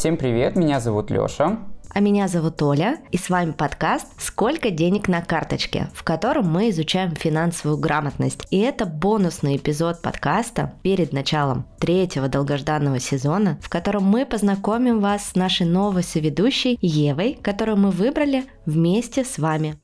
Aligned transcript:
Всем 0.00 0.16
привет, 0.16 0.56
меня 0.56 0.80
зовут 0.80 1.10
Лёша. 1.10 1.58
А 1.90 2.00
меня 2.00 2.26
зовут 2.26 2.62
Оля, 2.62 3.00
и 3.10 3.18
с 3.18 3.28
вами 3.28 3.50
подкаст 3.50 4.06
«Сколько 4.16 4.70
денег 4.70 5.08
на 5.08 5.20
карточке», 5.20 5.88
в 5.92 6.04
котором 6.04 6.50
мы 6.50 6.70
изучаем 6.70 7.14
финансовую 7.14 7.76
грамотность. 7.76 8.46
И 8.50 8.60
это 8.60 8.86
бонусный 8.86 9.58
эпизод 9.58 10.00
подкаста 10.00 10.72
перед 10.82 11.12
началом 11.12 11.66
третьего 11.78 12.28
долгожданного 12.28 12.98
сезона, 12.98 13.58
в 13.60 13.68
котором 13.68 14.04
мы 14.04 14.24
познакомим 14.24 15.00
вас 15.00 15.22
с 15.22 15.34
нашей 15.34 15.66
новой 15.66 16.02
соведущей 16.02 16.78
Евой, 16.80 17.38
которую 17.42 17.76
мы 17.76 17.90
выбрали 17.90 18.44
вместе 18.64 19.22
с 19.22 19.36
вами. 19.36 19.78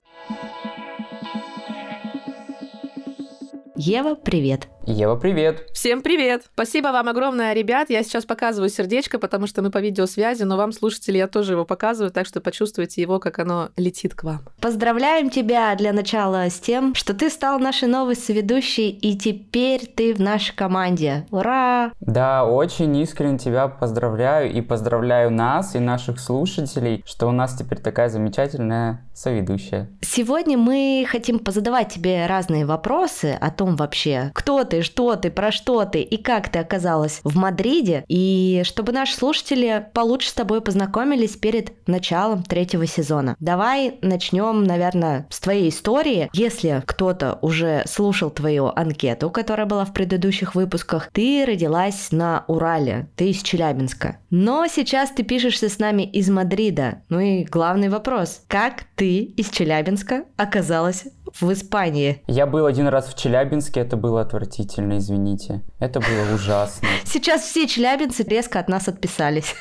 Ева, 3.76 4.14
привет! 4.14 4.66
Ева, 4.88 5.16
привет! 5.16 5.64
Всем 5.72 6.00
привет! 6.00 6.44
Спасибо 6.54 6.88
вам 6.88 7.08
огромное, 7.08 7.52
ребят. 7.54 7.90
Я 7.90 8.04
сейчас 8.04 8.24
показываю 8.24 8.68
сердечко, 8.68 9.18
потому 9.18 9.48
что 9.48 9.60
мы 9.60 9.72
по 9.72 9.78
видеосвязи, 9.78 10.44
но 10.44 10.56
вам, 10.56 10.70
слушатели, 10.70 11.18
я 11.18 11.26
тоже 11.26 11.54
его 11.54 11.64
показываю, 11.64 12.12
так 12.12 12.24
что 12.24 12.40
почувствуйте 12.40 13.02
его, 13.02 13.18
как 13.18 13.40
оно 13.40 13.70
летит 13.76 14.14
к 14.14 14.22
вам. 14.22 14.42
Поздравляем 14.60 15.28
тебя 15.28 15.74
для 15.74 15.92
начала 15.92 16.48
с 16.48 16.60
тем, 16.60 16.94
что 16.94 17.14
ты 17.14 17.30
стал 17.30 17.58
нашей 17.58 17.88
новой 17.88 18.14
соведущей, 18.14 18.90
и 18.90 19.18
теперь 19.18 19.86
ты 19.86 20.14
в 20.14 20.20
нашей 20.20 20.54
команде. 20.54 21.26
Ура! 21.32 21.90
Да, 21.98 22.44
очень 22.44 22.96
искренне 22.98 23.38
тебя 23.38 23.66
поздравляю 23.66 24.52
и 24.52 24.60
поздравляю 24.60 25.32
нас 25.32 25.74
и 25.74 25.80
наших 25.80 26.20
слушателей, 26.20 27.02
что 27.04 27.26
у 27.26 27.32
нас 27.32 27.56
теперь 27.56 27.80
такая 27.80 28.08
замечательная 28.08 29.04
соведущая. 29.12 29.90
Сегодня 30.00 30.56
мы 30.56 31.04
хотим 31.08 31.40
позадавать 31.40 31.92
тебе 31.92 32.26
разные 32.26 32.64
вопросы 32.64 33.36
о 33.40 33.50
том 33.50 33.74
вообще, 33.74 34.30
кто 34.32 34.62
ты, 34.62 34.75
ты, 34.76 34.82
что 34.82 35.16
ты, 35.16 35.30
про 35.30 35.50
что 35.52 35.86
ты 35.86 36.02
и 36.02 36.18
как 36.18 36.50
ты 36.50 36.58
оказалась 36.58 37.20
в 37.24 37.34
Мадриде, 37.36 38.04
и 38.08 38.60
чтобы 38.64 38.92
наши 38.92 39.14
слушатели 39.14 39.86
получше 39.94 40.28
с 40.28 40.34
тобой 40.34 40.60
познакомились 40.60 41.36
перед 41.36 41.72
началом 41.88 42.42
третьего 42.42 42.86
сезона. 42.86 43.36
Давай 43.40 43.98
начнем, 44.02 44.64
наверное, 44.64 45.26
с 45.30 45.40
твоей 45.40 45.70
истории. 45.70 46.28
Если 46.34 46.82
кто-то 46.84 47.38
уже 47.40 47.84
слушал 47.86 48.28
твою 48.28 48.66
анкету, 48.66 49.30
которая 49.30 49.66
была 49.66 49.86
в 49.86 49.94
предыдущих 49.94 50.54
выпусках, 50.54 51.08
ты 51.10 51.44
родилась 51.46 52.12
на 52.12 52.44
Урале, 52.46 53.08
ты 53.16 53.30
из 53.30 53.42
Челябинска. 53.42 54.18
Но 54.28 54.66
сейчас 54.66 55.10
ты 55.10 55.22
пишешься 55.22 55.70
с 55.70 55.78
нами 55.78 56.02
из 56.02 56.28
Мадрида. 56.28 57.02
Ну 57.08 57.20
и 57.20 57.44
главный 57.44 57.88
вопрос, 57.88 58.42
как 58.46 58.84
ты 58.94 59.22
из 59.22 59.48
Челябинска 59.48 60.24
оказалась 60.36 61.06
в 61.40 61.52
Испании? 61.52 62.22
Я 62.26 62.46
был 62.46 62.66
один 62.66 62.88
раз 62.88 63.08
в 63.08 63.16
Челябинске, 63.16 63.80
это 63.80 63.96
было 63.96 64.20
отвратительно, 64.20 64.98
извините. 64.98 65.62
Это 65.78 66.00
было 66.00 66.34
ужасно. 66.34 66.88
Сейчас 67.04 67.42
все 67.42 67.66
челябинцы 67.66 68.22
резко 68.22 68.58
от 68.58 68.68
нас 68.68 68.88
отписались. 68.88 69.54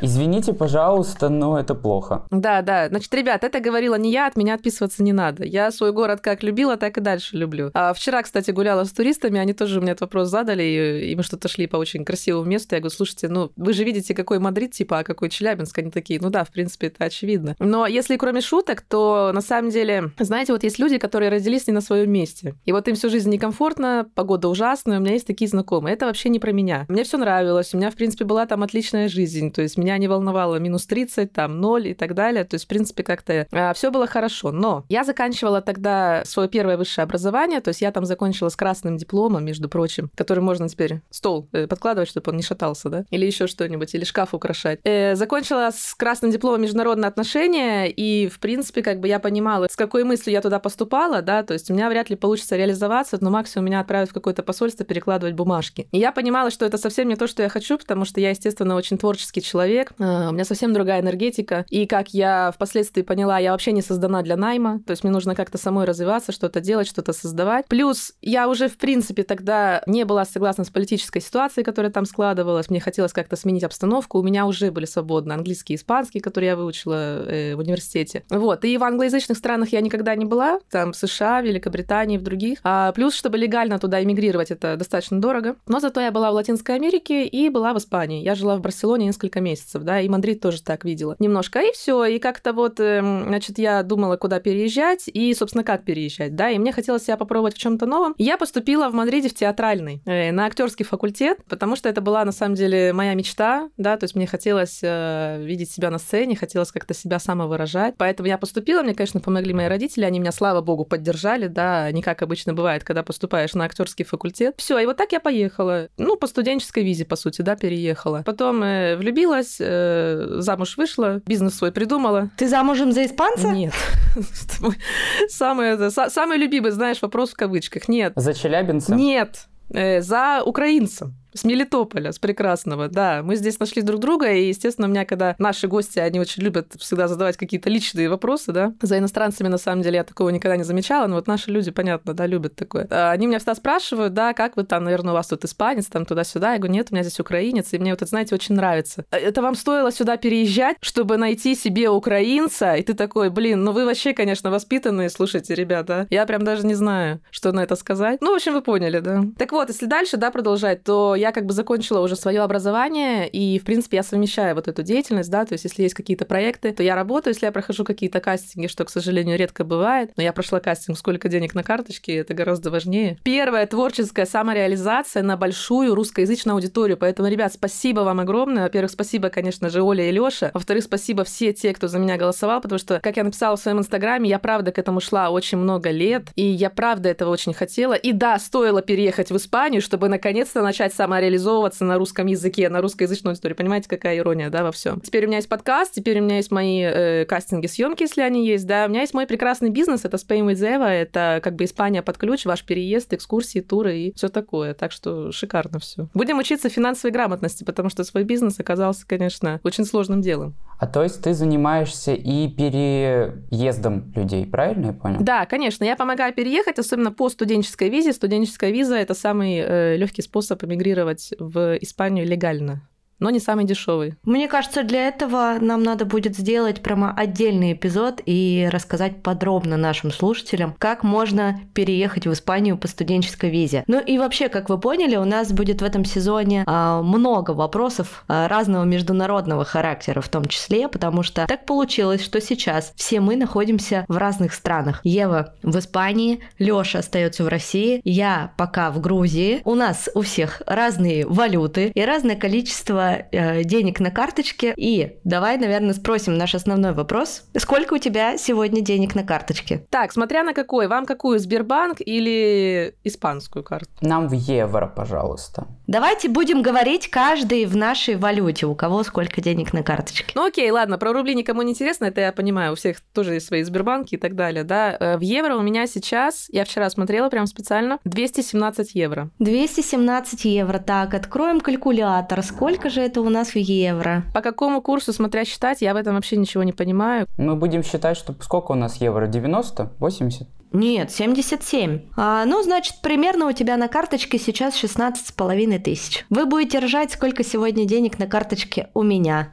Извините, 0.00 0.52
пожалуйста, 0.52 1.28
но 1.28 1.58
это 1.58 1.74
плохо. 1.74 2.24
Да, 2.30 2.62
да. 2.62 2.88
Значит, 2.88 3.14
ребят, 3.14 3.44
это 3.44 3.60
говорила 3.60 3.94
не 3.96 4.12
я, 4.12 4.26
от 4.26 4.36
меня 4.36 4.54
отписываться 4.54 5.02
не 5.02 5.12
надо. 5.12 5.44
Я 5.44 5.70
свой 5.70 5.92
город 5.92 6.20
как 6.20 6.42
любила, 6.42 6.76
так 6.76 6.98
и 6.98 7.00
дальше 7.00 7.36
люблю. 7.36 7.70
А 7.74 7.92
вчера, 7.94 8.22
кстати, 8.22 8.50
гуляла 8.50 8.84
с 8.84 8.92
туристами, 8.92 9.38
они 9.38 9.52
тоже 9.52 9.80
мне 9.80 9.92
этот 9.92 10.02
вопрос 10.02 10.28
задали, 10.28 11.04
и 11.04 11.16
мы 11.16 11.22
что-то 11.22 11.48
шли 11.48 11.66
по 11.66 11.76
очень 11.76 12.04
красивому 12.04 12.44
месту. 12.44 12.74
Я 12.74 12.80
говорю, 12.80 12.94
слушайте, 12.94 13.28
ну, 13.28 13.50
вы 13.56 13.72
же 13.72 13.84
видите, 13.84 14.14
какой 14.14 14.38
Мадрид, 14.38 14.72
типа, 14.72 15.00
а 15.00 15.04
какой 15.04 15.30
Челябинск. 15.30 15.78
Они 15.78 15.90
такие, 15.90 16.20
ну 16.20 16.30
да, 16.30 16.44
в 16.44 16.50
принципе, 16.50 16.88
это 16.88 17.04
очевидно. 17.04 17.56
Но 17.58 17.86
если 17.86 18.16
кроме 18.16 18.40
шуток, 18.40 18.82
то 18.82 19.30
на 19.34 19.40
самом 19.40 19.70
деле, 19.70 20.10
знаете, 20.18 20.52
вот 20.52 20.62
есть 20.62 20.78
люди, 20.78 20.98
которые 20.98 21.30
родились 21.30 21.66
не 21.66 21.72
на 21.72 21.80
своем 21.80 22.10
месте. 22.10 22.54
И 22.64 22.72
вот 22.72 22.86
им 22.88 22.94
всю 22.94 23.08
жизнь 23.10 23.30
некомфортно, 23.30 24.06
погода 24.14 24.48
ужасная, 24.48 24.98
у 24.98 25.02
меня 25.02 25.12
есть 25.14 25.26
такие 25.26 25.48
знакомые. 25.48 25.94
Это 25.94 26.06
вообще 26.06 26.28
не 26.28 26.38
про 26.38 26.52
меня. 26.52 26.86
Мне 26.88 27.04
все 27.04 27.18
нравилось, 27.18 27.74
у 27.74 27.78
меня, 27.78 27.90
в 27.90 27.94
принципе, 27.94 28.24
была 28.24 28.46
там 28.46 28.62
отличная 28.62 29.08
жизнь. 29.08 29.50
То 29.50 29.62
есть 29.64 29.76
меня 29.76 29.98
не 29.98 30.08
волновало 30.08 30.56
минус 30.56 30.86
30, 30.86 31.32
там 31.32 31.60
0 31.60 31.88
и 31.88 31.94
так 31.94 32.14
далее. 32.14 32.44
То 32.44 32.54
есть, 32.54 32.66
в 32.66 32.68
принципе, 32.68 33.02
как-то 33.02 33.46
а, 33.50 33.72
все 33.74 33.90
было 33.90 34.06
хорошо. 34.06 34.52
Но 34.52 34.84
я 34.88 35.04
заканчивала 35.04 35.60
тогда 35.60 36.22
свое 36.24 36.48
первое 36.48 36.76
высшее 36.76 37.04
образование, 37.04 37.60
то 37.60 37.68
есть 37.68 37.80
я 37.80 37.90
там 37.92 38.04
закончила 38.04 38.48
с 38.48 38.56
красным 38.56 38.96
дипломом, 38.96 39.44
между 39.44 39.68
прочим, 39.68 40.10
который 40.16 40.40
можно 40.40 40.68
теперь 40.68 41.00
стол 41.10 41.48
э, 41.52 41.66
подкладывать, 41.66 42.08
чтобы 42.08 42.30
он 42.30 42.36
не 42.36 42.42
шатался, 42.42 42.88
да, 42.88 43.04
или 43.10 43.26
еще 43.26 43.46
что-нибудь, 43.46 43.94
или 43.94 44.04
шкаф 44.04 44.34
украшать. 44.34 44.80
Э, 44.84 45.14
закончила 45.14 45.70
с 45.74 45.94
красным 45.94 46.30
дипломом 46.30 46.62
международные 46.62 47.08
отношения, 47.08 47.90
и, 47.90 48.28
в 48.28 48.38
принципе, 48.40 48.82
как 48.82 49.00
бы 49.00 49.08
я 49.08 49.18
понимала, 49.18 49.66
с 49.70 49.76
какой 49.76 50.04
мыслью 50.04 50.32
я 50.32 50.40
туда 50.40 50.58
поступала, 50.58 51.22
да, 51.22 51.42
то 51.42 51.54
есть 51.54 51.70
у 51.70 51.74
меня 51.74 51.88
вряд 51.88 52.10
ли 52.10 52.16
получится 52.16 52.56
реализоваться, 52.56 53.18
но 53.20 53.30
максимум 53.30 53.66
меня 53.66 53.80
отправят 53.80 54.10
в 54.10 54.14
какое-то 54.14 54.42
посольство 54.42 54.84
перекладывать 54.84 55.34
бумажки. 55.34 55.88
И 55.92 55.98
я 55.98 56.12
понимала, 56.12 56.50
что 56.50 56.64
это 56.64 56.78
совсем 56.78 57.08
не 57.08 57.16
то, 57.16 57.26
что 57.26 57.42
я 57.42 57.48
хочу, 57.48 57.78
потому 57.78 58.04
что 58.04 58.20
я, 58.20 58.30
естественно, 58.30 58.74
очень 58.76 58.98
творческий 58.98 59.42
человек, 59.42 59.53
Э, 59.98 60.28
у 60.28 60.32
меня 60.32 60.44
совсем 60.44 60.72
другая 60.72 61.00
энергетика. 61.00 61.64
И 61.70 61.86
как 61.86 62.08
я 62.14 62.52
впоследствии 62.54 63.02
поняла, 63.02 63.38
я 63.38 63.52
вообще 63.52 63.72
не 63.72 63.82
создана 63.82 64.22
для 64.22 64.36
найма. 64.36 64.80
То 64.86 64.90
есть 64.90 65.04
мне 65.04 65.12
нужно 65.12 65.34
как-то 65.34 65.58
самой 65.58 65.86
развиваться, 65.86 66.32
что-то 66.32 66.60
делать, 66.60 66.88
что-то 66.88 67.12
создавать. 67.12 67.66
Плюс 67.68 68.14
я 68.22 68.48
уже, 68.48 68.68
в 68.68 68.76
принципе, 68.76 69.22
тогда 69.22 69.82
не 69.86 70.04
была 70.04 70.24
согласна 70.24 70.64
с 70.64 70.70
политической 70.70 71.20
ситуацией, 71.20 71.64
которая 71.64 71.92
там 71.92 72.04
складывалась. 72.04 72.70
Мне 72.70 72.80
хотелось 72.80 73.12
как-то 73.12 73.36
сменить 73.36 73.64
обстановку. 73.64 74.18
У 74.18 74.22
меня 74.22 74.46
уже 74.46 74.70
были 74.70 74.84
свободны 74.86 75.32
английский 75.32 75.74
и 75.74 75.76
испанский, 75.76 76.20
которые 76.20 76.48
я 76.48 76.56
выучила 76.56 77.24
э, 77.26 77.54
в 77.54 77.58
университете. 77.58 78.24
Вот. 78.30 78.64
И 78.64 78.76
в 78.76 78.84
англоязычных 78.84 79.38
странах 79.38 79.70
я 79.72 79.80
никогда 79.80 80.14
не 80.14 80.24
была. 80.24 80.60
Там 80.70 80.92
в 80.92 80.96
США, 80.96 81.40
Великобритании, 81.40 82.18
в 82.18 82.22
других. 82.22 82.58
А 82.64 82.92
плюс, 82.92 83.14
чтобы 83.14 83.38
легально 83.38 83.78
туда 83.78 84.02
эмигрировать, 84.02 84.50
это 84.50 84.76
достаточно 84.76 85.20
дорого. 85.20 85.56
Но 85.66 85.80
зато 85.80 86.00
я 86.00 86.10
была 86.10 86.30
в 86.30 86.34
Латинской 86.34 86.74
Америке 86.74 87.26
и 87.26 87.48
была 87.48 87.72
в 87.72 87.78
Испании. 87.78 88.22
Я 88.22 88.34
жила 88.34 88.56
в 88.56 88.60
Барселоне 88.60 89.06
несколько 89.06 89.40
месяцев 89.44 89.82
да, 89.82 90.00
и 90.00 90.08
Мадрид 90.08 90.40
тоже 90.40 90.62
так 90.62 90.84
видела. 90.84 91.16
Немножко, 91.18 91.60
и 91.60 91.72
все, 91.72 92.04
и 92.04 92.18
как-то 92.18 92.52
вот, 92.52 92.80
эм, 92.80 93.24
значит, 93.28 93.58
я 93.58 93.82
думала, 93.82 94.16
куда 94.16 94.40
переезжать, 94.40 95.04
и, 95.06 95.32
собственно, 95.34 95.64
как 95.64 95.84
переезжать, 95.84 96.34
да, 96.34 96.50
и 96.50 96.58
мне 96.58 96.72
хотелось 96.72 97.04
себя 97.04 97.16
попробовать 97.16 97.54
в 97.54 97.58
чем-то 97.58 97.86
новом. 97.86 98.14
я 98.18 98.36
поступила 98.36 98.88
в 98.88 98.94
Мадриде 98.94 99.28
в 99.28 99.34
театральный, 99.34 100.02
э, 100.06 100.32
на 100.32 100.46
актерский 100.46 100.84
факультет, 100.84 101.38
потому 101.48 101.76
что 101.76 101.88
это 101.88 102.00
была, 102.00 102.24
на 102.24 102.32
самом 102.32 102.54
деле, 102.54 102.92
моя 102.92 103.14
мечта, 103.14 103.68
да, 103.76 103.96
то 103.96 104.04
есть 104.04 104.14
мне 104.14 104.26
хотелось 104.26 104.80
э, 104.82 105.42
видеть 105.42 105.70
себя 105.70 105.90
на 105.90 105.98
сцене, 105.98 106.36
хотелось 106.36 106.72
как-то 106.72 106.94
себя 106.94 107.18
самовыражать, 107.18 107.94
поэтому 107.98 108.28
я 108.28 108.38
поступила, 108.38 108.82
мне, 108.82 108.94
конечно, 108.94 109.20
помогли 109.20 109.52
мои 109.52 109.66
родители, 109.66 110.04
они 110.04 110.18
меня, 110.18 110.32
слава 110.32 110.60
богу, 110.60 110.84
поддержали, 110.84 111.46
да, 111.46 111.90
не 111.92 112.02
как 112.02 112.22
обычно 112.22 112.54
бывает, 112.54 112.84
когда 112.84 113.02
поступаешь 113.02 113.54
на 113.54 113.64
актерский 113.64 114.04
факультет. 114.04 114.54
Все, 114.56 114.78
и 114.78 114.86
вот 114.86 114.96
так 114.96 115.12
я 115.12 115.20
поехала, 115.20 115.88
ну, 115.98 116.16
по 116.16 116.26
студенческой 116.26 116.84
визе, 116.84 117.04
по 117.04 117.16
сути, 117.16 117.42
да, 117.42 117.56
переехала. 117.56 118.22
Потом 118.24 118.62
э, 118.62 118.96
влюбилась, 118.96 119.33
э, 119.60 119.74
Э, 119.74 120.40
замуж 120.40 120.76
вышла, 120.76 121.20
бизнес 121.26 121.56
свой 121.56 121.72
придумала. 121.72 122.30
Ты 122.36 122.48
замужем 122.48 122.92
за 122.92 123.04
испанца? 123.04 123.50
Нет. 123.50 123.72
Самый, 125.28 125.90
самый 125.90 126.38
любимый, 126.38 126.70
знаешь, 126.70 127.02
вопрос 127.02 127.30
в 127.30 127.34
кавычках. 127.34 127.88
Нет. 127.88 128.12
За 128.16 128.34
челябинца? 128.34 128.94
Нет. 128.94 129.46
Э, 129.70 130.00
за 130.00 130.42
украинца. 130.44 131.12
С 131.34 131.44
Мелитополя, 131.44 132.12
с 132.12 132.18
прекрасного, 132.18 132.88
да. 132.88 133.22
Мы 133.24 133.36
здесь 133.36 133.58
нашли 133.58 133.82
друг 133.82 134.00
друга, 134.00 134.32
и, 134.32 134.48
естественно, 134.48 134.86
у 134.86 134.90
меня, 134.90 135.04
когда 135.04 135.34
наши 135.38 135.66
гости, 135.66 135.98
они 135.98 136.20
очень 136.20 136.42
любят 136.42 136.74
всегда 136.78 137.08
задавать 137.08 137.36
какие-то 137.36 137.68
личные 137.68 138.08
вопросы, 138.08 138.52
да. 138.52 138.72
За 138.80 138.98
иностранцами, 138.98 139.48
на 139.48 139.58
самом 139.58 139.82
деле, 139.82 139.96
я 139.96 140.04
такого 140.04 140.28
никогда 140.30 140.56
не 140.56 140.62
замечала, 140.62 141.06
но 141.08 141.16
вот 141.16 141.26
наши 141.26 141.50
люди, 141.50 141.70
понятно, 141.72 142.14
да, 142.14 142.26
любят 142.26 142.54
такое. 142.54 142.86
А, 142.90 143.10
они 143.10 143.26
меня 143.26 143.38
всегда 143.38 143.56
спрашивают, 143.56 144.14
да, 144.14 144.32
как 144.32 144.56
вы 144.56 144.64
там, 144.64 144.84
наверное, 144.84 145.10
у 145.12 145.14
вас 145.14 145.26
тут 145.26 145.44
испанец, 145.44 145.86
там 145.86 146.06
туда-сюда. 146.06 146.52
Я 146.52 146.58
говорю, 146.58 146.74
нет, 146.74 146.88
у 146.90 146.94
меня 146.94 147.02
здесь 147.02 147.18
украинец, 147.18 147.72
и 147.72 147.78
мне 147.78 147.90
вот 147.90 148.02
это, 148.02 148.08
знаете, 148.08 148.34
очень 148.34 148.54
нравится. 148.54 149.04
«А 149.10 149.16
это 149.16 149.42
вам 149.42 149.56
стоило 149.56 149.90
сюда 149.90 150.16
переезжать, 150.16 150.76
чтобы 150.80 151.16
найти 151.16 151.54
себе 151.56 151.88
украинца, 151.88 152.74
и 152.74 152.82
ты 152.82 152.94
такой, 152.94 153.30
блин, 153.30 153.64
ну 153.64 153.72
вы 153.72 153.84
вообще, 153.86 154.12
конечно, 154.12 154.50
воспитанные, 154.50 155.10
слушайте, 155.10 155.54
ребята, 155.54 156.06
я 156.10 156.26
прям 156.26 156.44
даже 156.44 156.64
не 156.64 156.74
знаю, 156.74 157.20
что 157.30 157.50
на 157.52 157.60
это 157.60 157.74
сказать. 157.74 158.20
Ну, 158.20 158.32
в 158.32 158.36
общем, 158.36 158.52
вы 158.52 158.62
поняли, 158.62 159.00
да. 159.00 159.24
Так 159.36 159.52
вот, 159.52 159.68
если 159.68 159.86
дальше, 159.86 160.16
да, 160.16 160.30
продолжать, 160.30 160.84
то 160.84 161.14
я 161.24 161.32
как 161.32 161.46
бы 161.46 161.54
закончила 161.54 162.00
уже 162.00 162.16
свое 162.16 162.42
образование, 162.42 163.26
и, 163.26 163.58
в 163.58 163.64
принципе, 163.64 163.96
я 163.96 164.02
совмещаю 164.02 164.54
вот 164.54 164.68
эту 164.68 164.82
деятельность, 164.82 165.30
да, 165.30 165.46
то 165.46 165.54
есть 165.54 165.64
если 165.64 165.82
есть 165.82 165.94
какие-то 165.94 166.26
проекты, 166.26 166.70
то 166.72 166.82
я 166.82 166.94
работаю, 166.94 167.32
если 167.32 167.46
я 167.46 167.52
прохожу 167.52 167.82
какие-то 167.82 168.20
кастинги, 168.20 168.66
что, 168.66 168.84
к 168.84 168.90
сожалению, 168.90 169.38
редко 169.38 169.64
бывает, 169.64 170.12
но 170.16 170.22
я 170.22 170.34
прошла 170.34 170.60
кастинг 170.60 170.98
«Сколько 170.98 171.30
денег 171.30 171.54
на 171.54 171.62
карточке», 171.62 172.16
это 172.16 172.34
гораздо 172.34 172.70
важнее. 172.70 173.16
Первая 173.24 173.66
творческая 173.66 174.26
самореализация 174.26 175.22
на 175.22 175.38
большую 175.38 175.94
русскоязычную 175.94 176.56
аудиторию, 176.56 176.98
поэтому, 176.98 177.28
ребят, 177.28 177.54
спасибо 177.54 178.00
вам 178.00 178.20
огромное. 178.20 178.64
Во-первых, 178.64 178.90
спасибо, 178.90 179.30
конечно 179.30 179.70
же, 179.70 179.80
Оля 179.80 180.06
и 180.06 180.12
Лёша. 180.12 180.50
Во-вторых, 180.52 180.84
спасибо 180.84 181.24
все 181.24 181.54
те, 181.54 181.72
кто 181.72 181.88
за 181.88 181.98
меня 181.98 182.18
голосовал, 182.18 182.60
потому 182.60 182.78
что, 182.78 183.00
как 183.00 183.16
я 183.16 183.24
написала 183.24 183.56
в 183.56 183.60
своем 183.60 183.78
инстаграме, 183.78 184.28
я 184.28 184.38
правда 184.38 184.72
к 184.72 184.78
этому 184.78 185.00
шла 185.00 185.30
очень 185.30 185.56
много 185.56 185.90
лет, 185.90 186.24
и 186.36 186.44
я 186.44 186.68
правда 186.68 187.08
этого 187.08 187.30
очень 187.30 187.54
хотела. 187.54 187.94
И 187.94 188.12
да, 188.12 188.38
стоило 188.38 188.82
переехать 188.82 189.30
в 189.30 189.36
Испанию, 189.36 189.80
чтобы 189.80 190.08
наконец-то 190.08 190.60
начать 190.60 190.92
самое 190.92 191.13
самореализовываться 191.14 191.84
на 191.84 191.96
русском 191.96 192.26
языке, 192.26 192.68
на 192.68 192.80
русскоязычной 192.80 193.32
аудитории. 193.32 193.54
Понимаете, 193.54 193.88
какая 193.88 194.18
ирония, 194.18 194.50
да, 194.50 194.64
во 194.64 194.72
всем. 194.72 195.00
Теперь 195.00 195.24
у 195.24 195.28
меня 195.28 195.38
есть 195.38 195.48
подкаст, 195.48 195.94
теперь 195.94 196.20
у 196.20 196.24
меня 196.24 196.36
есть 196.36 196.50
мои 196.50 196.80
э, 196.82 197.24
кастинги, 197.24 197.66
съемки, 197.66 198.02
если 198.02 198.22
они 198.22 198.46
есть, 198.46 198.66
да. 198.66 198.86
У 198.86 198.88
меня 198.88 199.02
есть 199.02 199.14
мой 199.14 199.26
прекрасный 199.26 199.70
бизнес, 199.70 200.04
это 200.04 200.16
Spain 200.16 200.46
with 200.46 200.60
Eva, 200.60 200.88
это 200.88 201.40
как 201.42 201.54
бы 201.54 201.64
Испания 201.64 202.02
под 202.02 202.18
ключ, 202.18 202.44
ваш 202.46 202.64
переезд, 202.64 203.12
экскурсии, 203.12 203.60
туры 203.60 203.96
и 203.96 204.14
все 204.14 204.28
такое. 204.28 204.74
Так 204.74 204.90
что 204.90 205.30
шикарно 205.30 205.78
все. 205.78 206.08
Будем 206.14 206.38
учиться 206.38 206.68
финансовой 206.68 207.12
грамотности, 207.12 207.62
потому 207.62 207.90
что 207.90 208.02
свой 208.02 208.24
бизнес 208.24 208.58
оказался, 208.58 209.06
конечно, 209.06 209.60
очень 209.62 209.84
сложным 209.84 210.20
делом. 210.20 210.56
А 210.78 210.86
то 210.86 211.02
есть 211.02 211.22
ты 211.22 211.34
занимаешься 211.34 212.12
и 212.12 212.48
переездом 212.48 214.12
людей, 214.14 214.44
правильно 214.44 214.86
я 214.86 214.92
понял? 214.92 215.18
Да, 215.20 215.46
конечно. 215.46 215.84
Я 215.84 215.96
помогаю 215.96 216.34
переехать, 216.34 216.78
особенно 216.78 217.12
по 217.12 217.28
студенческой 217.28 217.88
визе. 217.88 218.12
Студенческая 218.12 218.70
виза 218.70 218.96
это 218.96 219.14
самый 219.14 219.58
э, 219.58 219.96
легкий 219.96 220.22
способ 220.22 220.62
эмигрировать 220.64 221.03
в 221.38 221.76
Испанию 221.80 222.26
легально 222.26 222.88
но 223.18 223.30
не 223.30 223.40
самый 223.40 223.64
дешевый. 223.64 224.14
Мне 224.24 224.48
кажется, 224.48 224.82
для 224.82 225.08
этого 225.08 225.56
нам 225.60 225.82
надо 225.82 226.04
будет 226.04 226.36
сделать 226.36 226.82
прямо 226.82 227.12
отдельный 227.16 227.72
эпизод 227.72 228.20
и 228.26 228.68
рассказать 228.70 229.22
подробно 229.22 229.76
нашим 229.76 230.10
слушателям, 230.10 230.74
как 230.78 231.02
можно 231.02 231.60
переехать 231.74 232.26
в 232.26 232.32
Испанию 232.32 232.76
по 232.76 232.88
студенческой 232.88 233.50
визе. 233.50 233.84
Ну 233.86 234.00
и 234.00 234.18
вообще, 234.18 234.48
как 234.48 234.68
вы 234.68 234.78
поняли, 234.78 235.16
у 235.16 235.24
нас 235.24 235.52
будет 235.52 235.80
в 235.80 235.84
этом 235.84 236.04
сезоне 236.04 236.64
а, 236.66 237.02
много 237.02 237.52
вопросов 237.52 238.24
а, 238.28 238.48
разного 238.48 238.84
международного 238.84 239.64
характера 239.64 240.20
в 240.20 240.28
том 240.28 240.44
числе, 240.46 240.88
потому 240.88 241.22
что 241.22 241.46
так 241.46 241.66
получилось, 241.66 242.22
что 242.24 242.40
сейчас 242.40 242.92
все 242.96 243.20
мы 243.20 243.36
находимся 243.36 244.04
в 244.08 244.16
разных 244.16 244.54
странах. 244.54 245.00
Ева 245.04 245.54
в 245.62 245.78
Испании, 245.78 246.40
Лёша 246.58 247.00
остается 247.00 247.44
в 247.44 247.48
России, 247.48 248.00
я 248.04 248.52
пока 248.56 248.90
в 248.90 249.00
Грузии. 249.00 249.60
У 249.64 249.74
нас 249.74 250.08
у 250.14 250.22
всех 250.22 250.62
разные 250.66 251.26
валюты 251.26 251.90
и 251.94 252.04
разное 252.04 252.36
количество 252.36 253.03
э, 253.12 253.64
денег 253.64 254.00
на 254.00 254.10
карточке. 254.10 254.74
И 254.76 255.18
давай, 255.24 255.56
наверное, 255.58 255.94
спросим 255.94 256.36
наш 256.36 256.54
основной 256.54 256.92
вопрос. 256.92 257.44
Сколько 257.56 257.94
у 257.94 257.98
тебя 257.98 258.36
сегодня 258.36 258.80
денег 258.80 259.14
на 259.14 259.24
карточке? 259.24 259.86
Так, 259.90 260.12
смотря 260.12 260.42
на 260.42 260.54
какой. 260.54 260.88
Вам 260.88 261.06
какую, 261.06 261.38
Сбербанк 261.38 261.98
или 262.00 262.94
испанскую 263.04 263.62
карту? 263.62 263.90
Нам 264.00 264.28
в 264.28 264.32
евро, 264.32 264.86
пожалуйста. 264.86 265.66
Давайте 265.86 266.28
будем 266.28 266.62
говорить 266.62 267.08
каждый 267.10 267.66
в 267.66 267.76
нашей 267.76 268.16
валюте, 268.16 268.66
у 268.66 268.74
кого 268.74 269.02
сколько 269.02 269.42
денег 269.42 269.72
на 269.72 269.82
карточке. 269.82 270.32
Ну 270.34 270.46
окей, 270.46 270.70
ладно, 270.70 270.96
про 270.96 271.12
рубли 271.12 271.34
никому 271.34 271.60
не 271.62 271.72
интересно, 271.72 272.06
это 272.06 272.22
я 272.22 272.32
понимаю, 272.32 272.72
у 272.72 272.74
всех 272.74 273.00
тоже 273.12 273.34
есть 273.34 273.46
свои 273.46 273.62
Сбербанки 273.62 274.14
и 274.14 274.18
так 274.18 274.34
далее, 274.34 274.64
да. 274.64 274.96
Э, 274.98 275.16
в 275.18 275.20
евро 275.20 275.56
у 275.56 275.62
меня 275.62 275.86
сейчас, 275.86 276.46
я 276.48 276.64
вчера 276.64 276.88
смотрела 276.88 277.28
прям 277.28 277.46
специально, 277.46 277.98
217 278.04 278.94
евро. 278.94 279.30
217 279.40 280.44
евро, 280.46 280.78
так, 280.78 281.12
откроем 281.12 281.60
калькулятор. 281.60 282.42
Сколько 282.42 282.88
же 282.88 282.93
это 283.02 283.20
у 283.20 283.28
нас 283.28 283.50
в 283.50 283.56
евро? 283.56 284.24
По 284.34 284.40
какому 284.40 284.80
курсу, 284.82 285.12
смотря 285.12 285.44
считать, 285.44 285.82
я 285.82 285.94
в 285.94 285.96
этом 285.96 286.14
вообще 286.14 286.36
ничего 286.36 286.62
не 286.62 286.72
понимаю. 286.72 287.26
Мы 287.36 287.56
будем 287.56 287.82
считать, 287.82 288.16
что 288.16 288.34
сколько 288.40 288.72
у 288.72 288.74
нас 288.74 288.96
евро? 288.96 289.26
90? 289.26 289.92
80? 289.98 290.48
Нет, 290.72 291.12
77. 291.12 292.00
А, 292.16 292.44
ну, 292.44 292.62
значит, 292.62 292.96
примерно 293.00 293.46
у 293.46 293.52
тебя 293.52 293.76
на 293.76 293.86
карточке 293.86 294.38
сейчас 294.38 294.74
16 294.74 295.28
с 295.28 295.32
половиной 295.32 295.78
тысяч. 295.78 296.26
Вы 296.30 296.46
будете 296.46 296.80
ржать, 296.80 297.12
сколько 297.12 297.44
сегодня 297.44 297.84
денег 297.84 298.18
на 298.18 298.26
карточке 298.26 298.88
у 298.92 299.02
меня. 299.02 299.52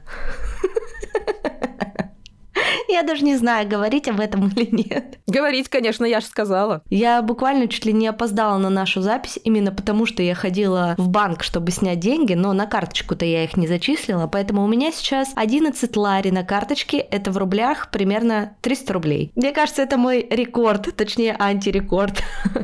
Я 2.92 3.02
даже 3.04 3.24
не 3.24 3.36
знаю, 3.36 3.66
говорить 3.66 4.06
об 4.06 4.20
этом 4.20 4.48
или 4.54 4.68
нет. 4.70 5.18
Говорить, 5.26 5.70
конечно, 5.70 6.04
я 6.04 6.20
же 6.20 6.26
сказала. 6.26 6.82
Я 6.90 7.22
буквально 7.22 7.66
чуть 7.66 7.86
ли 7.86 7.92
не 7.94 8.06
опоздала 8.06 8.58
на 8.58 8.68
нашу 8.68 9.00
запись, 9.00 9.38
именно 9.44 9.72
потому 9.72 10.04
что 10.04 10.22
я 10.22 10.34
ходила 10.34 10.94
в 10.98 11.08
банк, 11.08 11.42
чтобы 11.42 11.70
снять 11.70 12.00
деньги, 12.00 12.34
но 12.34 12.52
на 12.52 12.66
карточку-то 12.66 13.24
я 13.24 13.44
их 13.44 13.56
не 13.56 13.66
зачислила, 13.66 14.26
поэтому 14.26 14.62
у 14.62 14.68
меня 14.68 14.92
сейчас 14.92 15.32
11 15.36 15.96
лари 15.96 16.30
на 16.30 16.44
карточке, 16.44 16.98
это 16.98 17.30
в 17.30 17.38
рублях 17.38 17.90
примерно 17.90 18.56
300 18.60 18.92
рублей. 18.92 19.32
Мне 19.36 19.52
кажется, 19.52 19.80
это 19.80 19.96
мой 19.96 20.26
рекорд, 20.28 20.94
точнее 20.94 21.34
антирекорд. 21.38 22.22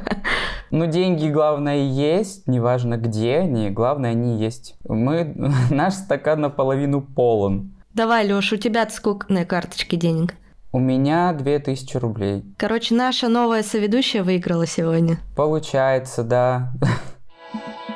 Ну, 0.71 0.85
деньги, 0.85 1.29
главное, 1.29 1.79
есть, 1.79 2.47
неважно 2.47 2.99
где 2.99 3.39
они, 3.39 3.71
главное, 3.71 4.11
они 4.11 4.37
есть. 4.37 4.77
Мы, 4.87 5.35
наш 5.71 5.95
стакан 5.95 6.43
наполовину 6.43 7.01
полон. 7.01 7.73
Давай, 7.99 8.29
Лёш, 8.29 8.53
у 8.53 8.57
тебя 8.57 8.89
сколько 8.91 9.33
на 9.33 9.45
карточке 9.45 9.97
денег? 9.97 10.37
У 10.71 10.79
меня 10.79 11.33
2000 11.33 11.97
рублей. 11.97 12.45
Короче, 12.57 12.95
наша 12.95 13.27
новая 13.27 13.65
соведущая 13.65 14.23
выиграла 14.23 14.69
сегодня. 14.69 15.19
Получается, 15.35 16.23
да. 16.23 16.73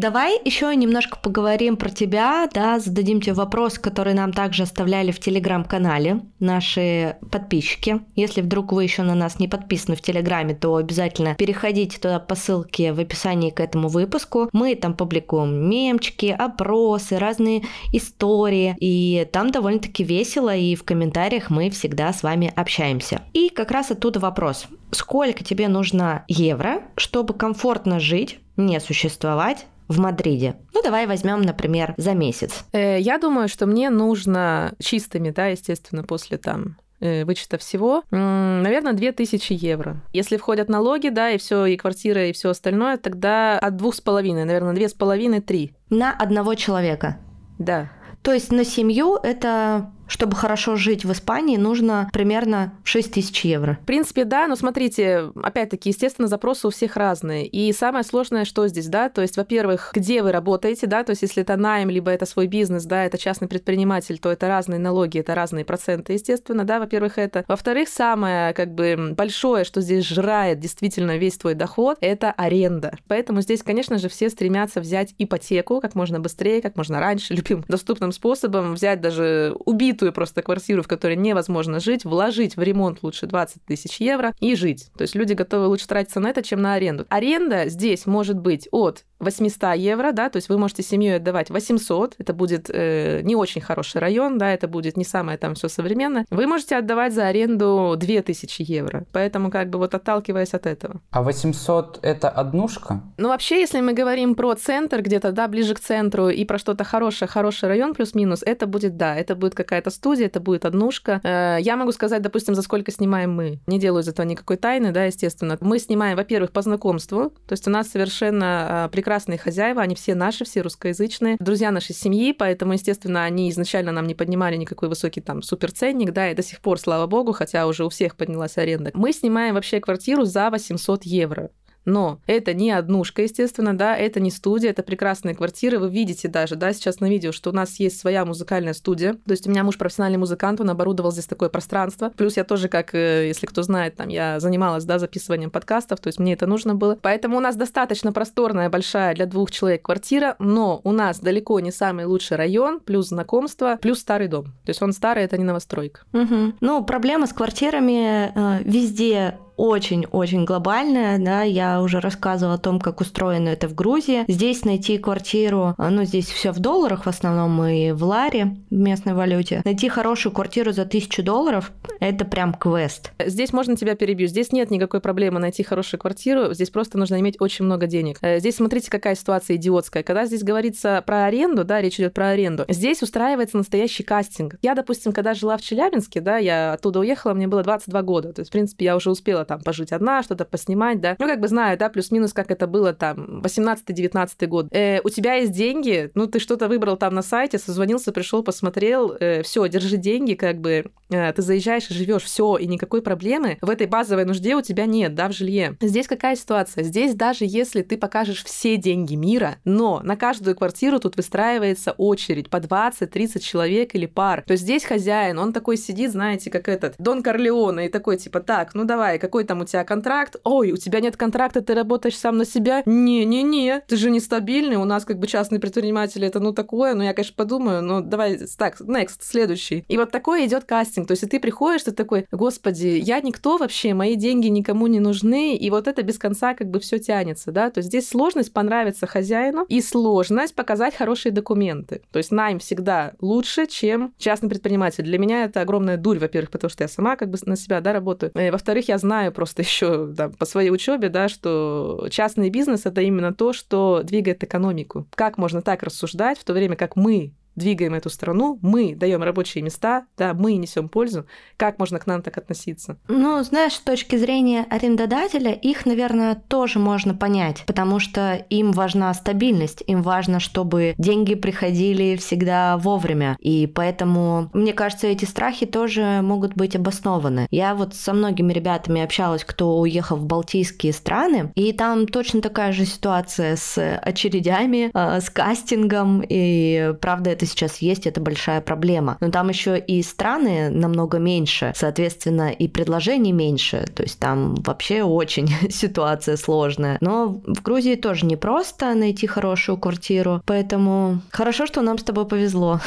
Давай 0.00 0.40
еще 0.46 0.74
немножко 0.74 1.18
поговорим 1.18 1.76
про 1.76 1.90
тебя, 1.90 2.48
да, 2.54 2.78
зададим 2.78 3.20
тебе 3.20 3.34
вопрос, 3.34 3.78
который 3.78 4.14
нам 4.14 4.32
также 4.32 4.62
оставляли 4.62 5.10
в 5.10 5.20
телеграм-канале 5.20 6.22
наши 6.38 7.18
подписчики. 7.30 8.00
Если 8.16 8.40
вдруг 8.40 8.72
вы 8.72 8.84
еще 8.84 9.02
на 9.02 9.14
нас 9.14 9.38
не 9.38 9.46
подписаны 9.46 9.96
в 9.96 10.00
телеграме, 10.00 10.54
то 10.54 10.76
обязательно 10.76 11.34
переходите 11.34 11.98
туда 11.98 12.18
по 12.18 12.34
ссылке 12.34 12.94
в 12.94 12.98
описании 12.98 13.50
к 13.50 13.60
этому 13.60 13.88
выпуску. 13.88 14.48
Мы 14.54 14.74
там 14.74 14.94
публикуем 14.94 15.68
мемчики, 15.68 16.34
опросы, 16.38 17.18
разные 17.18 17.64
истории, 17.92 18.76
и 18.80 19.28
там 19.30 19.50
довольно-таки 19.50 20.02
весело, 20.02 20.56
и 20.56 20.76
в 20.76 20.84
комментариях 20.84 21.50
мы 21.50 21.68
всегда 21.68 22.14
с 22.14 22.22
вами 22.22 22.50
общаемся. 22.56 23.20
И 23.34 23.50
как 23.50 23.70
раз 23.70 23.90
оттуда 23.90 24.18
вопрос. 24.18 24.66
Сколько 24.92 25.44
тебе 25.44 25.68
нужно 25.68 26.24
евро, 26.26 26.84
чтобы 26.96 27.34
комфортно 27.34 28.00
жить, 28.00 28.38
не 28.56 28.80
существовать 28.80 29.66
в 29.90 29.98
Мадриде? 29.98 30.56
Ну, 30.72 30.82
давай 30.82 31.06
возьмем, 31.06 31.42
например, 31.42 31.94
за 31.96 32.14
месяц. 32.14 32.64
Э, 32.72 32.98
я 32.98 33.18
думаю, 33.18 33.48
что 33.48 33.66
мне 33.66 33.90
нужно 33.90 34.72
чистыми, 34.78 35.30
да, 35.30 35.48
естественно, 35.48 36.04
после 36.04 36.38
там 36.38 36.76
э, 37.00 37.24
вычета 37.24 37.58
всего, 37.58 38.04
наверное, 38.10 38.92
2000 38.92 39.52
евро. 39.52 40.00
Если 40.12 40.36
входят 40.36 40.68
налоги, 40.68 41.08
да, 41.08 41.30
и 41.30 41.38
все, 41.38 41.66
и 41.66 41.76
квартира, 41.76 42.28
и 42.28 42.32
все 42.32 42.50
остальное, 42.50 42.96
тогда 42.96 43.58
от 43.58 43.76
двух 43.76 43.96
с 43.96 44.00
половиной, 44.00 44.44
наверное, 44.44 44.74
две 44.74 44.88
с 44.88 44.94
половиной, 44.94 45.40
три. 45.40 45.72
На 45.90 46.12
одного 46.12 46.54
человека? 46.54 47.18
Да. 47.58 47.90
То 48.22 48.32
есть 48.32 48.52
на 48.52 48.64
семью 48.64 49.18
это 49.22 49.92
чтобы 50.10 50.36
хорошо 50.36 50.76
жить 50.76 51.04
в 51.04 51.12
Испании, 51.12 51.56
нужно 51.56 52.10
примерно 52.12 52.74
6 52.84 53.12
тысяч 53.12 53.44
евро. 53.44 53.78
В 53.82 53.86
принципе, 53.86 54.24
да, 54.24 54.48
но 54.48 54.56
смотрите, 54.56 55.30
опять-таки, 55.42 55.90
естественно, 55.90 56.28
запросы 56.28 56.66
у 56.66 56.70
всех 56.70 56.96
разные. 56.96 57.46
И 57.46 57.72
самое 57.72 58.04
сложное, 58.04 58.44
что 58.44 58.66
здесь, 58.68 58.88
да, 58.88 59.08
то 59.08 59.22
есть, 59.22 59.36
во-первых, 59.36 59.92
где 59.94 60.22
вы 60.22 60.32
работаете, 60.32 60.86
да, 60.86 61.04
то 61.04 61.10
есть, 61.10 61.22
если 61.22 61.42
это 61.42 61.56
найм, 61.56 61.88
либо 61.90 62.10
это 62.10 62.26
свой 62.26 62.48
бизнес, 62.48 62.84
да, 62.84 63.04
это 63.04 63.18
частный 63.18 63.48
предприниматель, 63.48 64.18
то 64.18 64.30
это 64.30 64.48
разные 64.48 64.80
налоги, 64.80 65.20
это 65.20 65.34
разные 65.34 65.64
проценты, 65.64 66.14
естественно, 66.14 66.64
да, 66.64 66.80
во-первых, 66.80 67.16
это. 67.16 67.44
Во-вторых, 67.46 67.88
самое, 67.88 68.52
как 68.52 68.74
бы, 68.74 69.14
большое, 69.16 69.64
что 69.64 69.80
здесь 69.80 70.04
жрает 70.04 70.58
действительно 70.58 71.16
весь 71.16 71.38
твой 71.38 71.54
доход, 71.54 71.98
это 72.00 72.32
аренда. 72.32 72.96
Поэтому 73.06 73.42
здесь, 73.42 73.62
конечно 73.62 73.98
же, 73.98 74.08
все 74.08 74.28
стремятся 74.28 74.80
взять 74.80 75.14
ипотеку 75.18 75.80
как 75.80 75.94
можно 75.94 76.18
быстрее, 76.18 76.60
как 76.60 76.76
можно 76.76 76.98
раньше, 76.98 77.34
любым 77.34 77.64
доступным 77.68 78.10
способом, 78.10 78.74
взять 78.74 79.00
даже 79.00 79.54
убитую 79.64 79.99
убитую 80.00 80.12
просто 80.12 80.42
квартиру, 80.42 80.82
в 80.82 80.88
которой 80.88 81.16
невозможно 81.16 81.78
жить, 81.78 82.04
вложить 82.04 82.56
в 82.56 82.62
ремонт 82.62 83.02
лучше 83.02 83.26
20 83.26 83.64
тысяч 83.64 84.00
евро 84.00 84.34
и 84.40 84.54
жить. 84.54 84.90
То 84.96 85.02
есть 85.02 85.14
люди 85.14 85.34
готовы 85.34 85.66
лучше 85.66 85.86
тратиться 85.86 86.20
на 86.20 86.28
это, 86.28 86.42
чем 86.42 86.62
на 86.62 86.74
аренду. 86.74 87.06
Аренда 87.10 87.68
здесь 87.68 88.06
может 88.06 88.38
быть 88.38 88.68
от 88.72 89.04
800 89.20 89.76
евро, 89.76 90.12
да, 90.12 90.30
то 90.30 90.36
есть 90.36 90.48
вы 90.48 90.58
можете 90.58 90.82
семьей 90.82 91.16
отдавать 91.16 91.50
800, 91.50 92.14
это 92.18 92.32
будет 92.32 92.70
э, 92.70 93.20
не 93.22 93.36
очень 93.36 93.60
хороший 93.60 94.00
район, 94.00 94.38
да, 94.38 94.52
это 94.52 94.66
будет 94.66 94.96
не 94.96 95.04
самое 95.04 95.38
там 95.38 95.54
все 95.54 95.68
современное. 95.68 96.24
Вы 96.30 96.46
можете 96.46 96.76
отдавать 96.76 97.12
за 97.12 97.26
аренду 97.26 97.94
2000 97.96 98.62
евро, 98.62 99.04
поэтому 99.12 99.50
как 99.50 99.68
бы 99.68 99.78
вот 99.78 99.94
отталкиваясь 99.94 100.54
от 100.54 100.66
этого. 100.66 101.00
А 101.10 101.22
800 101.22 102.00
это 102.02 102.30
однушка? 102.30 103.02
Ну 103.18 103.28
вообще, 103.28 103.60
если 103.60 103.80
мы 103.80 103.92
говорим 103.92 104.34
про 104.34 104.54
центр 104.54 105.02
где-то, 105.02 105.32
да, 105.32 105.48
ближе 105.48 105.74
к 105.74 105.80
центру 105.80 106.28
и 106.28 106.44
про 106.44 106.58
что-то 106.58 106.84
хорошее, 106.84 107.28
хороший 107.28 107.68
район 107.68 107.94
плюс-минус, 107.94 108.42
это 108.42 108.66
будет, 108.66 108.96
да, 108.96 109.14
это 109.14 109.36
будет 109.36 109.54
какая-то 109.54 109.90
студия, 109.90 110.26
это 110.26 110.40
будет 110.40 110.64
однушка. 110.64 111.20
Э, 111.22 111.58
я 111.60 111.76
могу 111.76 111.92
сказать, 111.92 112.22
допустим, 112.22 112.54
за 112.54 112.62
сколько 112.62 112.90
снимаем 112.90 113.34
мы. 113.34 113.60
Не 113.66 113.78
делаю 113.78 114.02
из 114.02 114.08
этого 114.08 114.24
никакой 114.24 114.56
тайны, 114.56 114.92
да, 114.92 115.04
естественно. 115.04 115.58
Мы 115.60 115.78
снимаем, 115.78 116.16
во-первых, 116.16 116.52
по 116.52 116.62
знакомству, 116.62 117.30
то 117.46 117.52
есть 117.52 117.68
у 117.68 117.70
нас 117.70 117.90
совершенно 117.90 118.88
прекрасно 118.90 119.09
прекрасные 119.10 119.38
хозяева, 119.38 119.82
они 119.82 119.96
все 119.96 120.14
наши, 120.14 120.44
все 120.44 120.60
русскоязычные, 120.60 121.36
друзья 121.40 121.72
нашей 121.72 121.96
семьи, 121.96 122.32
поэтому, 122.32 122.74
естественно, 122.74 123.24
они 123.24 123.50
изначально 123.50 123.90
нам 123.90 124.06
не 124.06 124.14
поднимали 124.14 124.54
никакой 124.54 124.88
высокий 124.88 125.20
там 125.20 125.42
суперценник, 125.42 126.12
да, 126.12 126.30
и 126.30 126.34
до 126.36 126.44
сих 126.44 126.60
пор, 126.60 126.78
слава 126.78 127.08
богу, 127.08 127.32
хотя 127.32 127.66
уже 127.66 127.84
у 127.84 127.88
всех 127.88 128.16
поднялась 128.16 128.56
аренда. 128.56 128.92
Мы 128.94 129.12
снимаем 129.12 129.54
вообще 129.56 129.80
квартиру 129.80 130.26
за 130.26 130.48
800 130.48 131.02
евро 131.02 131.50
Но 131.84 132.20
это 132.26 132.54
не 132.54 132.70
однушка, 132.70 133.22
естественно, 133.22 133.76
да, 133.76 133.96
это 133.96 134.20
не 134.20 134.30
студия, 134.30 134.70
это 134.70 134.82
прекрасные 134.82 135.34
квартиры. 135.34 135.78
Вы 135.78 135.90
видите 135.90 136.28
даже, 136.28 136.56
да, 136.56 136.72
сейчас 136.72 137.00
на 137.00 137.08
видео, 137.08 137.32
что 137.32 137.50
у 137.50 137.52
нас 137.52 137.80
есть 137.80 137.98
своя 137.98 138.24
музыкальная 138.24 138.74
студия. 138.74 139.14
То 139.14 139.32
есть 139.32 139.46
у 139.46 139.50
меня 139.50 139.64
муж 139.64 139.78
профессиональный 139.78 140.18
музыкант, 140.18 140.60
он 140.60 140.70
оборудовал 140.70 141.12
здесь 141.12 141.26
такое 141.26 141.48
пространство. 141.48 142.10
Плюс 142.16 142.36
я 142.36 142.44
тоже, 142.44 142.68
как, 142.68 142.94
э, 142.94 143.28
если 143.28 143.46
кто 143.46 143.62
знает, 143.62 143.96
там, 143.96 144.08
я 144.08 144.40
занималась, 144.40 144.84
да, 144.84 144.98
записыванием 144.98 145.50
подкастов, 145.50 146.00
то 146.00 146.08
есть 146.08 146.18
мне 146.18 146.34
это 146.34 146.46
нужно 146.46 146.74
было. 146.74 146.98
Поэтому 147.00 147.36
у 147.36 147.40
нас 147.40 147.56
достаточно 147.56 148.12
просторная, 148.12 148.68
большая 148.68 149.14
для 149.14 149.26
двух 149.26 149.50
человек 149.50 149.82
квартира, 149.82 150.36
но 150.38 150.80
у 150.84 150.92
нас 150.92 151.20
далеко 151.20 151.60
не 151.60 151.72
самый 151.72 152.04
лучший 152.04 152.36
район, 152.36 152.80
плюс 152.80 153.08
знакомство, 153.08 153.78
плюс 153.80 154.00
старый 154.00 154.28
дом. 154.28 154.44
То 154.64 154.70
есть 154.70 154.82
он 154.82 154.92
старый, 154.92 155.24
это 155.24 155.38
не 155.38 155.44
новостройка. 155.44 156.00
Угу. 156.12 156.54
Ну, 156.60 156.84
проблема 156.84 157.26
с 157.26 157.32
квартирами 157.32 158.32
э, 158.34 158.62
везде 158.64 159.38
очень-очень 159.60 160.46
глобальная, 160.46 161.18
да, 161.18 161.42
я 161.42 161.82
уже 161.82 162.00
рассказывала 162.00 162.54
о 162.54 162.58
том, 162.58 162.80
как 162.80 163.02
устроено 163.02 163.50
это 163.50 163.68
в 163.68 163.74
Грузии. 163.74 164.24
Здесь 164.26 164.64
найти 164.64 164.96
квартиру, 164.96 165.74
а, 165.76 165.90
ну, 165.90 166.04
здесь 166.04 166.30
все 166.30 166.50
в 166.52 166.60
долларах 166.60 167.04
в 167.04 167.08
основном 167.08 167.62
и 167.66 167.92
в 167.92 168.02
ларе, 168.02 168.56
в 168.70 168.74
местной 168.74 169.12
валюте. 169.12 169.60
Найти 169.66 169.90
хорошую 169.90 170.32
квартиру 170.32 170.72
за 170.72 170.86
тысячу 170.86 171.22
долларов– 171.22 171.72
это 172.00 172.24
прям 172.24 172.54
квест. 172.54 173.12
Здесь 173.22 173.52
можно 173.52 173.76
тебя 173.76 173.96
перебью. 173.96 174.28
Здесь 174.28 174.50
нет 174.50 174.70
никакой 174.70 175.00
проблемы 175.00 175.40
найти 175.40 175.62
хорошую 175.62 176.00
квартиру, 176.00 176.54
здесь 176.54 176.70
просто 176.70 176.96
нужно 176.96 177.20
иметь 177.20 177.36
очень 177.38 177.66
много 177.66 177.86
денег. 177.86 178.16
Э, 178.22 178.40
здесь 178.40 178.56
смотрите, 178.56 178.90
какая 178.90 179.14
ситуация 179.14 179.56
идиотская. 179.56 180.02
Когда 180.02 180.24
здесь 180.24 180.42
говорится 180.42 181.02
про 181.04 181.26
аренду, 181.26 181.64
да, 181.64 181.82
речь 181.82 182.00
идет 182.00 182.14
про 182.14 182.28
аренду, 182.28 182.64
здесь 182.66 183.02
устраивается 183.02 183.58
настоящий 183.58 184.04
кастинг. 184.04 184.54
Я, 184.62 184.74
допустим, 184.74 185.12
когда 185.12 185.34
жила 185.34 185.58
в 185.58 185.60
Челябинске, 185.60 186.22
да, 186.22 186.38
я 186.38 186.72
оттуда 186.72 187.00
уехала, 187.00 187.34
мне 187.34 187.46
было 187.46 187.62
22 187.62 188.02
года. 188.02 188.32
То 188.32 188.40
есть, 188.40 188.48
в 188.48 188.52
принципе, 188.52 188.86
я 188.86 188.96
уже 188.96 189.10
успела 189.10 189.44
там 189.50 189.60
пожить 189.62 189.90
одна, 189.90 190.22
что-то 190.22 190.44
поснимать, 190.44 191.00
да. 191.00 191.16
Ну, 191.18 191.26
как 191.26 191.40
бы 191.40 191.48
знаю, 191.48 191.76
да, 191.76 191.88
плюс-минус, 191.88 192.32
как 192.32 192.52
это 192.52 192.68
было 192.68 192.92
там 192.92 193.42
18-19 193.42 194.46
год. 194.46 194.68
Э, 194.70 195.00
у 195.02 195.08
тебя 195.08 195.34
есть 195.34 195.50
деньги, 195.50 196.12
ну, 196.14 196.28
ты 196.28 196.38
что-то 196.38 196.68
выбрал 196.68 196.96
там 196.96 197.14
на 197.14 197.22
сайте, 197.22 197.58
созвонился, 197.58 198.12
пришел, 198.12 198.44
посмотрел, 198.44 199.16
э, 199.18 199.42
все, 199.42 199.66
держи 199.66 199.96
деньги, 199.96 200.34
как 200.34 200.60
бы 200.60 200.92
э, 201.10 201.32
ты 201.32 201.42
заезжаешь 201.42 201.90
и 201.90 201.94
живешь, 201.94 202.22
все, 202.22 202.58
и 202.58 202.66
никакой 202.68 203.02
проблемы 203.02 203.58
в 203.60 203.68
этой 203.68 203.88
базовой 203.88 204.24
нужде 204.24 204.54
у 204.54 204.62
тебя 204.62 204.86
нет, 204.86 205.16
да, 205.16 205.28
в 205.28 205.32
жилье. 205.32 205.76
Здесь 205.80 206.06
какая 206.06 206.36
ситуация? 206.36 206.84
Здесь 206.84 207.16
даже 207.16 207.44
если 207.44 207.82
ты 207.82 207.98
покажешь 207.98 208.44
все 208.44 208.76
деньги 208.76 209.16
мира, 209.16 209.56
но 209.64 210.00
на 210.04 210.14
каждую 210.14 210.54
квартиру 210.54 211.00
тут 211.00 211.16
выстраивается 211.16 211.90
очередь 211.90 212.50
по 212.50 212.58
20-30 212.58 213.40
человек 213.40 213.96
или 213.96 214.06
пар. 214.06 214.44
То 214.46 214.54
здесь 214.54 214.84
хозяин, 214.84 215.40
он 215.40 215.52
такой 215.52 215.76
сидит, 215.76 216.12
знаете, 216.12 216.50
как 216.50 216.68
этот 216.68 216.94
Дон 216.98 217.24
Корлеоне, 217.24 217.86
и 217.86 217.88
такой 217.88 218.16
типа, 218.16 218.38
так, 218.38 218.74
ну 218.74 218.84
давай, 218.84 219.18
какой 219.18 219.39
какой 219.40 219.46
там 219.46 219.60
у 219.60 219.64
тебя 219.64 219.84
контракт? 219.84 220.36
Ой, 220.44 220.72
у 220.72 220.76
тебя 220.76 221.00
нет 221.00 221.16
контракта, 221.16 221.62
ты 221.62 221.74
работаешь 221.74 222.18
сам 222.18 222.36
на 222.36 222.44
себя? 222.44 222.82
Не-не-не, 222.84 223.82
ты 223.86 223.96
же 223.96 224.10
нестабильный, 224.10 224.76
у 224.76 224.84
нас 224.84 225.04
как 225.04 225.18
бы 225.18 225.26
частные 225.26 225.60
предприниматели, 225.60 226.26
это 226.26 226.40
ну 226.40 226.52
такое, 226.52 226.94
ну 226.94 227.02
я, 227.02 227.14
конечно, 227.14 227.34
подумаю, 227.36 227.82
но 227.82 228.00
давай, 228.00 228.38
так, 228.58 228.80
next, 228.80 229.20
следующий. 229.20 229.84
И 229.88 229.96
вот 229.96 230.10
такой 230.10 230.46
идет 230.46 230.64
кастинг, 230.64 231.08
то 231.08 231.12
есть 231.12 231.28
ты 231.28 231.40
приходишь, 231.40 231.84
ты 231.84 231.92
такой, 231.92 232.26
господи, 232.30 233.00
я 233.02 233.20
никто 233.20 233.56
вообще, 233.56 233.94
мои 233.94 234.14
деньги 234.16 234.48
никому 234.48 234.88
не 234.88 235.00
нужны, 235.00 235.56
и 235.56 235.70
вот 235.70 235.88
это 235.88 236.02
без 236.02 236.18
конца 236.18 236.54
как 236.54 236.68
бы 236.68 236.78
все 236.80 236.98
тянется, 236.98 237.50
да, 237.50 237.70
то 237.70 237.78
есть 237.78 237.88
здесь 237.88 238.08
сложность 238.08 238.52
понравиться 238.52 239.06
хозяину 239.06 239.64
и 239.68 239.80
сложность 239.80 240.54
показать 240.54 240.94
хорошие 240.94 241.32
документы. 241.32 242.02
То 242.12 242.18
есть 242.18 242.30
найм 242.30 242.58
всегда 242.58 243.12
лучше, 243.20 243.66
чем 243.66 244.12
частный 244.18 244.50
предприниматель. 244.50 245.04
Для 245.04 245.18
меня 245.18 245.44
это 245.44 245.62
огромная 245.62 245.96
дурь, 245.96 246.18
во-первых, 246.18 246.50
потому 246.50 246.70
что 246.70 246.84
я 246.84 246.88
сама 246.88 247.16
как 247.16 247.30
бы 247.30 247.38
на 247.46 247.56
себя, 247.56 247.80
да, 247.80 247.92
работаю. 247.92 248.32
И, 248.34 248.50
во-вторых, 248.50 248.88
я 248.88 248.98
знаю, 248.98 249.19
знаю 249.20 249.32
просто 249.32 249.62
еще 249.62 250.06
да, 250.06 250.28
по 250.28 250.46
своей 250.46 250.70
учебе, 250.70 251.08
да, 251.08 251.28
что 251.28 252.06
частный 252.10 252.50
бизнес 252.50 252.86
это 252.86 253.00
именно 253.00 253.32
то, 253.32 253.52
что 253.52 254.02
двигает 254.02 254.42
экономику. 254.42 255.06
Как 255.14 255.38
можно 255.38 255.62
так 255.62 255.82
рассуждать, 255.82 256.38
в 256.38 256.44
то 256.44 256.52
время 256.52 256.76
как 256.76 256.96
мы 256.96 257.32
двигаем 257.60 257.94
эту 257.94 258.10
страну, 258.10 258.58
мы 258.62 258.94
даем 258.96 259.22
рабочие 259.22 259.62
места, 259.62 260.06
да, 260.18 260.34
мы 260.34 260.54
несем 260.54 260.88
пользу. 260.88 261.26
Как 261.56 261.78
можно 261.78 261.98
к 261.98 262.06
нам 262.06 262.22
так 262.22 262.36
относиться? 262.38 262.96
Ну, 263.06 263.42
знаешь, 263.44 263.74
с 263.74 263.80
точки 263.80 264.16
зрения 264.16 264.66
арендодателя, 264.68 265.52
их, 265.52 265.86
наверное, 265.86 266.34
тоже 266.34 266.78
можно 266.78 267.14
понять, 267.14 267.62
потому 267.66 268.00
что 268.00 268.34
им 268.50 268.72
важна 268.72 269.14
стабильность, 269.14 269.84
им 269.86 270.02
важно, 270.02 270.40
чтобы 270.40 270.94
деньги 270.98 271.34
приходили 271.34 272.16
всегда 272.16 272.76
вовремя. 272.78 273.36
И 273.38 273.66
поэтому, 273.66 274.50
мне 274.52 274.72
кажется, 274.72 275.06
эти 275.06 275.24
страхи 275.24 275.66
тоже 275.66 276.20
могут 276.22 276.54
быть 276.54 276.74
обоснованы. 276.74 277.46
Я 277.50 277.74
вот 277.74 277.94
со 277.94 278.12
многими 278.12 278.52
ребятами 278.52 279.02
общалась, 279.02 279.44
кто 279.44 279.78
уехал 279.78 280.16
в 280.16 280.26
Балтийские 280.26 280.92
страны, 280.92 281.52
и 281.54 281.72
там 281.72 282.06
точно 282.06 282.40
такая 282.40 282.72
же 282.72 282.84
ситуация 282.86 283.56
с 283.56 283.98
очередями, 283.98 284.90
э, 284.92 285.20
с 285.20 285.30
кастингом, 285.30 286.22
и 286.26 286.94
правда 287.00 287.30
это 287.30 287.46
сейчас 287.50 287.78
есть, 287.78 288.06
это 288.06 288.20
большая 288.20 288.60
проблема. 288.60 289.16
Но 289.20 289.30
там 289.30 289.48
еще 289.48 289.78
и 289.78 290.02
страны 290.02 290.70
намного 290.70 291.18
меньше, 291.18 291.72
соответственно, 291.76 292.50
и 292.50 292.68
предложений 292.68 293.32
меньше. 293.32 293.86
То 293.94 294.02
есть 294.02 294.18
там 294.18 294.54
вообще 294.54 295.02
очень 295.02 295.48
ситуация 295.70 296.36
сложная. 296.36 296.98
Но 297.00 297.40
в 297.46 297.62
Грузии 297.62 297.96
тоже 297.96 298.26
непросто 298.26 298.94
найти 298.94 299.26
хорошую 299.26 299.78
квартиру, 299.78 300.42
поэтому 300.46 301.20
хорошо, 301.30 301.66
что 301.66 301.82
нам 301.82 301.98
с 301.98 302.02
тобой 302.02 302.26
повезло. 302.26 302.80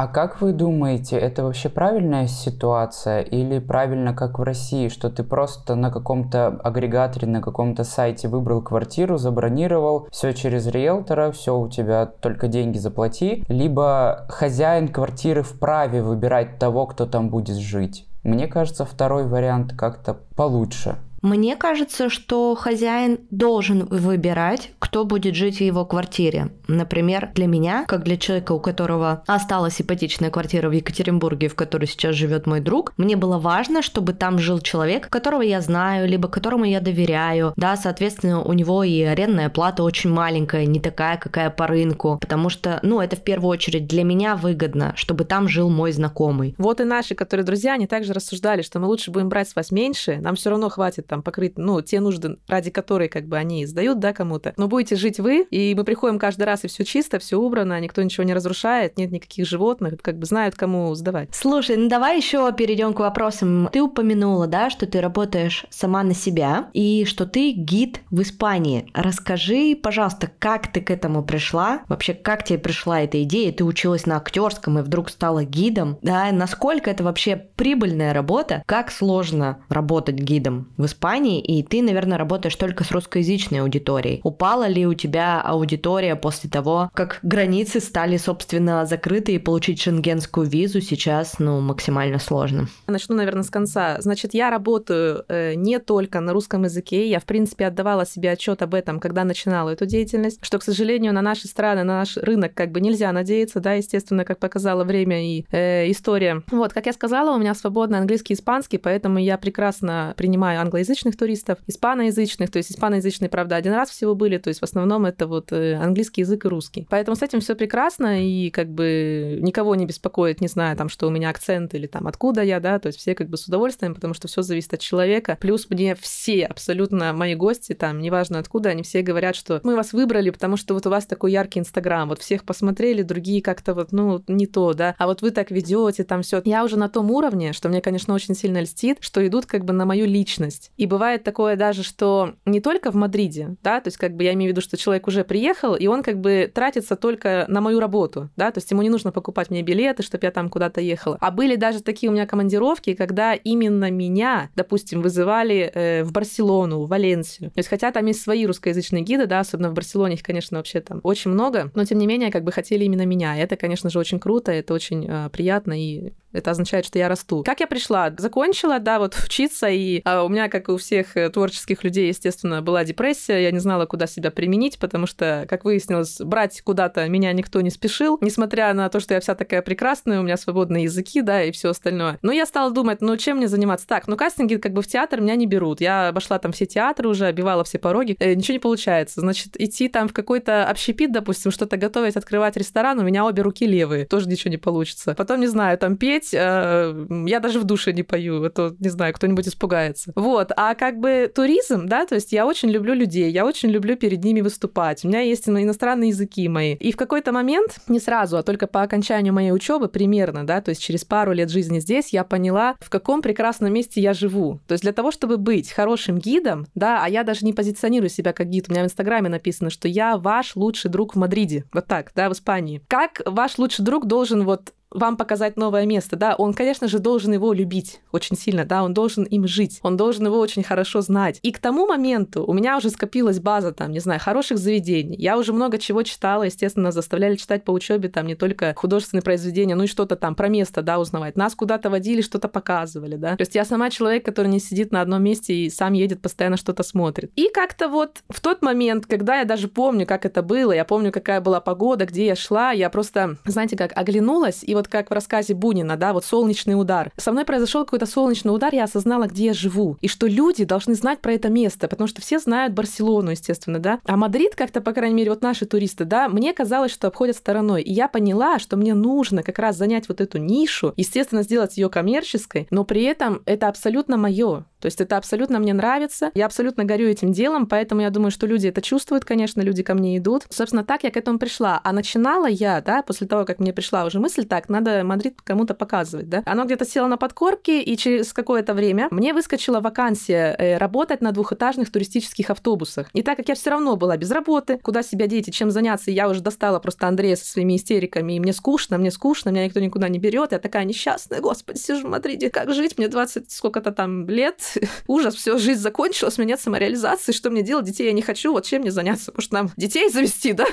А 0.00 0.06
как 0.06 0.40
вы 0.40 0.54
думаете, 0.54 1.18
это 1.18 1.44
вообще 1.44 1.68
правильная 1.68 2.26
ситуация 2.26 3.20
или 3.20 3.58
правильно, 3.58 4.14
как 4.14 4.38
в 4.38 4.42
России, 4.42 4.88
что 4.88 5.10
ты 5.10 5.22
просто 5.22 5.74
на 5.74 5.90
каком-то 5.90 6.58
агрегаторе, 6.64 7.28
на 7.28 7.42
каком-то 7.42 7.84
сайте 7.84 8.26
выбрал 8.26 8.62
квартиру, 8.62 9.18
забронировал, 9.18 10.08
все 10.10 10.32
через 10.32 10.66
риэлтора, 10.68 11.32
все 11.32 11.54
у 11.54 11.68
тебя 11.68 12.06
только 12.06 12.48
деньги 12.48 12.78
заплати, 12.78 13.44
либо 13.46 14.24
хозяин 14.30 14.88
квартиры 14.88 15.42
вправе 15.42 16.02
выбирать 16.02 16.58
того, 16.58 16.86
кто 16.86 17.04
там 17.04 17.28
будет 17.28 17.58
жить? 17.58 18.06
Мне 18.22 18.46
кажется, 18.46 18.86
второй 18.86 19.26
вариант 19.26 19.74
как-то 19.76 20.16
получше. 20.34 20.96
Мне 21.22 21.54
кажется, 21.54 22.08
что 22.08 22.54
хозяин 22.54 23.20
должен 23.30 23.84
выбирать, 23.84 24.72
кто 24.78 25.04
будет 25.04 25.34
жить 25.34 25.58
в 25.58 25.60
его 25.60 25.84
квартире. 25.84 26.50
Например, 26.66 27.30
для 27.34 27.46
меня, 27.46 27.84
как 27.86 28.04
для 28.04 28.16
человека, 28.16 28.52
у 28.52 28.60
которого 28.60 29.22
осталась 29.26 29.80
ипотечная 29.82 30.30
квартира 30.30 30.70
в 30.70 30.72
Екатеринбурге, 30.72 31.48
в 31.48 31.54
которой 31.54 31.84
сейчас 31.84 32.14
живет 32.14 32.46
мой 32.46 32.60
друг, 32.60 32.94
мне 32.96 33.16
было 33.16 33.38
важно, 33.38 33.82
чтобы 33.82 34.14
там 34.14 34.38
жил 34.38 34.60
человек, 34.60 35.10
которого 35.10 35.42
я 35.42 35.60
знаю, 35.60 36.08
либо 36.08 36.28
которому 36.28 36.64
я 36.64 36.80
доверяю. 36.80 37.52
Да, 37.56 37.76
соответственно, 37.76 38.42
у 38.42 38.54
него 38.54 38.82
и 38.82 39.02
арендная 39.02 39.50
плата 39.50 39.82
очень 39.82 40.10
маленькая, 40.10 40.64
не 40.64 40.80
такая, 40.80 41.18
какая 41.18 41.50
по 41.50 41.66
рынку, 41.66 42.16
потому 42.18 42.48
что, 42.48 42.80
ну, 42.82 43.00
это 43.00 43.16
в 43.16 43.22
первую 43.22 43.50
очередь 43.50 43.86
для 43.86 44.04
меня 44.04 44.36
выгодно, 44.36 44.94
чтобы 44.96 45.24
там 45.24 45.48
жил 45.48 45.68
мой 45.68 45.92
знакомый. 45.92 46.54
Вот 46.56 46.80
и 46.80 46.84
наши, 46.84 47.14
которые 47.14 47.44
друзья, 47.44 47.74
они 47.74 47.86
также 47.86 48.14
рассуждали, 48.14 48.62
что 48.62 48.78
мы 48.78 48.86
лучше 48.86 49.10
будем 49.10 49.28
брать 49.28 49.50
с 49.50 49.54
вас 49.54 49.70
меньше, 49.70 50.16
нам 50.16 50.34
все 50.34 50.48
равно 50.48 50.70
хватит 50.70 51.09
там 51.10 51.22
покрыть, 51.22 51.58
ну, 51.58 51.82
те 51.82 51.98
нужды, 51.98 52.36
ради 52.46 52.70
которой 52.70 53.08
как 53.08 53.26
бы 53.26 53.36
они 53.36 53.64
издают, 53.64 53.98
да, 53.98 54.12
кому-то. 54.12 54.54
Но 54.56 54.68
будете 54.68 54.94
жить 54.94 55.18
вы, 55.18 55.42
и 55.50 55.74
мы 55.74 55.82
приходим 55.82 56.20
каждый 56.20 56.44
раз, 56.44 56.64
и 56.64 56.68
все 56.68 56.84
чисто, 56.84 57.18
все 57.18 57.36
убрано, 57.36 57.78
никто 57.80 58.00
ничего 58.02 58.22
не 58.24 58.32
разрушает, 58.32 58.96
нет 58.96 59.10
никаких 59.10 59.46
животных, 59.46 59.94
как 60.00 60.18
бы 60.18 60.26
знают, 60.26 60.54
кому 60.54 60.94
сдавать. 60.94 61.30
Слушай, 61.34 61.76
ну 61.76 61.88
давай 61.88 62.16
еще 62.16 62.50
перейдем 62.52 62.94
к 62.94 63.00
вопросам. 63.00 63.68
Ты 63.72 63.82
упомянула, 63.82 64.46
да, 64.46 64.70
что 64.70 64.86
ты 64.86 65.00
работаешь 65.00 65.66
сама 65.68 66.04
на 66.04 66.14
себя, 66.14 66.70
и 66.72 67.04
что 67.04 67.26
ты 67.26 67.50
гид 67.50 68.00
в 68.10 68.22
Испании. 68.22 68.86
Расскажи, 68.94 69.76
пожалуйста, 69.80 70.30
как 70.38 70.70
ты 70.70 70.80
к 70.80 70.92
этому 70.92 71.24
пришла? 71.24 71.82
Вообще, 71.88 72.14
как 72.14 72.44
тебе 72.44 72.60
пришла 72.60 73.00
эта 73.00 73.20
идея? 73.24 73.50
Ты 73.50 73.64
училась 73.64 74.06
на 74.06 74.16
актерском 74.16 74.78
и 74.78 74.82
вдруг 74.82 75.10
стала 75.10 75.44
гидом, 75.44 75.98
да? 76.02 76.30
Насколько 76.30 76.88
это 76.88 77.02
вообще 77.02 77.36
прибыльная 77.36 78.14
работа? 78.14 78.62
Как 78.66 78.92
сложно 78.92 79.64
работать 79.68 80.14
гидом 80.14 80.68
в 80.76 80.84
Испании? 80.84 80.99
Испании, 81.00 81.40
и 81.40 81.62
ты, 81.62 81.80
наверное, 81.80 82.18
работаешь 82.18 82.56
только 82.56 82.84
с 82.84 82.90
русскоязычной 82.90 83.62
аудиторией. 83.62 84.20
Упала 84.22 84.68
ли 84.68 84.86
у 84.86 84.92
тебя 84.92 85.40
аудитория 85.40 86.14
после 86.14 86.50
того, 86.50 86.90
как 86.92 87.20
границы 87.22 87.80
стали, 87.80 88.18
собственно, 88.18 88.84
закрыты, 88.84 89.32
и 89.32 89.38
получить 89.38 89.80
шенгенскую 89.80 90.46
визу 90.46 90.82
сейчас, 90.82 91.38
ну, 91.38 91.60
максимально 91.60 92.18
сложно? 92.18 92.68
Начну, 92.86 93.16
наверное, 93.16 93.44
с 93.44 93.48
конца. 93.48 93.96
Значит, 94.00 94.34
я 94.34 94.50
работаю 94.50 95.24
э, 95.28 95.54
не 95.54 95.78
только 95.78 96.20
на 96.20 96.34
русском 96.34 96.64
языке, 96.64 97.08
я, 97.08 97.18
в 97.18 97.24
принципе, 97.24 97.68
отдавала 97.68 98.04
себе 98.04 98.32
отчет 98.32 98.60
об 98.60 98.74
этом, 98.74 99.00
когда 99.00 99.24
начинала 99.24 99.70
эту 99.70 99.86
деятельность, 99.86 100.38
что, 100.42 100.58
к 100.58 100.62
сожалению, 100.62 101.14
на 101.14 101.22
наши 101.22 101.48
страны, 101.48 101.82
на 101.82 102.00
наш 102.00 102.18
рынок 102.18 102.52
как 102.52 102.72
бы 102.72 102.82
нельзя 102.82 103.10
надеяться, 103.12 103.60
да, 103.60 103.72
естественно, 103.72 104.26
как 104.26 104.38
показало 104.38 104.84
время 104.84 105.24
и 105.24 105.46
э, 105.50 105.90
история. 105.90 106.42
Вот, 106.50 106.74
как 106.74 106.84
я 106.84 106.92
сказала, 106.92 107.34
у 107.34 107.38
меня 107.38 107.54
свободный 107.54 108.00
английский 108.00 108.34
и 108.34 108.36
испанский, 108.36 108.76
поэтому 108.76 109.18
я 109.18 109.38
прекрасно 109.38 110.12
принимаю 110.18 110.60
англоязычный 110.60 110.89
русскоязычных 110.90 111.16
туристов, 111.16 111.58
испаноязычных, 111.66 112.50
то 112.50 112.58
есть 112.58 112.72
испаноязычные, 112.72 113.28
правда, 113.28 113.56
один 113.56 113.72
раз 113.72 113.90
всего 113.90 114.14
были, 114.14 114.38
то 114.38 114.48
есть 114.48 114.60
в 114.60 114.64
основном 114.64 115.06
это 115.06 115.26
вот 115.26 115.52
э, 115.52 115.74
английский 115.74 116.22
язык 116.22 116.44
и 116.44 116.48
русский. 116.48 116.86
Поэтому 116.90 117.16
с 117.16 117.22
этим 117.22 117.40
все 117.40 117.54
прекрасно, 117.54 118.24
и 118.24 118.50
как 118.50 118.68
бы 118.68 119.38
никого 119.40 119.74
не 119.74 119.86
беспокоит, 119.86 120.40
не 120.40 120.48
знаю, 120.48 120.76
там, 120.76 120.88
что 120.88 121.06
у 121.06 121.10
меня 121.10 121.30
акцент 121.30 121.74
или 121.74 121.86
там 121.86 122.06
откуда 122.06 122.42
я, 122.42 122.60
да, 122.60 122.78
то 122.78 122.88
есть 122.88 122.98
все 122.98 123.14
как 123.14 123.28
бы 123.28 123.36
с 123.36 123.46
удовольствием, 123.46 123.94
потому 123.94 124.14
что 124.14 124.28
все 124.28 124.42
зависит 124.42 124.74
от 124.74 124.80
человека. 124.80 125.38
Плюс 125.40 125.68
мне 125.70 125.94
все, 125.94 126.44
абсолютно 126.44 127.12
мои 127.12 127.34
гости, 127.34 127.74
там, 127.74 128.00
неважно 128.00 128.38
откуда, 128.38 128.70
они 128.70 128.82
все 128.82 129.02
говорят, 129.02 129.36
что 129.36 129.60
мы 129.62 129.76
вас 129.76 129.92
выбрали, 129.92 130.30
потому 130.30 130.56
что 130.56 130.74
вот 130.74 130.86
у 130.86 130.90
вас 130.90 131.06
такой 131.06 131.32
яркий 131.32 131.60
Инстаграм, 131.60 132.08
вот 132.08 132.20
всех 132.20 132.44
посмотрели, 132.44 133.02
другие 133.02 133.42
как-то 133.42 133.74
вот, 133.74 133.92
ну, 133.92 134.22
не 134.26 134.46
то, 134.46 134.74
да, 134.74 134.94
а 134.98 135.06
вот 135.06 135.22
вы 135.22 135.30
так 135.30 135.50
ведете, 135.50 136.04
там 136.04 136.22
все. 136.22 136.42
Я 136.44 136.64
уже 136.64 136.76
на 136.76 136.88
том 136.88 137.10
уровне, 137.10 137.52
что 137.52 137.68
мне, 137.68 137.80
конечно, 137.80 138.14
очень 138.14 138.34
сильно 138.34 138.60
льстит, 138.60 138.98
что 139.00 139.24
идут 139.26 139.46
как 139.46 139.64
бы 139.64 139.72
на 139.72 139.84
мою 139.84 140.06
личность. 140.06 140.72
И 140.80 140.86
бывает 140.86 141.24
такое 141.24 141.56
даже, 141.56 141.82
что 141.82 142.36
не 142.46 142.58
только 142.62 142.90
в 142.90 142.94
Мадриде, 142.94 143.56
да, 143.62 143.82
то 143.82 143.88
есть 143.88 143.98
как 143.98 144.16
бы 144.16 144.24
я 144.24 144.32
имею 144.32 144.50
в 144.50 144.52
виду, 144.52 144.62
что 144.62 144.78
человек 144.78 145.06
уже 145.08 145.24
приехал, 145.24 145.74
и 145.74 145.86
он 145.88 146.02
как 146.02 146.18
бы 146.18 146.50
тратится 146.52 146.96
только 146.96 147.44
на 147.48 147.60
мою 147.60 147.80
работу, 147.80 148.30
да, 148.34 148.50
то 148.50 148.60
есть 148.60 148.70
ему 148.70 148.80
не 148.80 148.88
нужно 148.88 149.12
покупать 149.12 149.50
мне 149.50 149.60
билеты, 149.60 150.02
чтобы 150.02 150.24
я 150.24 150.30
там 150.30 150.48
куда-то 150.48 150.80
ехала. 150.80 151.18
А 151.20 151.30
были 151.30 151.56
даже 151.56 151.82
такие 151.82 152.08
у 152.08 152.14
меня 152.14 152.26
командировки, 152.26 152.94
когда 152.94 153.34
именно 153.34 153.90
меня, 153.90 154.48
допустим, 154.56 155.02
вызывали 155.02 155.70
э, 155.74 156.02
в 156.02 156.12
Барселону, 156.12 156.84
в 156.84 156.88
Валенсию. 156.88 157.50
То 157.50 157.58
есть 157.58 157.68
хотя 157.68 157.92
там 157.92 158.06
есть 158.06 158.22
свои 158.22 158.46
русскоязычные 158.46 159.02
гиды, 159.02 159.26
да, 159.26 159.40
особенно 159.40 159.68
в 159.68 159.74
Барселоне 159.74 160.14
их, 160.14 160.22
конечно, 160.22 160.56
вообще 160.56 160.80
там 160.80 161.00
очень 161.02 161.30
много, 161.30 161.70
но 161.74 161.84
тем 161.84 161.98
не 161.98 162.06
менее 162.06 162.30
как 162.30 162.42
бы 162.42 162.52
хотели 162.52 162.84
именно 162.84 163.04
меня. 163.04 163.36
И 163.36 163.40
это, 163.40 163.56
конечно 163.56 163.90
же, 163.90 163.98
очень 163.98 164.18
круто, 164.18 164.50
это 164.50 164.72
очень 164.72 165.06
э, 165.06 165.28
приятно 165.28 165.78
и 165.78 166.14
это 166.32 166.52
означает, 166.52 166.86
что 166.86 166.98
я 166.98 167.08
расту. 167.08 167.42
Как 167.44 167.60
я 167.60 167.66
пришла? 167.66 168.14
Закончила, 168.16 168.78
да, 168.78 168.98
вот 168.98 169.16
учиться, 169.24 169.68
и 169.68 170.00
а, 170.04 170.22
у 170.24 170.28
меня, 170.28 170.48
как 170.48 170.68
у 170.70 170.76
всех 170.76 171.16
э, 171.16 171.28
творческих 171.30 171.84
людей, 171.84 172.08
естественно, 172.08 172.62
была 172.62 172.84
депрессия, 172.84 173.42
я 173.42 173.50
не 173.50 173.58
знала, 173.58 173.86
куда 173.86 174.06
себя 174.06 174.30
применить, 174.30 174.78
потому 174.78 175.06
что, 175.06 175.46
как 175.48 175.64
выяснилось, 175.64 176.18
брать 176.20 176.60
куда-то 176.62 177.08
меня 177.08 177.32
никто 177.32 177.60
не 177.60 177.70
спешил, 177.70 178.18
несмотря 178.20 178.72
на 178.74 178.88
то, 178.88 179.00
что 179.00 179.14
я 179.14 179.20
вся 179.20 179.34
такая 179.34 179.62
прекрасная, 179.62 180.20
у 180.20 180.22
меня 180.22 180.36
свободные 180.36 180.84
языки, 180.84 181.22
да, 181.22 181.42
и 181.42 181.52
все 181.52 181.70
остальное. 181.70 182.18
Но 182.22 182.32
я 182.32 182.46
стала 182.46 182.70
думать, 182.70 183.00
ну, 183.00 183.16
чем 183.16 183.38
мне 183.38 183.48
заниматься? 183.48 183.86
Так, 183.86 184.08
ну, 184.08 184.16
кастинги 184.16 184.56
как 184.56 184.72
бы 184.72 184.82
в 184.82 184.86
театр 184.86 185.20
меня 185.20 185.36
не 185.36 185.46
берут. 185.46 185.80
Я 185.80 186.08
обошла 186.08 186.38
там 186.38 186.52
все 186.52 186.66
театры 186.66 187.08
уже, 187.08 187.26
обивала 187.26 187.64
все 187.64 187.78
пороги, 187.78 188.16
э, 188.18 188.34
ничего 188.34 188.54
не 188.54 188.58
получается. 188.58 189.20
Значит, 189.20 189.60
идти 189.60 189.88
там 189.88 190.08
в 190.08 190.12
какой-то 190.12 190.66
общепит, 190.66 191.12
допустим, 191.12 191.50
что-то 191.50 191.76
готовить, 191.76 192.16
открывать 192.16 192.56
ресторан, 192.56 192.98
у 192.98 193.02
меня 193.02 193.24
обе 193.24 193.42
руки 193.42 193.66
левые, 193.66 194.06
тоже 194.06 194.28
ничего 194.28 194.50
не 194.50 194.56
получится. 194.56 195.14
Потом, 195.14 195.40
не 195.40 195.46
знаю, 195.46 195.78
там 195.78 195.96
петь, 195.96 196.30
э, 196.32 197.06
я 197.26 197.40
даже 197.40 197.60
в 197.60 197.64
душе 197.64 197.92
не 197.92 198.02
пою, 198.02 198.44
это, 198.44 198.74
не 198.78 198.88
знаю, 198.88 199.14
кто-нибудь 199.14 199.48
испугается. 199.48 200.12
Вот, 200.14 200.52
а 200.62 200.74
как 200.74 201.00
бы 201.00 201.32
туризм, 201.34 201.86
да, 201.86 202.04
то 202.04 202.16
есть 202.16 202.32
я 202.32 202.46
очень 202.46 202.68
люблю 202.68 202.92
людей, 202.92 203.30
я 203.30 203.46
очень 203.46 203.70
люблю 203.70 203.96
перед 203.96 204.22
ними 204.22 204.42
выступать, 204.42 205.02
у 205.06 205.08
меня 205.08 205.20
есть 205.20 205.48
иностранные 205.48 206.10
языки 206.10 206.46
мои. 206.50 206.74
И 206.74 206.92
в 206.92 206.96
какой-то 206.96 207.32
момент, 207.32 207.78
не 207.88 207.98
сразу, 207.98 208.36
а 208.36 208.42
только 208.42 208.66
по 208.66 208.82
окончанию 208.82 209.32
моей 209.32 209.52
учебы 209.52 209.88
примерно, 209.88 210.46
да, 210.46 210.60
то 210.60 210.68
есть 210.68 210.82
через 210.82 211.06
пару 211.06 211.32
лет 211.32 211.48
жизни 211.48 211.80
здесь, 211.80 212.12
я 212.12 212.24
поняла, 212.24 212.76
в 212.78 212.90
каком 212.90 213.22
прекрасном 213.22 213.72
месте 213.72 214.02
я 214.02 214.12
живу. 214.12 214.60
То 214.66 214.72
есть 214.72 214.82
для 214.82 214.92
того, 214.92 215.10
чтобы 215.10 215.38
быть 215.38 215.72
хорошим 215.72 216.18
гидом, 216.18 216.66
да, 216.74 217.02
а 217.02 217.08
я 217.08 217.24
даже 217.24 217.46
не 217.46 217.54
позиционирую 217.54 218.10
себя 218.10 218.34
как 218.34 218.50
гид, 218.50 218.66
у 218.68 218.72
меня 218.72 218.82
в 218.82 218.86
Инстаграме 218.86 219.30
написано, 219.30 219.70
что 219.70 219.88
я 219.88 220.18
ваш 220.18 220.56
лучший 220.56 220.90
друг 220.90 221.14
в 221.14 221.18
Мадриде, 221.18 221.64
вот 221.72 221.86
так, 221.86 222.12
да, 222.14 222.28
в 222.28 222.32
Испании. 222.34 222.82
Как 222.86 223.22
ваш 223.24 223.56
лучший 223.56 223.82
друг 223.82 224.04
должен 224.06 224.44
вот 224.44 224.74
вам 224.90 225.16
показать 225.16 225.56
новое 225.56 225.86
место, 225.86 226.16
да, 226.16 226.34
он, 226.34 226.52
конечно 226.52 226.88
же, 226.88 226.98
должен 226.98 227.32
его 227.32 227.52
любить 227.52 228.00
очень 228.12 228.36
сильно, 228.36 228.64
да, 228.64 228.82
он 228.82 228.94
должен 228.94 229.24
им 229.24 229.46
жить, 229.46 229.78
он 229.82 229.96
должен 229.96 230.26
его 230.26 230.38
очень 230.38 230.62
хорошо 230.62 231.00
знать. 231.00 231.38
И 231.42 231.52
к 231.52 231.58
тому 231.58 231.86
моменту 231.86 232.44
у 232.44 232.52
меня 232.52 232.76
уже 232.76 232.90
скопилась 232.90 233.40
база, 233.40 233.72
там, 233.72 233.92
не 233.92 234.00
знаю, 234.00 234.20
хороших 234.20 234.58
заведений. 234.58 235.16
Я 235.16 235.38
уже 235.38 235.52
много 235.52 235.78
чего 235.78 236.02
читала, 236.02 236.44
естественно, 236.44 236.92
заставляли 236.92 237.36
читать 237.36 237.64
по 237.64 237.70
учебе, 237.70 238.08
там, 238.08 238.26
не 238.26 238.34
только 238.34 238.74
художественные 238.76 239.22
произведения, 239.22 239.74
ну 239.74 239.84
и 239.84 239.86
что-то 239.86 240.16
там 240.16 240.34
про 240.34 240.48
место, 240.48 240.82
да, 240.82 240.98
узнавать. 240.98 241.36
Нас 241.36 241.54
куда-то 241.54 241.90
водили, 241.90 242.20
что-то 242.20 242.48
показывали, 242.48 243.16
да. 243.16 243.36
То 243.36 243.42
есть 243.42 243.54
я 243.54 243.64
сама 243.64 243.90
человек, 243.90 244.24
который 244.24 244.48
не 244.48 244.60
сидит 244.60 244.92
на 244.92 245.00
одном 245.00 245.22
месте 245.22 245.54
и 245.54 245.70
сам 245.70 245.92
едет, 245.92 246.20
постоянно 246.20 246.56
что-то 246.56 246.82
смотрит. 246.82 247.32
И 247.36 247.48
как-то 247.52 247.88
вот 247.88 248.22
в 248.28 248.40
тот 248.40 248.62
момент, 248.62 249.06
когда 249.06 249.38
я 249.38 249.44
даже 249.44 249.68
помню, 249.68 250.06
как 250.06 250.26
это 250.26 250.42
было, 250.42 250.72
я 250.72 250.84
помню, 250.84 251.12
какая 251.12 251.40
была 251.40 251.60
погода, 251.60 252.06
где 252.06 252.26
я 252.26 252.34
шла, 252.34 252.72
я 252.72 252.90
просто, 252.90 253.36
знаете, 253.44 253.76
как 253.76 253.96
оглянулась 253.96 254.62
и 254.62 254.74
вот 254.74 254.79
как 254.88 255.10
в 255.10 255.14
рассказе 255.14 255.54
Бунина, 255.54 255.96
да, 255.96 256.12
вот 256.12 256.24
солнечный 256.24 256.80
удар. 256.80 257.12
Со 257.16 257.32
мной 257.32 257.44
произошел 257.44 257.84
какой-то 257.84 258.06
солнечный 258.06 258.54
удар, 258.54 258.74
я 258.74 258.84
осознала, 258.84 259.26
где 259.26 259.46
я 259.46 259.52
живу. 259.52 259.96
И 260.00 260.08
что 260.08 260.26
люди 260.26 260.64
должны 260.64 260.94
знать 260.94 261.20
про 261.20 261.32
это 261.32 261.48
место, 261.48 261.88
потому 261.88 262.08
что 262.08 262.20
все 262.20 262.38
знают 262.38 262.74
Барселону, 262.74 263.30
естественно, 263.30 263.78
да. 263.78 264.00
А 264.04 264.16
Мадрид 264.16 264.54
как-то, 264.54 264.80
по 264.80 264.92
крайней 264.92 265.14
мере, 265.14 265.30
вот 265.30 265.42
наши 265.42 265.66
туристы, 265.66 266.04
да, 266.04 266.28
мне 266.28 266.52
казалось, 266.52 266.92
что 266.92 267.08
обходят 267.08 267.36
стороной. 267.36 267.82
И 267.82 267.92
я 267.92 268.08
поняла, 268.08 268.58
что 268.58 268.76
мне 268.76 268.94
нужно 268.94 269.42
как 269.42 269.58
раз 269.58 269.76
занять 269.76 270.08
вот 270.08 270.20
эту 270.20 270.38
нишу, 270.38 270.92
естественно, 270.96 271.42
сделать 271.42 271.76
ее 271.76 271.88
коммерческой, 271.88 272.66
но 272.70 272.84
при 272.84 273.02
этом 273.04 273.42
это 273.46 273.68
абсолютно 273.68 274.16
мое. 274.16 274.64
То 274.80 274.86
есть 274.86 275.00
это 275.00 275.16
абсолютно 275.18 275.58
мне 275.58 275.74
нравится, 275.74 276.30
я 276.34 276.46
абсолютно 276.46 276.84
горю 276.84 277.06
этим 277.06 277.32
делом, 277.32 277.66
поэтому 277.66 278.00
я 278.00 278.10
думаю, 278.10 278.30
что 278.30 278.46
люди 278.46 278.66
это 278.66 278.80
чувствуют, 278.80 279.24
конечно, 279.24 279.60
люди 279.60 279.82
ко 279.82 279.94
мне 279.94 280.16
идут. 280.16 280.46
Собственно, 280.48 280.84
так 280.84 281.04
я 281.04 281.10
к 281.10 281.16
этому 281.16 281.38
пришла. 281.38 281.80
А 281.84 281.92
начинала 281.92 282.46
я, 282.46 282.80
да, 282.80 283.02
после 283.02 283.26
того, 283.26 283.44
как 283.44 283.58
мне 283.58 283.72
пришла 283.74 284.04
уже 284.06 284.20
мысль, 284.20 284.46
так, 284.46 284.69
надо 284.70 285.04
Мадрид 285.04 285.40
кому-то 285.42 285.74
показывать, 285.74 286.28
да. 286.28 286.42
Оно 286.46 286.64
где-то 286.64 286.84
село 286.84 287.08
на 287.08 287.16
подкорке, 287.16 287.82
и 287.82 287.96
через 287.96 288.32
какое-то 288.32 288.74
время 288.74 289.08
мне 289.10 289.34
выскочила 289.34 289.80
вакансия 289.80 290.54
э, 290.58 290.78
работать 290.78 291.20
на 291.20 291.32
двухэтажных 291.32 291.90
туристических 291.90 292.50
автобусах. 292.50 293.08
И 293.12 293.22
так 293.22 293.36
как 293.36 293.48
я 293.48 293.54
все 293.54 293.70
равно 293.70 293.96
была 293.96 294.16
без 294.16 294.30
работы, 294.30 294.78
куда 294.78 295.02
себя 295.02 295.26
деть 295.26 295.52
чем 295.52 295.70
заняться, 295.70 296.10
я 296.10 296.28
уже 296.28 296.40
достала 296.40 296.78
просто 296.78 297.08
Андрея 297.08 297.36
со 297.36 297.44
своими 297.44 297.76
истериками, 297.76 298.34
и 298.34 298.40
мне 298.40 298.52
скучно, 298.52 298.98
мне 298.98 299.10
скучно, 299.10 299.50
меня 299.50 299.64
никто 299.64 299.80
никуда 299.80 300.08
не 300.08 300.18
берет, 300.18 300.52
я 300.52 300.58
такая 300.58 300.84
несчастная, 300.84 301.40
господи, 301.40 301.78
сижу 301.78 302.06
в 302.06 302.10
Мадриде, 302.10 302.50
как 302.50 302.72
жить, 302.72 302.98
мне 302.98 303.08
20 303.08 303.50
сколько-то 303.50 303.92
там 303.92 304.28
лет, 304.28 304.60
ужас, 305.06 305.34
все, 305.34 305.58
жизнь 305.58 305.80
закончилась, 305.80 306.38
у 306.38 306.42
меня 306.42 306.54
нет 306.54 306.60
самореализации, 306.60 307.32
что 307.32 307.50
мне 307.50 307.62
делать, 307.62 307.86
детей 307.86 308.06
я 308.06 308.12
не 308.12 308.22
хочу, 308.22 308.52
вот 308.52 308.64
чем 308.64 308.82
мне 308.82 308.90
заняться, 308.90 309.32
может, 309.34 309.52
нам 309.52 309.70
детей 309.76 310.08
завести, 310.12 310.52
да, 310.52 310.66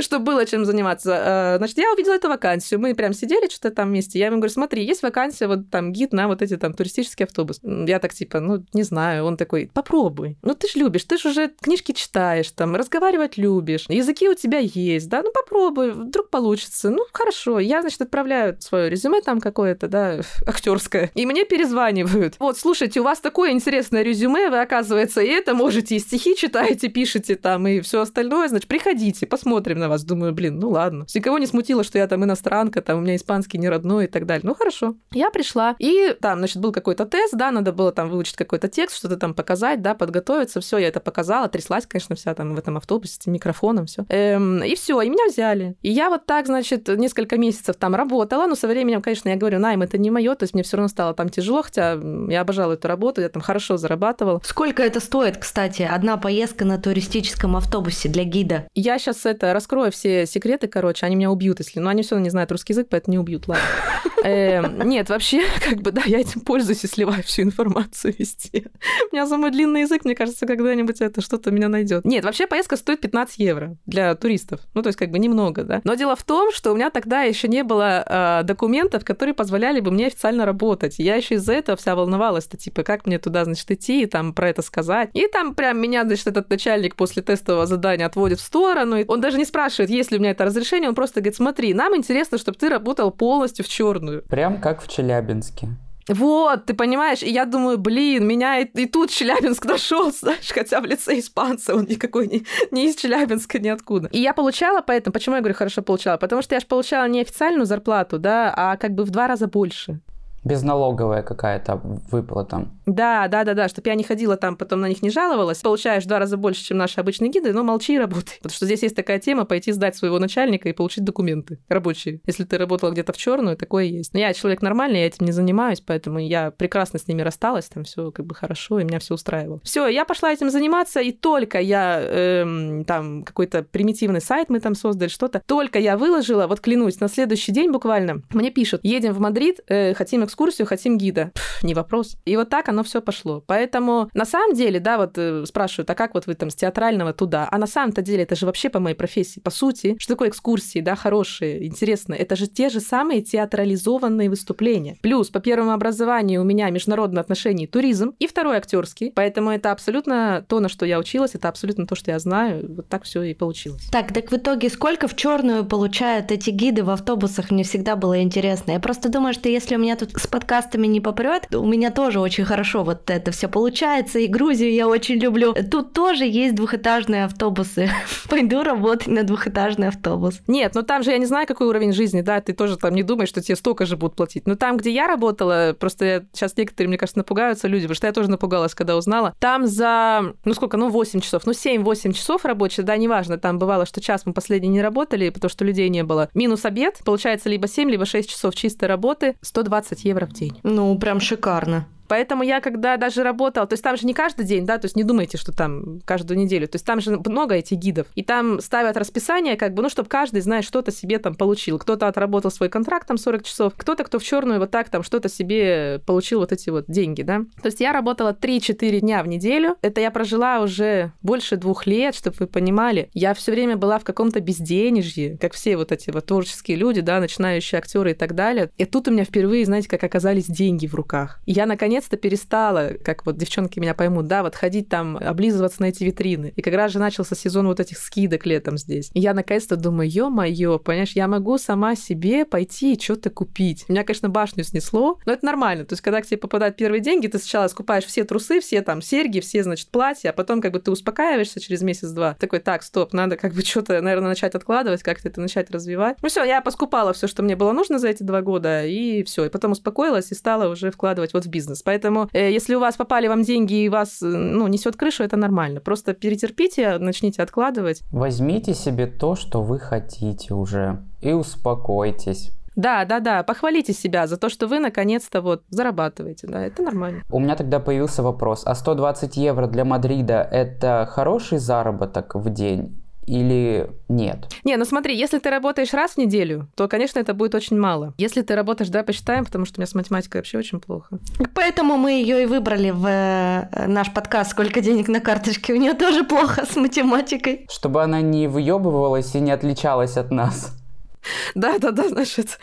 чтобы 0.00 0.24
было 0.24 0.46
чем 0.46 0.64
заниматься. 0.64 1.54
Э, 1.54 1.58
значит, 1.58 1.78
я 1.78 1.92
увидела 1.92 2.14
эту 2.14 2.28
вакансию, 2.28 2.80
мы 2.80 2.94
прям 2.94 3.12
сидели 3.12 3.41
что-то 3.50 3.74
там 3.74 3.88
вместе, 3.88 4.18
я 4.18 4.26
ему 4.26 4.36
говорю, 4.36 4.52
смотри, 4.52 4.84
есть 4.84 5.02
вакансия, 5.02 5.46
вот 5.46 5.70
там 5.70 5.92
гид 5.92 6.12
на 6.12 6.28
вот 6.28 6.42
эти 6.42 6.56
там 6.56 6.72
туристический 6.74 7.24
автобус. 7.24 7.60
Я 7.62 7.98
так 7.98 8.14
типа, 8.14 8.40
ну, 8.40 8.64
не 8.72 8.82
знаю, 8.82 9.24
он 9.24 9.36
такой, 9.36 9.70
попробуй, 9.72 10.38
ну, 10.42 10.54
ты 10.54 10.68
ж 10.68 10.76
любишь, 10.76 11.04
ты 11.04 11.18
же 11.18 11.30
уже 11.30 11.50
книжки 11.60 11.92
читаешь, 11.92 12.50
там, 12.50 12.76
разговаривать 12.76 13.36
любишь, 13.36 13.86
языки 13.88 14.28
у 14.28 14.34
тебя 14.34 14.58
есть, 14.58 15.08
да, 15.08 15.22
ну, 15.22 15.30
попробуй, 15.32 15.92
вдруг 15.92 16.30
получится, 16.30 16.90
ну, 16.90 17.04
хорошо, 17.12 17.58
я, 17.58 17.80
значит, 17.80 18.00
отправляю 18.02 18.60
свое 18.60 18.90
резюме 18.90 19.20
там 19.20 19.40
какое-то, 19.40 19.88
да, 19.88 20.20
актерское, 20.46 21.10
и 21.14 21.26
мне 21.26 21.44
перезванивают. 21.44 22.36
Вот, 22.38 22.58
слушайте, 22.58 23.00
у 23.00 23.04
вас 23.04 23.20
такое 23.20 23.52
интересное 23.52 24.02
резюме, 24.02 24.50
вы, 24.50 24.60
оказывается, 24.60 25.20
и 25.20 25.28
это 25.28 25.54
можете, 25.54 25.96
и 25.96 25.98
стихи 25.98 26.36
читаете, 26.36 26.88
пишете 26.88 27.36
там, 27.36 27.66
и 27.66 27.80
все 27.80 28.00
остальное, 28.00 28.48
значит, 28.48 28.68
приходите, 28.68 29.26
посмотрим 29.26 29.78
на 29.78 29.88
вас. 29.88 30.04
Думаю, 30.04 30.32
блин, 30.32 30.58
ну 30.58 30.70
ладно. 30.70 31.06
Никого 31.14 31.38
не 31.38 31.46
смутило, 31.46 31.84
что 31.84 31.98
я 31.98 32.06
там 32.06 32.24
иностранка, 32.24 32.82
там 32.82 32.98
у 32.98 33.00
меня 33.02 33.16
испанский 33.16 33.31
не 33.58 33.68
родной 33.68 34.04
и 34.04 34.08
так 34.08 34.26
далее. 34.26 34.42
Ну 34.44 34.54
хорошо. 34.54 34.94
Я 35.12 35.30
пришла, 35.30 35.76
и 35.78 36.14
там, 36.20 36.38
значит, 36.38 36.58
был 36.58 36.72
какой-то 36.72 37.06
тест, 37.06 37.34
да, 37.34 37.50
надо 37.50 37.72
было 37.72 37.92
там 37.92 38.10
выучить 38.10 38.36
какой-то 38.36 38.68
текст, 38.68 38.96
что-то 38.96 39.16
там 39.16 39.34
показать, 39.34 39.82
да, 39.82 39.94
подготовиться, 39.94 40.60
все, 40.60 40.78
я 40.78 40.88
это 40.88 41.00
показала, 41.00 41.48
тряслась, 41.48 41.86
конечно, 41.86 42.14
вся 42.14 42.34
там 42.34 42.54
в 42.54 42.58
этом 42.58 42.76
автобусе 42.76 43.14
с 43.14 43.18
этим 43.18 43.32
микрофоном, 43.32 43.86
все. 43.86 44.04
Эм, 44.08 44.62
и 44.62 44.74
все, 44.74 45.00
и 45.00 45.08
меня 45.08 45.26
взяли. 45.26 45.76
И 45.82 45.90
я 45.90 46.10
вот 46.10 46.26
так, 46.26 46.46
значит, 46.46 46.88
несколько 46.88 47.38
месяцев 47.38 47.76
там 47.76 47.94
работала, 47.94 48.46
но 48.46 48.54
со 48.54 48.68
временем, 48.68 49.02
конечно, 49.02 49.28
я 49.28 49.36
говорю, 49.36 49.58
найм 49.58 49.82
это 49.82 49.98
не 49.98 50.10
мое, 50.10 50.34
то 50.34 50.44
есть 50.44 50.54
мне 50.54 50.62
все 50.62 50.76
равно 50.76 50.88
стало 50.88 51.14
там 51.14 51.28
тяжело, 51.28 51.62
хотя 51.62 51.98
я 52.28 52.40
обожала 52.40 52.72
эту 52.72 52.88
работу, 52.88 53.20
я 53.20 53.28
там 53.28 53.42
хорошо 53.42 53.62
хорошо 53.62 53.76
зарабатывал. 53.76 54.42
Сколько 54.44 54.82
это 54.82 54.98
стоит, 54.98 55.36
кстати, 55.36 55.82
одна 55.82 56.16
поездка 56.16 56.64
на 56.64 56.78
туристическом 56.78 57.54
автобусе 57.54 58.08
для 58.08 58.24
гида? 58.24 58.66
Я 58.74 58.98
сейчас 58.98 59.24
это 59.24 59.52
раскрою 59.52 59.92
все 59.92 60.26
секреты, 60.26 60.66
короче, 60.66 61.06
они 61.06 61.16
меня 61.16 61.30
убьют, 61.30 61.60
если... 61.60 61.78
Ну, 61.78 61.88
они 61.88 62.02
все 62.02 62.14
равно 62.14 62.24
не 62.24 62.30
знают 62.30 62.50
русский 62.50 62.72
язык, 62.72 62.88
поэтому 62.90 63.12
не 63.12 63.18
убьют, 63.22 63.48
ладно. 63.48 63.64
Эм, 63.64 63.91
нет, 64.24 65.08
вообще, 65.08 65.42
как 65.68 65.80
бы, 65.80 65.92
да, 65.92 66.02
я 66.06 66.20
этим 66.20 66.40
пользуюсь 66.40 66.84
и 66.84 66.86
сливаю 66.86 67.22
всю 67.22 67.42
информацию 67.42 68.14
везде. 68.18 68.70
У 69.10 69.14
меня 69.14 69.26
самый 69.26 69.50
длинный 69.50 69.82
язык, 69.82 70.04
мне 70.04 70.14
кажется, 70.14 70.46
когда-нибудь 70.46 71.00
это 71.00 71.20
что-то 71.20 71.50
меня 71.50 71.68
найдет. 71.68 72.04
Нет, 72.04 72.24
вообще 72.24 72.46
поездка 72.46 72.76
стоит 72.76 73.00
15 73.00 73.38
евро 73.38 73.76
для 73.86 74.14
туристов. 74.14 74.60
Ну, 74.74 74.82
то 74.82 74.88
есть, 74.88 74.98
как 74.98 75.10
бы 75.10 75.18
немного, 75.18 75.64
да. 75.64 75.80
Но 75.84 75.94
дело 75.94 76.16
в 76.16 76.22
том, 76.22 76.52
что 76.52 76.72
у 76.72 76.74
меня 76.74 76.90
тогда 76.90 77.22
еще 77.22 77.48
не 77.48 77.64
было 77.64 78.04
э, 78.06 78.44
документов, 78.44 79.04
которые 79.04 79.34
позволяли 79.34 79.80
бы 79.80 79.90
мне 79.90 80.06
официально 80.06 80.44
работать. 80.44 80.98
Я 80.98 81.16
еще 81.16 81.36
из-за 81.36 81.52
этого 81.54 81.76
вся 81.76 81.94
волновалась-то, 81.94 82.56
типа, 82.56 82.82
как 82.82 83.06
мне 83.06 83.18
туда, 83.18 83.44
значит, 83.44 83.70
идти 83.70 84.02
и 84.02 84.06
там 84.06 84.32
про 84.32 84.48
это 84.48 84.62
сказать. 84.62 85.10
И 85.14 85.26
там 85.26 85.54
прям 85.54 85.80
меня, 85.80 86.04
значит, 86.04 86.26
этот 86.26 86.50
начальник 86.50 86.96
после 86.96 87.22
тестового 87.22 87.66
задания 87.66 88.06
отводит 88.06 88.40
в 88.40 88.42
сторону. 88.42 88.96
И 88.96 89.04
он 89.06 89.20
даже 89.20 89.38
не 89.38 89.44
спрашивает, 89.44 89.90
есть 89.90 90.10
ли 90.10 90.18
у 90.18 90.20
меня 90.20 90.30
это 90.30 90.44
разрешение, 90.44 90.88
он 90.88 90.94
просто 90.94 91.20
говорит, 91.20 91.36
смотри, 91.36 91.74
нам 91.74 91.96
интересно, 91.96 92.38
чтобы 92.38 92.58
ты 92.58 92.68
работал 92.68 93.10
полностью 93.10 93.64
в 93.64 93.68
черную. 93.92 94.22
Прям 94.22 94.60
как 94.60 94.82
в 94.82 94.88
Челябинске. 94.88 95.68
Вот, 96.08 96.66
ты 96.66 96.74
понимаешь, 96.74 97.22
и 97.22 97.30
я 97.30 97.44
думаю, 97.44 97.78
блин, 97.78 98.26
меня 98.26 98.58
и, 98.58 98.64
и 98.64 98.86
тут 98.86 99.10
Челябинск 99.10 99.64
нашел, 99.66 100.10
знаешь, 100.10 100.50
хотя 100.52 100.80
в 100.80 100.84
лице 100.84 101.18
испанца, 101.18 101.76
он 101.76 101.84
никакой 101.84 102.26
не, 102.26 102.44
не 102.72 102.86
из 102.86 102.96
Челябинска, 102.96 103.60
ниоткуда. 103.60 104.08
И 104.08 104.18
я 104.18 104.32
получала 104.32 104.82
поэтому, 104.82 105.12
почему 105.12 105.36
я 105.36 105.42
говорю 105.42 105.54
хорошо 105.54 105.82
получала? 105.82 106.16
Потому 106.16 106.42
что 106.42 106.56
я 106.56 106.60
же 106.60 106.66
получала 106.66 107.06
не 107.06 107.20
официальную 107.20 107.66
зарплату, 107.66 108.18
да, 108.18 108.52
а 108.56 108.76
как 108.76 108.94
бы 108.94 109.04
в 109.04 109.10
два 109.10 109.28
раза 109.28 109.46
больше. 109.46 110.00
Безналоговая 110.44 111.22
какая-то 111.22 111.80
выплата. 112.10 112.68
Да, 112.86 113.28
да, 113.28 113.44
да, 113.44 113.54
да, 113.54 113.68
чтобы 113.68 113.88
я 113.88 113.94
не 113.94 114.02
ходила 114.02 114.36
там, 114.36 114.56
потом 114.56 114.80
на 114.80 114.88
них 114.88 115.02
не 115.02 115.10
жаловалась. 115.10 115.58
Получаешь 115.58 116.04
в 116.04 116.08
два 116.08 116.18
раза 116.18 116.36
больше, 116.36 116.64
чем 116.64 116.78
наши 116.78 117.00
обычные 117.00 117.30
гиды, 117.30 117.52
но 117.52 117.62
молчи 117.62 117.94
и 117.94 117.98
работай. 117.98 118.36
Потому 118.38 118.54
что 118.54 118.66
здесь 118.66 118.82
есть 118.82 118.96
такая 118.96 119.18
тема 119.18 119.44
пойти 119.44 119.72
сдать 119.72 119.96
своего 119.96 120.18
начальника 120.18 120.68
и 120.68 120.72
получить 120.72 121.04
документы 121.04 121.58
рабочие. 121.68 122.20
Если 122.26 122.44
ты 122.44 122.58
работала 122.58 122.90
где-то 122.90 123.12
в 123.12 123.16
черную, 123.16 123.56
такое 123.56 123.84
есть. 123.84 124.14
Но 124.14 124.20
я 124.20 124.32
человек 124.32 124.62
нормальный, 124.62 125.00
я 125.00 125.06
этим 125.06 125.26
не 125.26 125.32
занимаюсь, 125.32 125.80
поэтому 125.80 126.18
я 126.18 126.50
прекрасно 126.50 126.98
с 126.98 127.06
ними 127.06 127.22
рассталась, 127.22 127.66
там 127.68 127.84
все 127.84 128.10
как 128.10 128.26
бы 128.26 128.34
хорошо, 128.34 128.80
и 128.80 128.84
меня 128.84 128.98
все 128.98 129.14
устраивало. 129.14 129.60
Все, 129.62 129.86
я 129.86 130.04
пошла 130.04 130.32
этим 130.32 130.50
заниматься, 130.50 131.00
и 131.00 131.12
только 131.12 131.60
я 131.60 132.00
эм, 132.02 132.84
там 132.84 133.22
какой-то 133.22 133.62
примитивный 133.62 134.20
сайт 134.20 134.48
мы 134.48 134.60
там 134.60 134.74
создали, 134.74 135.08
что-то, 135.08 135.42
только 135.46 135.78
я 135.78 135.96
выложила, 135.96 136.46
вот 136.46 136.60
клянусь, 136.60 137.00
на 137.00 137.08
следующий 137.08 137.52
день 137.52 137.70
буквально 137.70 138.22
мне 138.30 138.50
пишут, 138.50 138.80
едем 138.82 139.12
в 139.12 139.20
Мадрид, 139.20 139.60
э, 139.68 139.94
хотим 139.94 140.22
экскурсию, 140.32 140.66
хотим 140.66 140.96
гида. 140.96 141.30
Пф, 141.34 141.62
не 141.62 141.74
вопрос. 141.74 142.16
И 142.24 142.36
вот 142.36 142.48
так 142.48 142.68
оно 142.68 142.82
все 142.82 143.02
пошло. 143.02 143.42
Поэтому 143.46 144.08
на 144.14 144.24
самом 144.24 144.54
деле, 144.54 144.80
да, 144.80 144.96
вот 144.96 145.12
э, 145.16 145.44
спрашивают, 145.46 145.90
а 145.90 145.94
как 145.94 146.14
вот 146.14 146.26
вы 146.26 146.34
там 146.34 146.48
с 146.48 146.54
театрального 146.54 147.12
туда? 147.12 147.48
А 147.50 147.58
на 147.58 147.66
самом-то 147.66 148.00
деле 148.00 148.22
это 148.22 148.34
же 148.34 148.46
вообще 148.46 148.70
по 148.70 148.80
моей 148.80 148.96
профессии. 148.96 149.40
По 149.40 149.50
сути, 149.50 149.96
что 149.98 150.14
такое 150.14 150.30
экскурсии, 150.30 150.80
да, 150.80 150.96
хорошие, 150.96 151.66
интересные? 151.66 152.18
Это 152.18 152.34
же 152.34 152.46
те 152.46 152.70
же 152.70 152.80
самые 152.80 153.20
театрализованные 153.20 154.30
выступления. 154.30 154.96
Плюс 155.02 155.28
по 155.28 155.40
первому 155.40 155.72
образованию 155.72 156.40
у 156.40 156.44
меня 156.44 156.70
международные 156.70 157.20
отношения 157.20 157.64
и 157.64 157.66
туризм, 157.66 158.14
и 158.18 158.26
второй 158.26 158.56
актерский. 158.56 159.12
Поэтому 159.14 159.50
это 159.50 159.70
абсолютно 159.72 160.44
то, 160.48 160.60
на 160.60 160.68
что 160.68 160.86
я 160.86 160.98
училась, 160.98 161.34
это 161.34 161.48
абсолютно 161.48 161.86
то, 161.86 161.94
что 161.94 162.10
я 162.10 162.18
знаю. 162.18 162.64
Вот 162.76 162.88
так 162.88 163.04
все 163.04 163.22
и 163.22 163.34
получилось. 163.34 163.86
Так, 163.90 164.12
так 164.14 164.30
в 164.30 164.36
итоге 164.36 164.70
сколько 164.70 165.08
в 165.08 165.16
черную 165.16 165.64
получают 165.64 166.30
эти 166.32 166.50
гиды 166.50 166.84
в 166.84 166.90
автобусах? 166.90 167.50
Мне 167.50 167.64
всегда 167.64 167.96
было 167.96 168.22
интересно. 168.22 168.72
Я 168.72 168.80
просто 168.80 169.08
думаю, 169.10 169.34
что 169.34 169.48
если 169.48 169.76
у 169.76 169.78
меня 169.78 169.96
тут 169.96 170.12
с 170.22 170.26
подкастами 170.26 170.86
не 170.86 171.00
попрет, 171.00 171.54
у 171.54 171.66
меня 171.66 171.90
тоже 171.90 172.20
очень 172.20 172.44
хорошо 172.44 172.84
вот 172.84 173.10
это 173.10 173.30
все 173.32 173.48
получается, 173.48 174.18
и 174.18 174.26
Грузию 174.26 174.72
я 174.72 174.88
очень 174.88 175.16
люблю. 175.16 175.54
Тут 175.70 175.92
тоже 175.92 176.24
есть 176.24 176.54
двухэтажные 176.54 177.24
автобусы. 177.24 177.90
Пойду 178.28 178.62
работать 178.62 179.08
на 179.08 179.24
двухэтажный 179.24 179.88
автобус. 179.88 180.40
Нет, 180.46 180.74
ну 180.74 180.82
там 180.82 181.02
же 181.02 181.10
я 181.10 181.18
не 181.18 181.26
знаю, 181.26 181.46
какой 181.46 181.66
уровень 181.66 181.92
жизни, 181.92 182.20
да, 182.20 182.40
ты 182.40 182.52
тоже 182.52 182.76
там 182.76 182.94
не 182.94 183.02
думаешь, 183.02 183.28
что 183.28 183.42
тебе 183.42 183.56
столько 183.56 183.84
же 183.84 183.96
будут 183.96 184.16
платить. 184.16 184.46
Но 184.46 184.54
там, 184.54 184.76
где 184.76 184.90
я 184.90 185.06
работала, 185.06 185.76
просто 185.78 186.04
я, 186.04 186.22
сейчас 186.32 186.56
некоторые, 186.56 186.88
мне 186.88 186.98
кажется, 186.98 187.18
напугаются 187.18 187.66
люди, 187.68 187.82
потому 187.82 187.96
что 187.96 188.06
я 188.06 188.12
тоже 188.12 188.30
напугалась, 188.30 188.74
когда 188.74 188.96
узнала. 188.96 189.34
Там 189.40 189.66
за, 189.66 190.34
ну 190.44 190.54
сколько, 190.54 190.76
ну 190.76 190.88
8 190.88 191.20
часов, 191.20 191.42
ну 191.46 191.52
7-8 191.52 192.12
часов 192.12 192.44
рабочих, 192.44 192.84
да, 192.84 192.96
неважно, 192.96 193.38
там 193.38 193.58
бывало, 193.58 193.86
что 193.86 194.00
час 194.00 194.22
мы 194.24 194.32
последний 194.32 194.68
не 194.68 194.82
работали, 194.82 195.30
потому 195.30 195.50
что 195.50 195.64
людей 195.64 195.88
не 195.88 196.04
было. 196.04 196.28
Минус 196.34 196.64
обед, 196.64 197.00
получается 197.04 197.48
либо 197.48 197.66
7, 197.66 197.90
либо 197.90 198.06
6 198.06 198.30
часов 198.30 198.54
чистой 198.54 198.84
работы, 198.84 199.34
120 199.40 200.04
евро 200.04 200.11
в 200.14 200.18
день 200.18 200.32
день. 200.32 200.58
Ну, 200.62 200.98
прям 200.98 201.20
шикарно. 201.20 201.86
Поэтому 202.12 202.42
я, 202.42 202.60
когда 202.60 202.98
даже 202.98 203.22
работала, 203.22 203.66
то 203.66 203.72
есть 203.72 203.82
там 203.82 203.96
же 203.96 204.06
не 204.06 204.12
каждый 204.12 204.44
день, 204.44 204.66
да, 204.66 204.76
то 204.76 204.84
есть 204.84 204.96
не 204.96 205.02
думайте, 205.02 205.38
что 205.38 205.50
там 205.50 206.02
каждую 206.04 206.36
неделю, 206.38 206.68
то 206.68 206.76
есть 206.76 206.84
там 206.84 207.00
же 207.00 207.18
много 207.18 207.54
этих 207.54 207.78
гидов, 207.78 208.06
и 208.14 208.22
там 208.22 208.60
ставят 208.60 208.98
расписание, 208.98 209.56
как 209.56 209.72
бы, 209.72 209.82
ну, 209.82 209.88
чтобы 209.88 210.10
каждый, 210.10 210.42
знаешь, 210.42 210.66
что-то 210.66 210.92
себе 210.92 211.18
там 211.18 211.34
получил. 211.34 211.78
Кто-то 211.78 212.06
отработал 212.06 212.50
свой 212.50 212.68
контракт 212.68 213.08
там 213.08 213.16
40 213.16 213.44
часов, 213.44 213.72
кто-то, 213.74 214.04
кто 214.04 214.18
в 214.18 214.24
черную 214.24 214.60
вот 214.60 214.70
так 214.70 214.90
там 214.90 215.02
что-то 215.02 215.30
себе 215.30 216.02
получил 216.04 216.40
вот 216.40 216.52
эти 216.52 216.68
вот 216.68 216.84
деньги, 216.86 217.22
да. 217.22 217.46
То 217.62 217.68
есть 217.68 217.80
я 217.80 217.94
работала 217.94 218.36
3-4 218.38 219.00
дня 219.00 219.22
в 219.22 219.26
неделю, 219.26 219.76
это 219.80 220.02
я 220.02 220.10
прожила 220.10 220.60
уже 220.60 221.12
больше 221.22 221.56
двух 221.56 221.86
лет, 221.86 222.14
чтобы 222.14 222.36
вы 222.40 222.46
понимали. 222.46 223.08
Я 223.14 223.32
все 223.32 223.52
время 223.52 223.78
была 223.78 223.98
в 223.98 224.04
каком-то 224.04 224.40
безденежье, 224.40 225.38
как 225.38 225.54
все 225.54 225.78
вот 225.78 225.90
эти 225.92 226.10
вот 226.10 226.26
творческие 226.26 226.76
люди, 226.76 227.00
да, 227.00 227.20
начинающие 227.20 227.78
актеры 227.78 228.10
и 228.10 228.14
так 228.14 228.34
далее. 228.34 228.70
И 228.76 228.84
тут 228.84 229.08
у 229.08 229.12
меня 229.12 229.24
впервые, 229.24 229.64
знаете, 229.64 229.88
как 229.88 230.04
оказались 230.04 230.44
деньги 230.44 230.86
в 230.86 230.94
руках. 230.94 231.40
И 231.46 231.52
я, 231.52 231.64
наконец 231.64 232.01
наконец-то 232.02 232.16
перестала, 232.16 232.92
как 233.02 233.24
вот 233.26 233.36
девчонки 233.36 233.78
меня 233.78 233.94
поймут, 233.94 234.26
да, 234.26 234.42
вот 234.42 234.54
ходить 234.54 234.88
там, 234.88 235.16
облизываться 235.16 235.82
на 235.82 235.86
эти 235.86 236.04
витрины. 236.04 236.52
И 236.56 236.62
как 236.62 236.74
раз 236.74 236.92
же 236.92 236.98
начался 236.98 237.34
сезон 237.34 237.66
вот 237.66 237.80
этих 237.80 237.98
скидок 237.98 238.46
летом 238.46 238.78
здесь. 238.78 239.10
И 239.14 239.20
я 239.20 239.34
наконец-то 239.34 239.76
думаю, 239.76 240.10
ё-моё, 240.10 240.78
понимаешь, 240.78 241.12
я 241.12 241.28
могу 241.28 241.58
сама 241.58 241.94
себе 241.94 242.44
пойти 242.44 242.94
и 242.94 243.00
что-то 243.00 243.30
купить. 243.30 243.88
Меня, 243.88 244.04
конечно, 244.04 244.28
башню 244.28 244.64
снесло, 244.64 245.18
но 245.24 245.32
это 245.32 245.44
нормально. 245.46 245.84
То 245.84 245.94
есть, 245.94 246.02
когда 246.02 246.20
к 246.20 246.26
тебе 246.26 246.38
попадают 246.38 246.76
первые 246.76 247.00
деньги, 247.00 247.26
ты 247.28 247.38
сначала 247.38 247.68
скупаешь 247.68 248.04
все 248.04 248.24
трусы, 248.24 248.60
все 248.60 248.82
там 248.82 249.02
серьги, 249.02 249.40
все, 249.40 249.62
значит, 249.62 249.88
платья, 249.88 250.30
а 250.30 250.32
потом 250.32 250.60
как 250.60 250.72
бы 250.72 250.80
ты 250.80 250.90
успокаиваешься 250.90 251.60
через 251.60 251.82
месяц-два. 251.82 252.34
Такой, 252.34 252.60
так, 252.60 252.82
стоп, 252.82 253.12
надо 253.12 253.36
как 253.36 253.52
бы 253.54 253.62
что-то, 253.62 254.00
наверное, 254.00 254.30
начать 254.30 254.54
откладывать, 254.54 255.02
как-то 255.02 255.28
это 255.28 255.40
начать 255.40 255.70
развивать. 255.70 256.16
Ну 256.22 256.28
все, 256.28 256.44
я 256.44 256.60
поскупала 256.60 257.12
все, 257.12 257.26
что 257.26 257.42
мне 257.42 257.56
было 257.56 257.72
нужно 257.72 257.98
за 257.98 258.08
эти 258.08 258.22
два 258.22 258.42
года, 258.42 258.84
и 258.84 259.22
все. 259.22 259.44
И 259.44 259.48
потом 259.48 259.72
успокоилась 259.72 260.32
и 260.32 260.34
стала 260.34 260.68
уже 260.68 260.90
вкладывать 260.90 261.32
вот 261.32 261.44
в 261.44 261.48
бизнес. 261.48 261.81
Поэтому, 261.84 262.28
э, 262.32 262.50
если 262.52 262.74
у 262.74 262.80
вас 262.80 262.96
попали 262.96 263.28
вам 263.28 263.42
деньги 263.42 263.84
и 263.84 263.88
вас, 263.88 264.22
э, 264.22 264.26
ну, 264.26 264.66
несет 264.68 264.96
крышу, 264.96 265.22
это 265.22 265.36
нормально. 265.36 265.80
Просто 265.80 266.14
перетерпите, 266.14 266.98
начните 266.98 267.42
откладывать. 267.42 268.02
Возьмите 268.10 268.74
себе 268.74 269.06
то, 269.06 269.34
что 269.34 269.62
вы 269.62 269.78
хотите 269.78 270.54
уже, 270.54 271.02
и 271.20 271.32
успокойтесь. 271.32 272.52
Да, 272.76 273.04
да, 273.04 273.20
да. 273.20 273.42
Похвалите 273.42 273.92
себя 273.92 274.26
за 274.26 274.36
то, 274.36 274.48
что 274.48 274.66
вы 274.66 274.78
наконец-то 274.78 275.42
вот 275.42 275.62
зарабатываете. 275.68 276.46
Да, 276.46 276.64
это 276.64 276.82
нормально. 276.82 277.22
У 277.30 277.38
меня 277.38 277.54
тогда 277.54 277.80
появился 277.80 278.22
вопрос. 278.22 278.62
А 278.64 278.74
120 278.74 279.36
евро 279.36 279.66
для 279.66 279.84
Мадрида– 279.84 280.48
это 280.50 281.06
хороший 281.10 281.58
заработок 281.58 282.34
в 282.34 282.48
день? 282.50 283.01
Или 283.26 283.90
нет? 284.08 284.48
Не, 284.64 284.76
ну 284.76 284.84
смотри, 284.84 285.16
если 285.16 285.38
ты 285.38 285.50
работаешь 285.50 285.92
раз 285.92 286.12
в 286.12 286.18
неделю, 286.18 286.68
то, 286.74 286.88
конечно, 286.88 287.18
это 287.18 287.34
будет 287.34 287.54
очень 287.54 287.78
мало. 287.78 288.14
Если 288.18 288.42
ты 288.42 288.54
работаешь, 288.54 288.90
да, 288.90 289.02
посчитаем, 289.02 289.44
потому 289.44 289.64
что 289.64 289.78
у 289.78 289.80
меня 289.80 289.86
с 289.86 289.94
математикой 289.94 290.40
вообще 290.40 290.58
очень 290.58 290.80
плохо. 290.80 291.18
Поэтому 291.54 291.96
мы 291.96 292.12
ее 292.12 292.42
и 292.42 292.46
выбрали 292.46 292.90
в 292.90 293.06
э, 293.06 293.86
наш 293.86 294.12
подкаст 294.12 294.50
«Сколько 294.50 294.80
денег 294.80 295.08
на 295.08 295.20
карточке?» 295.20 295.72
У 295.72 295.76
нее 295.76 295.94
тоже 295.94 296.24
плохо 296.24 296.64
с 296.66 296.76
математикой. 296.76 297.66
Чтобы 297.70 298.02
она 298.02 298.20
не 298.20 298.48
выебывалась 298.48 299.34
и 299.34 299.40
не 299.40 299.50
отличалась 299.50 300.16
от 300.16 300.30
нас. 300.30 300.81
Да, 301.54 301.78
да, 301.78 301.90
да, 301.90 302.08
значит, 302.08 302.58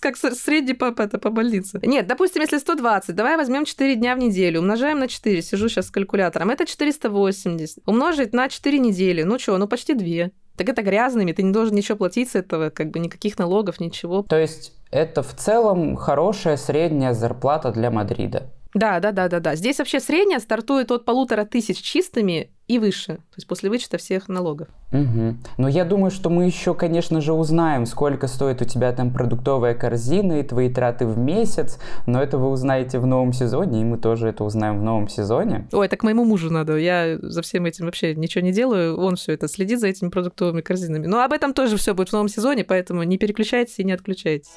как 0.00 0.16
средний 0.16 0.74
папа 0.74 1.02
это 1.02 1.18
по 1.18 1.30
больнице. 1.30 1.80
Нет, 1.82 2.06
допустим, 2.06 2.42
если 2.42 2.58
120, 2.58 3.14
давай 3.14 3.36
возьмем 3.36 3.64
4 3.64 3.94
дня 3.96 4.14
в 4.14 4.18
неделю, 4.18 4.60
умножаем 4.60 4.98
на 4.98 5.08
4, 5.08 5.42
сижу 5.42 5.68
сейчас 5.68 5.86
с 5.86 5.90
калькулятором, 5.90 6.50
это 6.50 6.66
480. 6.66 7.78
Умножить 7.86 8.32
на 8.32 8.48
4 8.48 8.78
недели, 8.78 9.22
ну 9.22 9.38
что, 9.38 9.56
ну 9.58 9.66
почти 9.66 9.94
2. 9.94 10.30
Так 10.56 10.68
это 10.68 10.82
грязными, 10.82 11.32
ты 11.32 11.42
не 11.42 11.52
должен 11.52 11.74
ничего 11.74 11.96
платить 11.96 12.30
с 12.30 12.34
этого, 12.34 12.70
как 12.70 12.90
бы 12.90 12.98
никаких 12.98 13.38
налогов, 13.38 13.80
ничего. 13.80 14.22
То 14.22 14.38
есть 14.38 14.72
это 14.90 15.22
в 15.22 15.34
целом 15.34 15.96
хорошая 15.96 16.56
средняя 16.56 17.14
зарплата 17.14 17.70
для 17.70 17.90
Мадрида? 17.90 18.50
Да, 18.74 19.00
да, 19.00 19.12
да, 19.12 19.28
да, 19.28 19.40
да. 19.40 19.54
Здесь 19.54 19.78
вообще 19.78 20.00
средняя 20.00 20.40
стартует 20.40 20.90
от 20.90 21.04
полутора 21.04 21.44
тысяч 21.44 21.80
чистыми 21.80 22.50
и 22.68 22.78
выше, 22.78 23.16
то 23.16 23.36
есть 23.36 23.48
после 23.48 23.70
вычета 23.70 23.98
всех 23.98 24.28
налогов. 24.28 24.68
Угу. 24.92 25.36
Но 25.56 25.68
я 25.68 25.84
думаю, 25.84 26.10
что 26.10 26.30
мы 26.30 26.44
еще, 26.44 26.74
конечно 26.74 27.20
же, 27.20 27.32
узнаем, 27.32 27.86
сколько 27.86 28.26
стоит 28.26 28.62
у 28.62 28.64
тебя 28.66 28.92
там 28.92 29.12
продуктовая 29.12 29.74
корзина 29.74 30.40
и 30.40 30.42
твои 30.42 30.72
траты 30.72 31.06
в 31.06 31.18
месяц, 31.18 31.78
но 32.06 32.22
это 32.22 32.38
вы 32.38 32.50
узнаете 32.50 32.98
в 32.98 33.06
новом 33.06 33.32
сезоне, 33.32 33.80
и 33.80 33.84
мы 33.84 33.96
тоже 33.98 34.28
это 34.28 34.44
узнаем 34.44 34.78
в 34.78 34.82
новом 34.82 35.08
сезоне. 35.08 35.66
Ой, 35.72 35.88
так 35.88 36.02
моему 36.02 36.24
мужу 36.24 36.50
надо, 36.50 36.76
я 36.76 37.18
за 37.20 37.42
всем 37.42 37.64
этим 37.64 37.86
вообще 37.86 38.14
ничего 38.14 38.44
не 38.44 38.52
делаю, 38.52 38.98
он 38.98 39.16
все 39.16 39.32
это 39.32 39.48
следит 39.48 39.80
за 39.80 39.88
этими 39.88 40.10
продуктовыми 40.10 40.60
корзинами. 40.60 41.06
Но 41.06 41.22
об 41.22 41.32
этом 41.32 41.54
тоже 41.54 41.76
все 41.78 41.94
будет 41.94 42.10
в 42.10 42.12
новом 42.12 42.28
сезоне, 42.28 42.64
поэтому 42.64 43.02
не 43.02 43.16
переключайтесь 43.16 43.78
и 43.78 43.84
не 43.84 43.92
отключайтесь. 43.92 44.50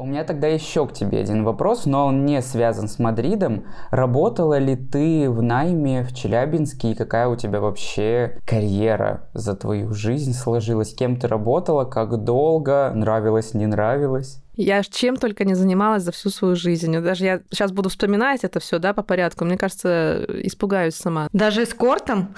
У 0.00 0.06
меня 0.06 0.24
тогда 0.24 0.46
еще 0.46 0.86
к 0.86 0.94
тебе 0.94 1.20
один 1.20 1.44
вопрос, 1.44 1.84
но 1.84 2.06
он 2.06 2.24
не 2.24 2.40
связан 2.40 2.88
с 2.88 2.98
Мадридом. 2.98 3.66
Работала 3.90 4.56
ли 4.56 4.74
ты 4.74 5.28
в 5.28 5.42
найме 5.42 6.04
в 6.04 6.14
Челябинске 6.14 6.92
и 6.92 6.94
какая 6.94 7.28
у 7.28 7.36
тебя 7.36 7.60
вообще 7.60 8.38
карьера 8.46 9.28
за 9.34 9.54
твою 9.54 9.92
жизнь 9.92 10.32
сложилась? 10.32 10.94
Кем 10.94 11.16
ты 11.16 11.28
работала, 11.28 11.84
как 11.84 12.16
долго, 12.24 12.90
нравилось, 12.94 13.52
не 13.52 13.66
нравилось? 13.66 14.42
Я 14.56 14.82
чем 14.84 15.16
только 15.16 15.44
не 15.44 15.52
занималась 15.52 16.02
за 16.02 16.12
всю 16.12 16.30
свою 16.30 16.56
жизнь. 16.56 16.98
Даже 16.98 17.26
я 17.26 17.40
сейчас 17.50 17.70
буду 17.70 17.90
вспоминать 17.90 18.42
это 18.42 18.58
все, 18.58 18.78
да, 18.78 18.94
по 18.94 19.02
порядку. 19.02 19.44
Мне 19.44 19.58
кажется, 19.58 20.24
испугаюсь 20.28 20.94
сама. 20.94 21.28
Даже 21.34 21.64
эскортом? 21.64 22.34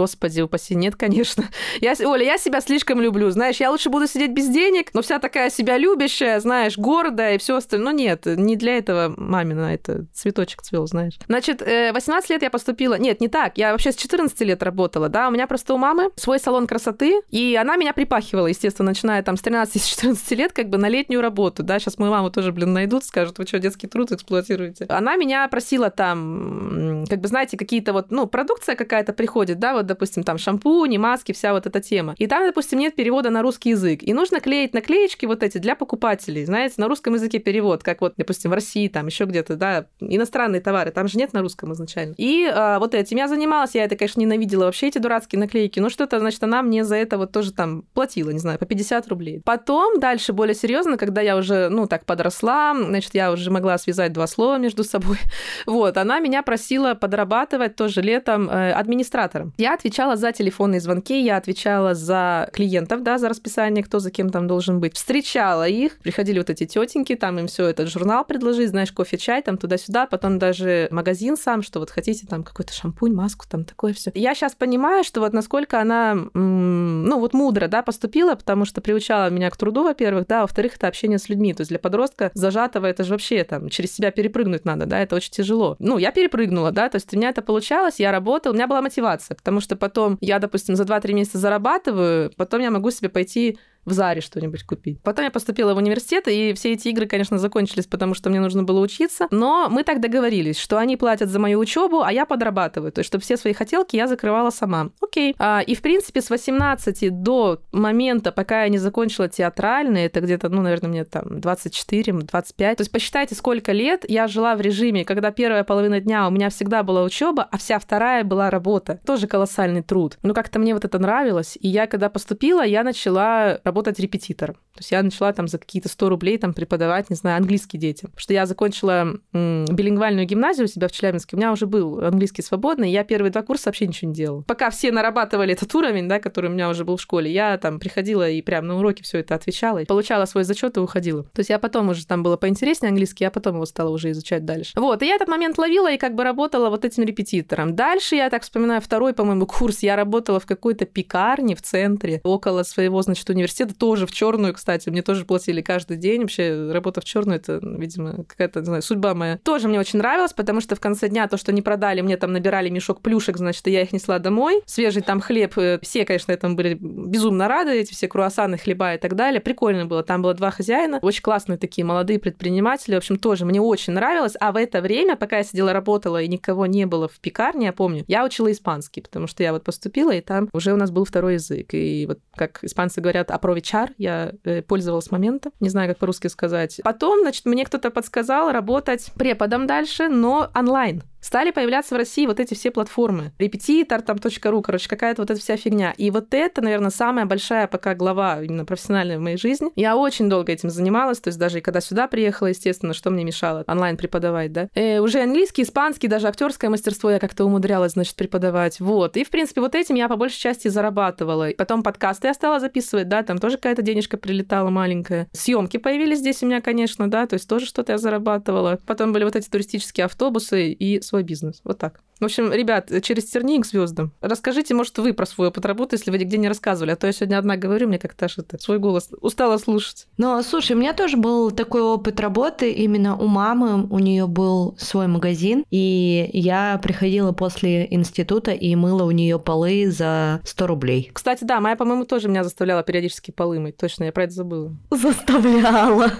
Господи, 0.00 0.40
упаси, 0.40 0.74
нет, 0.74 0.96
конечно. 0.96 1.44
Я, 1.82 1.92
Оля, 2.06 2.24
я 2.24 2.38
себя 2.38 2.62
слишком 2.62 3.02
люблю, 3.02 3.28
знаешь, 3.28 3.56
я 3.56 3.70
лучше 3.70 3.90
буду 3.90 4.06
сидеть 4.06 4.30
без 4.30 4.48
денег, 4.48 4.94
но 4.94 5.02
вся 5.02 5.18
такая 5.18 5.50
себя 5.50 5.76
любящая, 5.76 6.40
знаешь, 6.40 6.78
гордая 6.78 7.34
и 7.34 7.38
все 7.38 7.56
остальное. 7.56 7.92
Но 7.92 7.98
нет, 7.98 8.24
не 8.24 8.56
для 8.56 8.78
этого 8.78 9.12
мамина, 9.14 9.74
это 9.74 10.06
цветочек 10.14 10.62
цвел, 10.62 10.86
знаешь. 10.86 11.18
Значит, 11.26 11.60
18 11.60 12.30
э, 12.30 12.32
лет 12.32 12.42
я 12.42 12.48
поступила... 12.48 12.94
Нет, 12.94 13.20
не 13.20 13.28
так, 13.28 13.58
я 13.58 13.72
вообще 13.72 13.92
с 13.92 13.96
14 13.96 14.40
лет 14.40 14.62
работала, 14.62 15.10
да, 15.10 15.28
у 15.28 15.32
меня 15.32 15.46
просто 15.46 15.74
у 15.74 15.76
мамы 15.76 16.10
свой 16.16 16.38
салон 16.38 16.66
красоты, 16.66 17.20
и 17.28 17.54
она 17.60 17.76
меня 17.76 17.92
припахивала, 17.92 18.46
естественно, 18.46 18.88
начиная 18.90 19.22
там 19.22 19.36
с 19.36 19.42
13-14 19.42 20.34
лет, 20.34 20.52
как 20.52 20.70
бы 20.70 20.78
на 20.78 20.88
летнюю 20.88 21.20
работу, 21.20 21.62
да, 21.62 21.78
сейчас 21.78 21.98
мою 21.98 22.10
маму 22.10 22.30
тоже, 22.30 22.52
блин, 22.52 22.72
найдут, 22.72 23.04
скажут, 23.04 23.38
вы 23.38 23.46
что, 23.46 23.58
детский 23.58 23.86
труд 23.86 24.12
эксплуатируете? 24.12 24.86
Она 24.88 25.16
меня 25.16 25.46
просила 25.48 25.90
там, 25.90 26.89
как 27.06 27.20
бы, 27.20 27.28
знаете, 27.28 27.56
какие-то 27.56 27.92
вот, 27.92 28.10
ну, 28.10 28.26
продукция 28.26 28.74
какая-то 28.74 29.12
приходит, 29.12 29.58
да, 29.58 29.74
вот, 29.74 29.86
допустим, 29.86 30.22
там 30.22 30.38
шампуни, 30.38 30.98
маски, 30.98 31.32
вся 31.32 31.52
вот 31.52 31.66
эта 31.66 31.80
тема. 31.80 32.14
И 32.18 32.26
там, 32.26 32.44
допустим, 32.44 32.78
нет 32.78 32.94
перевода 32.94 33.30
на 33.30 33.42
русский 33.42 33.70
язык. 33.70 34.02
И 34.02 34.12
нужно 34.12 34.40
клеить 34.40 34.74
наклеечки 34.74 35.26
вот 35.26 35.42
эти 35.42 35.58
для 35.58 35.74
покупателей, 35.74 36.44
знаете, 36.44 36.74
на 36.78 36.88
русском 36.88 37.14
языке 37.14 37.38
перевод, 37.38 37.82
как 37.82 38.00
вот, 38.00 38.14
допустим, 38.16 38.50
в 38.50 38.54
России, 38.54 38.88
там 38.88 39.06
еще 39.06 39.24
где-то, 39.24 39.56
да, 39.56 39.86
иностранные 40.00 40.60
товары, 40.60 40.90
там 40.90 41.08
же 41.08 41.18
нет 41.18 41.32
на 41.32 41.40
русском 41.40 41.72
изначально. 41.72 42.14
И 42.16 42.50
а, 42.52 42.78
вот 42.78 42.94
этим 42.94 43.16
я 43.16 43.28
занималась, 43.28 43.74
я 43.74 43.84
это, 43.84 43.96
конечно, 43.96 44.20
ненавидела 44.20 44.64
вообще 44.64 44.88
эти 44.88 44.98
дурацкие 44.98 45.38
наклейки, 45.38 45.80
но 45.80 45.88
что-то, 45.88 46.18
значит, 46.18 46.42
она 46.42 46.62
мне 46.62 46.84
за 46.84 46.96
это 46.96 47.18
вот 47.18 47.32
тоже 47.32 47.52
там 47.52 47.82
платила, 47.94 48.30
не 48.30 48.38
знаю, 48.38 48.58
по 48.58 48.66
50 48.66 49.08
рублей. 49.08 49.42
Потом 49.44 50.00
дальше 50.00 50.32
более 50.32 50.54
серьезно, 50.54 50.96
когда 50.96 51.20
я 51.20 51.36
уже, 51.36 51.68
ну, 51.68 51.86
так 51.86 52.04
подросла, 52.04 52.74
значит, 52.74 53.14
я 53.14 53.32
уже 53.32 53.50
могла 53.50 53.78
связать 53.78 54.12
два 54.12 54.26
слова 54.26 54.58
между 54.58 54.84
собой, 54.84 55.18
вот, 55.66 55.96
она 55.96 56.20
меня 56.20 56.42
просила 56.42 56.89
подрабатывать 56.94 57.76
тоже 57.76 58.02
летом 58.02 58.48
э, 58.48 58.72
администратором. 58.72 59.52
Я 59.56 59.74
отвечала 59.74 60.16
за 60.16 60.32
телефонные 60.32 60.80
звонки, 60.80 61.20
я 61.20 61.36
отвечала 61.36 61.94
за 61.94 62.48
клиентов, 62.52 63.02
да, 63.02 63.18
за 63.18 63.28
расписание, 63.28 63.84
кто 63.84 63.98
за 63.98 64.10
кем 64.10 64.30
там 64.30 64.46
должен 64.46 64.80
быть. 64.80 64.96
Встречала 64.96 65.66
их, 65.66 65.98
приходили 65.98 66.38
вот 66.38 66.50
эти 66.50 66.66
тетеньки, 66.66 67.14
там 67.14 67.38
им 67.38 67.46
все 67.46 67.66
этот 67.66 67.88
журнал 67.88 68.24
предложить, 68.24 68.70
знаешь, 68.70 68.92
кофе, 68.92 69.18
чай, 69.18 69.42
там 69.42 69.58
туда-сюда, 69.58 70.06
потом 70.06 70.38
даже 70.38 70.88
магазин 70.90 71.36
сам, 71.36 71.62
что 71.62 71.80
вот 71.80 71.90
хотите 71.90 72.26
там 72.26 72.42
какой-то 72.42 72.72
шампунь, 72.72 73.12
маску, 73.12 73.46
там 73.48 73.64
такое 73.64 73.92
все. 73.92 74.10
Я 74.14 74.34
сейчас 74.34 74.54
понимаю, 74.54 75.04
что 75.04 75.20
вот 75.20 75.32
насколько 75.32 75.80
она, 75.80 76.16
ну 76.34 77.18
вот 77.18 77.34
мудро, 77.34 77.68
да, 77.68 77.82
поступила, 77.82 78.34
потому 78.34 78.64
что 78.64 78.80
приучала 78.80 79.30
меня 79.30 79.50
к 79.50 79.56
труду, 79.56 79.84
во-первых, 79.84 80.26
да, 80.26 80.42
во-вторых, 80.42 80.76
это 80.76 80.88
общение 80.88 81.18
с 81.18 81.28
людьми, 81.28 81.54
то 81.54 81.60
есть 81.60 81.70
для 81.70 81.78
подростка 81.78 82.30
зажатого 82.34 82.86
это 82.86 83.04
же 83.04 83.12
вообще 83.14 83.44
там 83.44 83.68
через 83.68 83.92
себя 83.92 84.10
перепрыгнуть 84.10 84.64
надо, 84.64 84.86
да, 84.86 85.00
это 85.00 85.16
очень 85.16 85.30
тяжело. 85.30 85.76
Ну, 85.78 85.98
я 85.98 86.12
перепрыгнула, 86.12 86.70
да, 86.72 86.79
то 86.88 86.96
есть 86.96 87.12
у 87.12 87.16
меня 87.16 87.30
это 87.30 87.42
получалось, 87.42 88.00
я 88.00 88.12
работала, 88.12 88.52
у 88.52 88.56
меня 88.56 88.66
была 88.66 88.82
мотивация, 88.82 89.34
потому 89.34 89.60
что 89.60 89.76
потом 89.76 90.18
я, 90.20 90.38
допустим, 90.38 90.76
за 90.76 90.84
2-3 90.84 91.12
месяца 91.12 91.38
зарабатываю, 91.38 92.32
потом 92.36 92.60
я 92.60 92.70
могу 92.70 92.90
себе 92.90 93.08
пойти 93.08 93.58
в 93.84 93.92
Заре 93.92 94.20
что-нибудь 94.20 94.64
купить. 94.64 95.00
Потом 95.02 95.24
я 95.24 95.30
поступила 95.30 95.74
в 95.74 95.78
университет, 95.78 96.28
и 96.28 96.52
все 96.54 96.72
эти 96.72 96.88
игры, 96.88 97.06
конечно, 97.06 97.38
закончились, 97.38 97.86
потому 97.86 98.14
что 98.14 98.30
мне 98.30 98.40
нужно 98.40 98.62
было 98.62 98.80
учиться. 98.80 99.26
Но 99.30 99.68
мы 99.70 99.84
так 99.84 100.00
договорились, 100.00 100.58
что 100.58 100.78
они 100.78 100.96
платят 100.96 101.28
за 101.28 101.38
мою 101.38 101.58
учебу, 101.58 102.02
а 102.02 102.12
я 102.12 102.26
подрабатываю. 102.26 102.92
То 102.92 103.00
есть, 103.00 103.08
чтобы 103.08 103.22
все 103.22 103.36
свои 103.36 103.52
хотелки 103.52 103.96
я 103.96 104.06
закрывала 104.06 104.50
сама. 104.50 104.90
Окей. 105.00 105.34
А, 105.38 105.60
и, 105.60 105.74
в 105.74 105.82
принципе, 105.82 106.20
с 106.20 106.30
18 106.30 107.22
до 107.22 107.60
момента, 107.72 108.32
пока 108.32 108.64
я 108.64 108.68
не 108.68 108.78
закончила 108.78 109.28
театральный, 109.28 110.04
это 110.04 110.20
где-то, 110.20 110.48
ну, 110.48 110.62
наверное, 110.62 110.90
мне 110.90 111.04
там 111.04 111.38
24-25. 111.38 112.54
То 112.56 112.80
есть, 112.80 112.92
посчитайте, 112.92 113.34
сколько 113.34 113.72
лет 113.72 114.04
я 114.08 114.28
жила 114.28 114.54
в 114.56 114.60
режиме, 114.60 115.04
когда 115.04 115.30
первая 115.30 115.64
половина 115.64 116.00
дня 116.00 116.28
у 116.28 116.30
меня 116.30 116.50
всегда 116.50 116.82
была 116.82 117.02
учеба, 117.02 117.48
а 117.50 117.58
вся 117.58 117.78
вторая 117.78 118.24
была 118.24 118.50
работа. 118.50 119.00
Тоже 119.06 119.26
колоссальный 119.26 119.82
труд. 119.82 120.18
Но 120.22 120.34
как-то 120.34 120.58
мне 120.58 120.74
вот 120.74 120.84
это 120.84 120.98
нравилось. 120.98 121.56
И 121.60 121.68
я, 121.68 121.86
когда 121.86 122.08
поступила, 122.10 122.64
я 122.64 122.84
начала 122.84 123.58
работать 123.70 124.00
репетитором. 124.00 124.56
То 124.74 124.80
есть 124.80 124.92
я 124.92 125.02
начала 125.02 125.32
там 125.32 125.48
за 125.48 125.58
какие-то 125.58 125.88
100 125.88 126.08
рублей 126.08 126.38
там 126.38 126.54
преподавать, 126.54 127.10
не 127.10 127.16
знаю, 127.16 127.38
английский 127.38 127.78
детям. 127.78 128.10
Потому 128.10 128.20
что 128.20 128.32
я 128.32 128.46
закончила 128.46 129.14
м, 129.32 129.64
билингвальную 129.66 130.26
гимназию 130.26 130.66
у 130.66 130.68
себя 130.68 130.88
в 130.88 130.92
Челябинске, 130.92 131.36
у 131.36 131.38
меня 131.38 131.52
уже 131.52 131.66
был 131.66 132.00
английский 132.02 132.42
свободный, 132.42 132.90
я 132.90 133.04
первые 133.04 133.30
два 133.30 133.42
курса 133.42 133.68
вообще 133.68 133.86
ничего 133.86 134.08
не 134.10 134.14
делала. 134.14 134.42
Пока 134.42 134.70
все 134.70 134.92
нарабатывали 134.92 135.52
этот 135.52 135.74
уровень, 135.74 136.08
да, 136.08 136.18
который 136.18 136.50
у 136.50 136.52
меня 136.52 136.68
уже 136.68 136.84
был 136.84 136.96
в 136.96 137.02
школе, 137.02 137.30
я 137.30 137.58
там 137.58 137.78
приходила 137.78 138.28
и 138.28 138.40
прям 138.42 138.66
на 138.66 138.78
уроке 138.78 139.02
все 139.02 139.18
это 139.18 139.34
отвечала, 139.34 139.78
и 139.78 139.84
получала 139.84 140.24
свой 140.24 140.44
зачет 140.44 140.76
и 140.76 140.80
уходила. 140.80 141.24
То 141.24 141.40
есть 141.40 141.50
я 141.50 141.58
потом 141.58 141.88
уже 141.88 142.06
там 142.06 142.22
было 142.22 142.36
поинтереснее 142.36 142.90
английский, 142.90 143.24
я 143.24 143.30
потом 143.30 143.56
его 143.56 143.66
стала 143.66 143.90
уже 143.90 144.10
изучать 144.12 144.44
дальше. 144.44 144.72
Вот, 144.76 145.02
и 145.02 145.06
я 145.06 145.16
этот 145.16 145.28
момент 145.28 145.58
ловила 145.58 145.90
и 145.92 145.98
как 145.98 146.14
бы 146.14 146.24
работала 146.24 146.70
вот 146.70 146.84
этим 146.84 147.02
репетитором. 147.04 147.74
Дальше 147.74 148.16
я 148.16 148.30
так 148.30 148.42
вспоминаю 148.42 148.80
второй, 148.80 149.14
по-моему, 149.14 149.46
курс, 149.46 149.80
я 149.82 149.96
работала 149.96 150.40
в 150.40 150.46
какой-то 150.46 150.86
пекарне 150.86 151.54
в 151.54 151.62
центре, 151.62 152.20
около 152.24 152.62
своего, 152.62 153.02
значит, 153.02 153.28
университета 153.30 153.74
тоже 153.74 154.06
в 154.06 154.12
черную, 154.12 154.54
кстати. 154.60 154.90
Мне 154.90 155.00
тоже 155.00 155.24
платили 155.24 155.62
каждый 155.62 155.96
день. 155.96 156.20
Вообще, 156.20 156.70
работа 156.70 157.00
в 157.00 157.04
черную 157.04 157.38
это, 157.38 157.60
видимо, 157.62 158.24
какая-то, 158.24 158.60
не 158.60 158.66
знаю, 158.66 158.82
судьба 158.82 159.14
моя. 159.14 159.38
Тоже 159.38 159.68
мне 159.68 159.80
очень 159.80 159.98
нравилось, 159.98 160.34
потому 160.34 160.60
что 160.60 160.76
в 160.76 160.80
конце 160.80 161.08
дня 161.08 161.26
то, 161.28 161.38
что 161.38 161.50
не 161.50 161.62
продали, 161.62 162.02
мне 162.02 162.18
там 162.18 162.32
набирали 162.32 162.68
мешок 162.68 163.00
плюшек, 163.00 163.38
значит, 163.38 163.66
я 163.68 163.80
их 163.82 163.92
несла 163.92 164.18
домой. 164.18 164.62
Свежий 164.66 165.00
там 165.00 165.20
хлеб. 165.20 165.56
Э, 165.56 165.78
все, 165.80 166.04
конечно, 166.04 166.30
этому 166.30 166.56
были 166.56 166.76
безумно 166.78 167.48
рады, 167.48 167.70
эти 167.70 167.94
все 167.94 168.06
круассаны, 168.06 168.58
хлеба 168.58 168.94
и 168.94 168.98
так 168.98 169.16
далее. 169.16 169.40
Прикольно 169.40 169.86
было. 169.86 170.02
Там 170.02 170.20
было 170.20 170.34
два 170.34 170.50
хозяина, 170.50 170.98
очень 171.00 171.22
классные 171.22 171.56
такие 171.56 171.84
молодые 171.84 172.18
предприниматели. 172.18 172.94
В 172.94 172.98
общем, 172.98 173.18
тоже 173.18 173.46
мне 173.46 173.62
очень 173.62 173.94
нравилось. 173.94 174.34
А 174.38 174.52
в 174.52 174.56
это 174.56 174.82
время, 174.82 175.16
пока 175.16 175.38
я 175.38 175.44
сидела, 175.44 175.72
работала, 175.72 176.20
и 176.20 176.28
никого 176.28 176.66
не 176.66 176.84
было 176.84 177.08
в 177.08 177.18
пекарне, 177.18 177.66
я 177.66 177.72
помню, 177.72 178.04
я 178.08 178.26
учила 178.26 178.52
испанский, 178.52 179.00
потому 179.00 179.26
что 179.26 179.42
я 179.42 179.52
вот 179.54 179.64
поступила, 179.64 180.10
и 180.10 180.20
там 180.20 180.50
уже 180.52 180.74
у 180.74 180.76
нас 180.76 180.90
был 180.90 181.06
второй 181.06 181.34
язык. 181.34 181.72
И 181.72 182.04
вот 182.06 182.18
как 182.34 182.62
испанцы 182.62 183.00
говорят, 183.00 183.30
апровечар, 183.30 183.92
я 183.96 184.32
пользовалась 184.66 185.10
моментом, 185.10 185.52
не 185.60 185.68
знаю, 185.68 185.88
как 185.88 185.98
по-русски 185.98 186.28
сказать. 186.28 186.80
Потом, 186.84 187.20
значит, 187.20 187.44
мне 187.46 187.64
кто-то 187.64 187.90
подсказал 187.90 188.52
работать 188.52 189.10
преподом 189.14 189.66
дальше, 189.66 190.08
но 190.08 190.50
онлайн 190.54 191.02
стали 191.20 191.50
появляться 191.50 191.94
в 191.94 191.98
России 191.98 192.26
вот 192.26 192.40
эти 192.40 192.54
все 192.54 192.70
платформы. 192.70 193.32
Репетитор, 193.38 194.02
там, 194.02 194.18
.ру, 194.44 194.62
короче, 194.62 194.88
какая-то 194.88 195.22
вот 195.22 195.30
эта 195.30 195.40
вся 195.40 195.56
фигня. 195.56 195.92
И 195.96 196.10
вот 196.10 196.32
это, 196.34 196.62
наверное, 196.62 196.90
самая 196.90 197.26
большая 197.26 197.66
пока 197.66 197.94
глава 197.94 198.42
именно 198.42 198.64
профессиональная 198.64 199.18
в 199.18 199.20
моей 199.20 199.36
жизни. 199.36 199.70
Я 199.76 199.96
очень 199.96 200.28
долго 200.28 200.52
этим 200.52 200.70
занималась, 200.70 201.20
то 201.20 201.28
есть 201.28 201.38
даже 201.38 201.58
и 201.58 201.60
когда 201.60 201.80
сюда 201.80 202.08
приехала, 202.08 202.48
естественно, 202.48 202.94
что 202.94 203.10
мне 203.10 203.24
мешало 203.24 203.64
онлайн 203.66 203.96
преподавать, 203.96 204.52
да. 204.52 204.68
Э, 204.74 205.00
уже 205.00 205.20
английский, 205.22 205.62
испанский, 205.62 206.08
даже 206.08 206.28
актерское 206.28 206.70
мастерство 206.70 207.10
я 207.10 207.18
как-то 207.18 207.44
умудрялась, 207.44 207.92
значит, 207.92 208.16
преподавать. 208.16 208.80
Вот. 208.80 209.16
И, 209.16 209.24
в 209.24 209.30
принципе, 209.30 209.60
вот 209.60 209.74
этим 209.74 209.94
я 209.94 210.08
по 210.08 210.16
большей 210.16 210.38
части 210.38 210.68
зарабатывала. 210.68 211.50
Потом 211.56 211.82
подкасты 211.82 212.28
я 212.28 212.34
стала 212.34 212.60
записывать, 212.60 213.08
да, 213.08 213.22
там 213.22 213.38
тоже 213.38 213.56
какая-то 213.56 213.82
денежка 213.82 214.16
прилетала 214.16 214.70
маленькая. 214.70 215.28
Съемки 215.32 215.76
появились 215.76 216.18
здесь 216.18 216.42
у 216.42 216.46
меня, 216.46 216.60
конечно, 216.60 217.10
да, 217.10 217.26
то 217.26 217.34
есть 217.34 217.48
тоже 217.48 217.66
что-то 217.66 217.92
я 217.92 217.98
зарабатывала. 217.98 218.78
Потом 218.86 219.12
были 219.12 219.24
вот 219.24 219.36
эти 219.36 219.48
туристические 219.48 220.06
автобусы 220.06 220.72
и 220.72 221.00
свой 221.10 221.22
бизнес. 221.24 221.60
Вот 221.64 221.78
так. 221.78 222.00
В 222.20 222.24
общем, 222.24 222.52
ребят, 222.52 222.90
через 223.02 223.24
тернии 223.24 223.58
к 223.58 223.66
звездам. 223.66 224.12
Расскажите, 224.20 224.74
может, 224.74 224.96
вы 224.98 225.12
про 225.14 225.26
свой 225.26 225.48
опыт 225.48 225.64
работы, 225.64 225.96
если 225.96 226.10
вы 226.10 226.18
нигде 226.18 226.38
не 226.38 226.48
рассказывали. 226.48 226.92
А 226.92 226.96
то 226.96 227.06
я 227.06 227.12
сегодня 227.12 227.38
одна 227.38 227.56
говорю, 227.56 227.88
мне 227.88 227.98
как-то 227.98 228.26
аж 228.26 228.38
это, 228.38 228.58
свой 228.58 228.78
голос 228.78 229.08
устала 229.20 229.56
слушать. 229.56 230.06
Ну, 230.18 230.42
слушай, 230.42 230.72
у 230.72 230.78
меня 230.78 230.92
тоже 230.92 231.16
был 231.16 231.50
такой 231.50 231.82
опыт 231.82 232.20
работы 232.20 232.70
именно 232.72 233.16
у 233.16 233.26
мамы. 233.26 233.86
У 233.88 233.98
нее 233.98 234.26
был 234.26 234.76
свой 234.78 235.06
магазин, 235.06 235.64
и 235.70 236.30
я 236.32 236.78
приходила 236.82 237.32
после 237.32 237.86
института 237.92 238.52
и 238.52 238.74
мыла 238.76 239.04
у 239.04 239.10
нее 239.10 239.38
полы 239.38 239.90
за 239.90 240.40
100 240.44 240.66
рублей. 240.66 241.10
Кстати, 241.12 241.44
да, 241.44 241.60
моя, 241.60 241.74
по-моему, 241.76 242.04
тоже 242.04 242.28
меня 242.28 242.44
заставляла 242.44 242.82
периодически 242.82 243.30
полы 243.30 243.58
мыть. 243.58 243.76
Точно, 243.78 244.04
я 244.04 244.12
про 244.12 244.24
это 244.24 244.34
забыла. 244.34 244.76
Заставляла. 244.90 246.12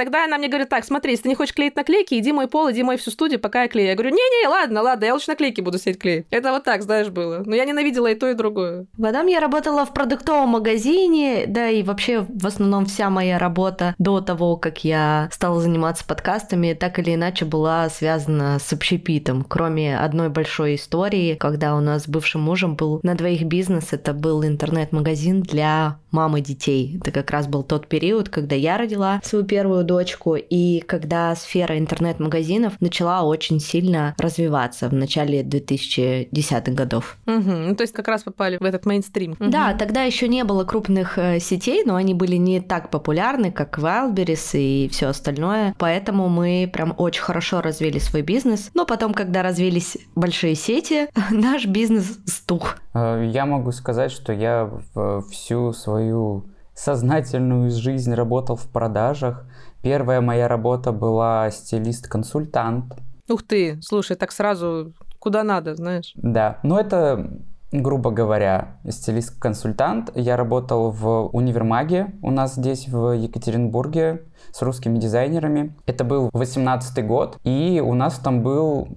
Тогда 0.00 0.24
она 0.24 0.38
мне 0.38 0.48
говорит, 0.48 0.70
так, 0.70 0.82
смотри, 0.86 1.10
если 1.10 1.24
ты 1.24 1.28
не 1.28 1.34
хочешь 1.34 1.54
клеить 1.54 1.76
наклейки, 1.76 2.14
иди 2.14 2.32
мой 2.32 2.48
пол, 2.48 2.70
иди 2.70 2.82
мой 2.82 2.96
всю 2.96 3.10
студию, 3.10 3.38
пока 3.38 3.64
я 3.64 3.68
клею. 3.68 3.90
Я 3.90 3.94
говорю, 3.94 4.12
не-не, 4.12 4.48
ладно, 4.48 4.80
ладно, 4.80 5.04
я 5.04 5.12
лучше 5.12 5.28
наклейки 5.28 5.60
буду 5.60 5.76
сидеть 5.76 5.98
клеить. 5.98 6.24
Это 6.30 6.52
вот 6.52 6.64
так, 6.64 6.82
знаешь, 6.82 7.10
было. 7.10 7.42
Но 7.44 7.54
я 7.54 7.66
ненавидела 7.66 8.06
и 8.06 8.14
то, 8.14 8.30
и 8.30 8.32
другое. 8.32 8.86
Потом 8.96 9.26
я 9.26 9.40
работала 9.40 9.84
в 9.84 9.92
продуктовом 9.92 10.48
магазине, 10.48 11.44
да 11.46 11.68
и 11.68 11.82
вообще 11.82 12.26
в 12.26 12.46
основном 12.46 12.86
вся 12.86 13.10
моя 13.10 13.38
работа 13.38 13.94
до 13.98 14.22
того, 14.22 14.56
как 14.56 14.84
я 14.84 15.28
стала 15.32 15.60
заниматься 15.60 16.06
подкастами, 16.06 16.72
так 16.72 16.98
или 16.98 17.14
иначе 17.14 17.44
была 17.44 17.86
связана 17.90 18.58
с 18.58 18.72
общепитом. 18.72 19.44
Кроме 19.46 19.98
одной 19.98 20.30
большой 20.30 20.76
истории, 20.76 21.34
когда 21.34 21.76
у 21.76 21.80
нас 21.80 22.04
с 22.04 22.08
бывшим 22.08 22.40
мужем 22.40 22.74
был 22.74 23.00
на 23.02 23.16
двоих 23.16 23.42
бизнес, 23.42 23.92
это 23.92 24.14
был 24.14 24.42
интернет-магазин 24.46 25.42
для 25.42 25.98
мамы 26.10 26.40
детей. 26.40 26.98
Это 27.02 27.10
как 27.10 27.30
раз 27.30 27.46
был 27.46 27.62
тот 27.62 27.86
период, 27.86 28.30
когда 28.30 28.56
я 28.56 28.78
родила 28.78 29.20
свою 29.22 29.44
первую 29.44 29.84
дочку, 29.90 30.36
и 30.36 30.84
когда 30.86 31.34
сфера 31.34 31.76
интернет-магазинов 31.76 32.80
начала 32.80 33.22
очень 33.22 33.58
сильно 33.58 34.14
развиваться 34.18 34.88
в 34.88 34.94
начале 34.94 35.42
2010-х 35.42 36.70
годов. 36.70 37.16
Угу. 37.26 37.50
Ну, 37.50 37.74
то 37.74 37.82
есть 37.82 37.92
как 37.92 38.06
раз 38.06 38.22
попали 38.22 38.58
в 38.58 38.64
этот 38.64 38.86
мейнстрим. 38.86 39.32
Угу. 39.32 39.50
Да, 39.50 39.74
тогда 39.74 40.04
еще 40.04 40.28
не 40.28 40.44
было 40.44 40.62
крупных 40.62 41.18
э, 41.18 41.40
сетей, 41.40 41.82
но 41.84 41.96
они 41.96 42.14
были 42.14 42.36
не 42.36 42.60
так 42.60 42.90
популярны, 42.90 43.50
как 43.50 43.80
Wildberries 43.80 44.50
и 44.52 44.88
все 44.92 45.08
остальное. 45.08 45.74
Поэтому 45.76 46.28
мы 46.28 46.70
прям 46.72 46.94
очень 46.96 47.22
хорошо 47.22 47.60
развили 47.60 47.98
свой 47.98 48.22
бизнес. 48.22 48.70
Но 48.74 48.86
потом, 48.86 49.12
когда 49.12 49.42
развились 49.42 49.98
большие 50.14 50.54
сети, 50.54 51.08
наш 51.32 51.66
бизнес 51.66 52.20
стух. 52.26 52.76
Э, 52.94 53.28
я 53.28 53.44
могу 53.44 53.72
сказать, 53.72 54.12
что 54.12 54.32
я 54.32 54.70
всю 55.32 55.72
свою 55.72 56.44
сознательную 56.80 57.70
жизнь 57.70 58.14
работал 58.14 58.56
в 58.56 58.66
продажах. 58.68 59.44
Первая 59.82 60.20
моя 60.20 60.48
работа 60.48 60.92
была 60.92 61.50
стилист-консультант. 61.50 62.94
Ух 63.28 63.42
ты, 63.42 63.78
слушай, 63.82 64.16
так 64.16 64.32
сразу 64.32 64.92
куда 65.18 65.42
надо, 65.42 65.74
знаешь. 65.74 66.12
Да, 66.16 66.58
но 66.62 66.80
это 66.80 67.30
грубо 67.72 68.10
говоря, 68.10 68.78
стилист-консультант. 68.88 70.10
Я 70.16 70.36
работал 70.36 70.90
в 70.90 71.28
универмаге 71.28 72.14
у 72.20 72.32
нас 72.32 72.56
здесь 72.56 72.88
в 72.88 73.12
Екатеринбурге 73.12 74.24
с 74.50 74.60
русскими 74.62 74.98
дизайнерами. 74.98 75.76
Это 75.86 76.02
был 76.02 76.30
18 76.32 77.06
год, 77.06 77.38
и 77.44 77.80
у 77.84 77.94
нас 77.94 78.18
там 78.18 78.42
был, 78.42 78.88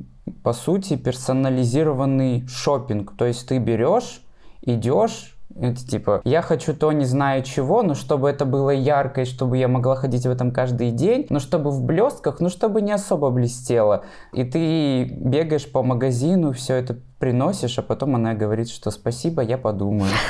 по 0.41 0.54
сути, 0.54 0.96
персонализированный 0.96 2.48
шопинг. 2.48 3.15
То 3.15 3.26
есть 3.26 3.48
ты 3.48 3.60
берешь, 3.60 4.24
идешь, 4.63 5.33
это 5.56 5.86
типа, 5.86 6.22
я 6.24 6.42
хочу 6.42 6.74
то 6.74 6.92
не 6.92 7.06
знаю 7.06 7.44
чего, 7.44 7.84
но 7.84 7.94
чтобы 7.94 8.30
это 8.30 8.46
было 8.46 8.72
ярко, 8.72 9.22
и 9.22 9.26
чтобы 9.26 9.58
я 9.58 9.68
могла 9.68 9.96
ходить 9.96 10.26
в 10.26 10.30
этом 10.30 10.52
каждый 10.52 10.92
день, 10.92 11.28
но 11.30 11.39
чтобы 11.39 11.70
в 11.72 11.84
блестках, 11.84 12.39
но 12.39 12.50
чтобы 12.50 12.82
не 12.82 12.92
особо 12.92 13.30
блестело. 13.30 14.04
И 14.32 14.44
ты 14.44 15.06
бегаешь 15.06 15.72
по 15.72 15.84
магазину, 15.84 16.52
все 16.54 16.76
это 16.76 16.98
приносишь, 17.20 17.78
а 17.78 17.82
потом 17.82 18.16
она 18.16 18.34
говорит, 18.34 18.70
что 18.70 18.92
спасибо, 18.92 19.42
я 19.42 19.58
подумаю. 19.58 20.12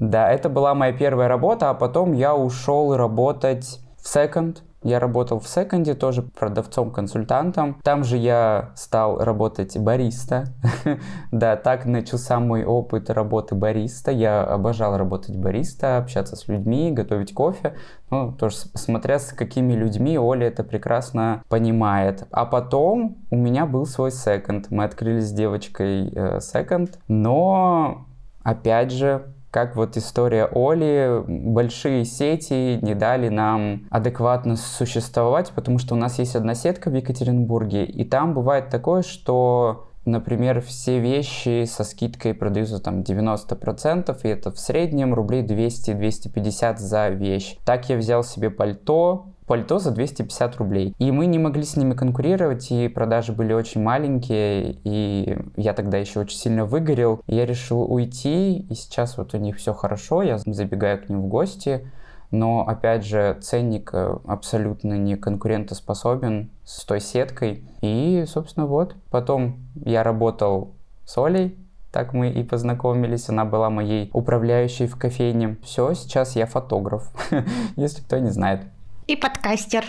Да, 0.00 0.30
это 0.30 0.48
была 0.48 0.74
моя 0.74 0.92
первая 0.92 1.26
работа, 1.26 1.70
а 1.70 1.74
потом 1.74 2.12
я 2.12 2.36
ушел 2.36 2.94
работать 2.94 3.80
в 4.00 4.08
секонд, 4.08 4.62
я 4.82 5.00
работал 5.00 5.40
в 5.40 5.48
секонде, 5.48 5.94
тоже 5.94 6.22
продавцом-консультантом. 6.22 7.80
Там 7.82 8.04
же 8.04 8.16
я 8.16 8.70
стал 8.76 9.18
работать 9.18 9.76
бариста. 9.76 10.44
да, 11.32 11.56
так 11.56 11.84
начался 11.84 12.38
мой 12.38 12.64
опыт 12.64 13.10
работы 13.10 13.56
бариста. 13.56 14.12
Я 14.12 14.44
обожал 14.44 14.96
работать 14.96 15.36
бариста, 15.36 15.98
общаться 15.98 16.36
с 16.36 16.46
людьми, 16.46 16.92
готовить 16.92 17.34
кофе. 17.34 17.74
Ну, 18.10 18.32
тоже 18.32 18.56
смотря 18.74 19.18
с 19.18 19.32
какими 19.32 19.72
людьми, 19.72 20.16
Оля 20.18 20.46
это 20.46 20.62
прекрасно 20.62 21.42
понимает. 21.48 22.26
А 22.30 22.46
потом 22.46 23.18
у 23.30 23.36
меня 23.36 23.66
был 23.66 23.84
свой 23.84 24.12
секонд. 24.12 24.70
Мы 24.70 24.84
открыли 24.84 25.20
с 25.20 25.32
девочкой 25.32 26.12
э, 26.14 26.40
секонд, 26.40 26.98
но 27.08 28.06
опять 28.44 28.92
же 28.92 29.34
как 29.50 29.76
вот 29.76 29.96
история 29.96 30.48
Оли, 30.52 31.22
большие 31.26 32.04
сети 32.04 32.78
не 32.82 32.94
дали 32.94 33.28
нам 33.28 33.86
адекватно 33.90 34.56
существовать, 34.56 35.52
потому 35.52 35.78
что 35.78 35.94
у 35.94 35.98
нас 35.98 36.18
есть 36.18 36.36
одна 36.36 36.54
сетка 36.54 36.90
в 36.90 36.94
Екатеринбурге, 36.94 37.84
и 37.84 38.04
там 38.04 38.34
бывает 38.34 38.68
такое, 38.68 39.02
что 39.02 39.84
Например, 40.08 40.62
все 40.62 41.00
вещи 41.00 41.66
со 41.66 41.84
скидкой 41.84 42.32
продаются 42.32 42.78
там 42.78 43.00
90%, 43.00 44.18
и 44.22 44.28
это 44.28 44.50
в 44.50 44.58
среднем 44.58 45.12
рублей 45.12 45.42
200-250 45.42 46.78
за 46.78 47.08
вещь. 47.10 47.58
Так 47.66 47.90
я 47.90 47.98
взял 47.98 48.24
себе 48.24 48.48
пальто, 48.48 49.26
пальто 49.48 49.78
за 49.78 49.90
250 49.90 50.56
рублей. 50.56 50.94
И 50.98 51.10
мы 51.10 51.26
не 51.26 51.38
могли 51.38 51.64
с 51.64 51.76
ними 51.76 51.94
конкурировать, 51.94 52.70
и 52.70 52.86
продажи 52.86 53.32
были 53.32 53.52
очень 53.52 53.82
маленькие, 53.82 54.76
и 54.84 55.36
я 55.56 55.72
тогда 55.72 55.96
еще 55.98 56.20
очень 56.20 56.36
сильно 56.36 56.64
выгорел. 56.64 57.20
Я 57.26 57.46
решил 57.46 57.82
уйти, 57.82 58.58
и 58.58 58.74
сейчас 58.74 59.16
вот 59.16 59.34
у 59.34 59.38
них 59.38 59.56
все 59.56 59.72
хорошо, 59.72 60.22
я 60.22 60.38
забегаю 60.38 61.02
к 61.02 61.08
ним 61.08 61.22
в 61.22 61.26
гости, 61.26 61.90
но, 62.30 62.60
опять 62.68 63.06
же, 63.06 63.38
ценник 63.40 63.90
э, 63.94 64.18
абсолютно 64.26 64.98
не 64.98 65.16
конкурентоспособен 65.16 66.50
с 66.62 66.84
той 66.84 67.00
сеткой. 67.00 67.64
И, 67.80 68.24
собственно, 68.28 68.66
вот. 68.66 68.94
Потом 69.10 69.56
я 69.74 70.02
работал 70.02 70.74
с 71.06 71.16
Олей, 71.16 71.56
так 71.90 72.12
мы 72.12 72.30
и 72.30 72.42
познакомились. 72.44 73.30
Она 73.30 73.46
была 73.46 73.70
моей 73.70 74.10
управляющей 74.12 74.86
в 74.86 74.96
кофейне. 74.96 75.56
Все, 75.62 75.94
сейчас 75.94 76.36
я 76.36 76.44
фотограф, 76.44 77.10
если 77.76 78.02
кто 78.02 78.18
не 78.18 78.30
знает. 78.30 78.60
И 79.08 79.16
подкастер. 79.16 79.86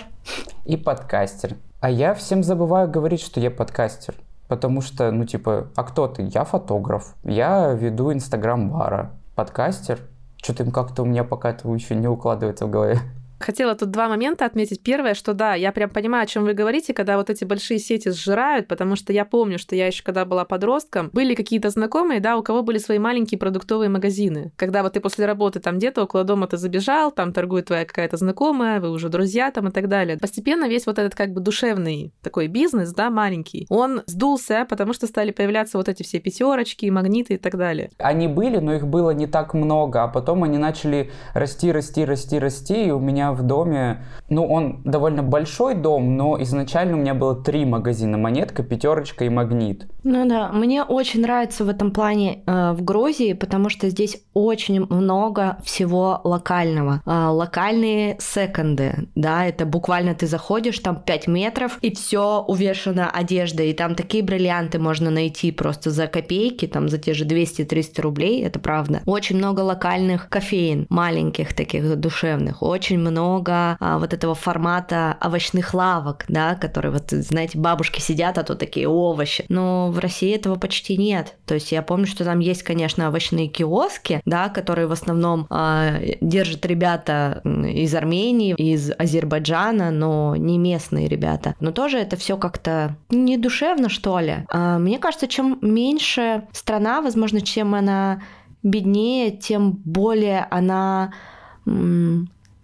И 0.64 0.78
подкастер. 0.78 1.58
А 1.82 1.90
я 1.90 2.14
всем 2.14 2.42
забываю 2.42 2.90
говорить, 2.90 3.20
что 3.20 3.42
я 3.42 3.52
подкастер. 3.52 4.16
Потому 4.48 4.80
что, 4.80 5.12
ну, 5.12 5.26
типа, 5.26 5.68
а 5.76 5.84
кто 5.84 6.08
ты? 6.08 6.30
Я 6.34 6.46
фотограф. 6.46 7.16
Я 7.26 7.74
веду 7.74 8.14
инстаграм 8.14 8.70
бара. 8.70 9.12
Подкастер. 9.36 10.00
Что-то 10.38 10.72
как-то 10.72 11.04
у 11.04 11.06
меня 11.06 11.26
пока 11.26 11.50
это 11.50 11.68
еще 11.68 11.96
не 11.96 12.08
укладывается 12.08 12.66
в 12.66 12.70
голове. 12.70 13.02
Хотела 13.40 13.76
тут 13.76 13.92
два 13.92 14.10
момента 14.10 14.46
отметить. 14.46 14.84
Первое, 14.84 15.14
что 15.14 15.34
да, 15.34 15.56
я 15.56 15.72
прям 15.72 15.90
понимаю, 15.90 16.24
о 16.24 16.28
чем 16.28 16.44
вы 16.44 16.54
говорите, 16.54 16.94
когда 16.94 17.18
вот 17.18 17.30
эти 17.30 17.46
большие 17.46 17.80
сети 17.80 18.10
сжирают, 18.10 18.68
потому 18.68 18.96
что 18.96 19.14
я 19.14 19.26
помню, 19.26 19.58
что 19.58 19.76
я 19.76 19.88
еще 19.88 20.04
когда 20.04 20.26
была 20.26 20.46
подростком, 20.46 21.10
были 21.14 21.36
какие-то 21.36 21.70
знакомые, 21.70 22.20
да, 22.20 22.38
у 22.38 22.44
кого 22.44 22.64
были 22.64 22.78
свои 22.78 23.00
маленькие 23.00 23.40
продуктовые 23.40 23.90
магазины. 23.90 24.52
Когда 24.56 24.84
вот 24.84 24.94
ты 24.94 25.00
после 25.00 25.26
работы 25.26 25.60
там 25.60 25.78
где-то 25.78 26.04
около 26.04 26.24
дома 26.24 26.48
ты 26.48 26.58
забежал, 26.58 27.12
там 27.12 27.32
торгует 27.34 27.66
твоя 27.68 27.86
какая-то 27.86 28.18
знакомая, 28.18 28.80
вы 28.82 28.92
уже 28.92 29.10
друзья 29.10 29.52
там 29.52 29.70
и 29.70 29.72
так 29.72 29.88
далее. 29.88 30.18
Постепенно 30.18 30.68
весь 30.68 30.86
вот 30.86 31.00
этот 31.00 31.16
как 31.16 31.32
бы 31.32 31.42
душевный 31.42 32.14
такой 32.22 32.48
бизнес, 32.48 32.94
да, 32.94 33.10
маленький, 33.10 33.66
он 33.70 34.02
сдулся, 34.06 34.66
потому 34.70 34.94
что 34.94 35.08
стали 35.08 35.32
появляться 35.32 35.78
вот 35.78 35.88
эти 35.88 36.04
все 36.04 36.20
пятерочки, 36.20 36.90
магниты 36.90 37.36
и 37.36 37.38
так 37.38 37.58
далее. 37.58 37.92
Они 37.98 38.28
были, 38.28 38.58
но 38.58 38.74
их 38.74 38.88
было 38.88 39.12
не 39.12 39.28
так 39.28 39.54
много, 39.54 40.04
а 40.04 40.08
потом 40.08 40.44
они 40.44 40.58
начали 40.58 41.12
расти, 41.34 41.72
расти, 41.72 42.04
расти, 42.06 42.40
расти, 42.40 42.86
и 42.88 42.92
у 42.92 43.00
меня 43.00 43.29
в 43.34 43.44
доме, 43.44 44.04
ну, 44.30 44.46
он 44.46 44.82
довольно 44.84 45.24
большой 45.24 45.76
дом, 45.76 46.18
но 46.18 46.42
изначально 46.42 46.98
у 46.98 47.00
меня 47.00 47.14
было 47.14 47.36
три 47.36 47.66
магазина. 47.66 48.18
Монетка, 48.18 48.64
пятерочка 48.64 49.26
и 49.26 49.30
магнит. 49.30 49.88
Ну 50.04 50.28
да, 50.28 50.50
мне 50.52 50.84
очень 50.84 51.22
нравится 51.22 51.66
в 51.66 51.70
этом 51.70 51.92
плане 51.92 52.44
э, 52.46 52.72
в 52.74 52.84
Грузии, 52.84 53.34
потому 53.34 53.70
что 53.70 53.90
здесь 53.90 54.24
очень 54.34 54.86
много 54.86 55.58
всего 55.64 56.22
локального. 56.24 57.02
Э, 57.06 57.28
локальные 57.28 58.18
секонды, 58.20 59.10
да, 59.16 59.46
это 59.46 59.66
буквально 59.66 60.16
ты 60.16 60.28
заходишь, 60.28 60.80
там 60.80 61.02
5 61.02 61.28
метров, 61.28 61.78
и 61.82 61.94
все 61.94 62.44
увешано 62.48 63.10
одеждой, 63.10 63.72
и 63.72 63.74
там 63.74 63.96
такие 63.96 64.24
бриллианты 64.24 64.80
можно 64.80 65.10
найти 65.10 65.52
просто 65.52 65.92
за 65.92 66.08
копейки, 66.08 66.68
там 66.68 66.90
за 66.90 66.98
те 66.98 67.14
же 67.14 67.26
200-300 67.26 68.02
рублей, 68.02 68.44
это 68.44 68.60
правда. 68.60 69.02
Очень 69.06 69.38
много 69.38 69.62
локальных 69.62 70.30
кофеин, 70.30 70.86
маленьких 70.90 71.54
таких 71.54 71.96
душевных, 71.98 72.64
очень 72.64 73.00
много 73.00 73.19
много 73.20 73.78
а, 73.80 74.00
вот 74.00 74.14
этого 74.14 74.36
формата 74.36 75.18
овощных 75.22 75.74
лавок, 75.74 76.26
да, 76.28 76.56
которые 76.56 76.92
вот, 76.92 77.12
знаете, 77.12 77.58
бабушки 77.58 78.00
сидят, 78.00 78.38
а 78.38 78.44
то 78.44 78.56
такие 78.56 78.88
овощи. 78.88 79.46
Но 79.50 79.92
в 79.92 80.00
России 80.00 80.34
этого 80.34 80.56
почти 80.56 80.98
нет. 80.98 81.36
То 81.46 81.56
есть 81.56 81.72
я 81.72 81.82
помню, 81.82 82.08
что 82.08 82.24
там 82.24 82.40
есть, 82.40 82.64
конечно, 82.64 83.08
овощные 83.10 83.48
киоски, 83.48 84.22
да, 84.26 84.50
которые 84.50 84.88
в 84.88 84.92
основном 84.92 85.48
а, 85.50 86.00
держат 86.22 86.66
ребята 86.66 87.42
из 87.44 87.94
Армении, 87.94 88.56
из 88.56 88.92
Азербайджана, 88.98 89.92
но 89.92 90.36
не 90.36 90.58
местные 90.58 91.08
ребята. 91.08 91.56
Но 91.60 91.72
тоже 91.72 91.98
это 91.98 92.16
все 92.16 92.38
как-то 92.38 92.96
не 93.10 93.38
душевно, 93.38 93.90
что 93.90 94.20
ли. 94.20 94.46
А, 94.50 94.80
мне 94.80 95.00
кажется, 95.00 95.28
чем 95.28 95.60
меньше 95.62 96.44
страна, 96.54 97.02
возможно, 97.02 97.42
чем 97.42 97.76
она 97.76 98.22
беднее, 98.64 99.32
тем 99.32 99.72
более 99.72 100.48
она 100.50 101.14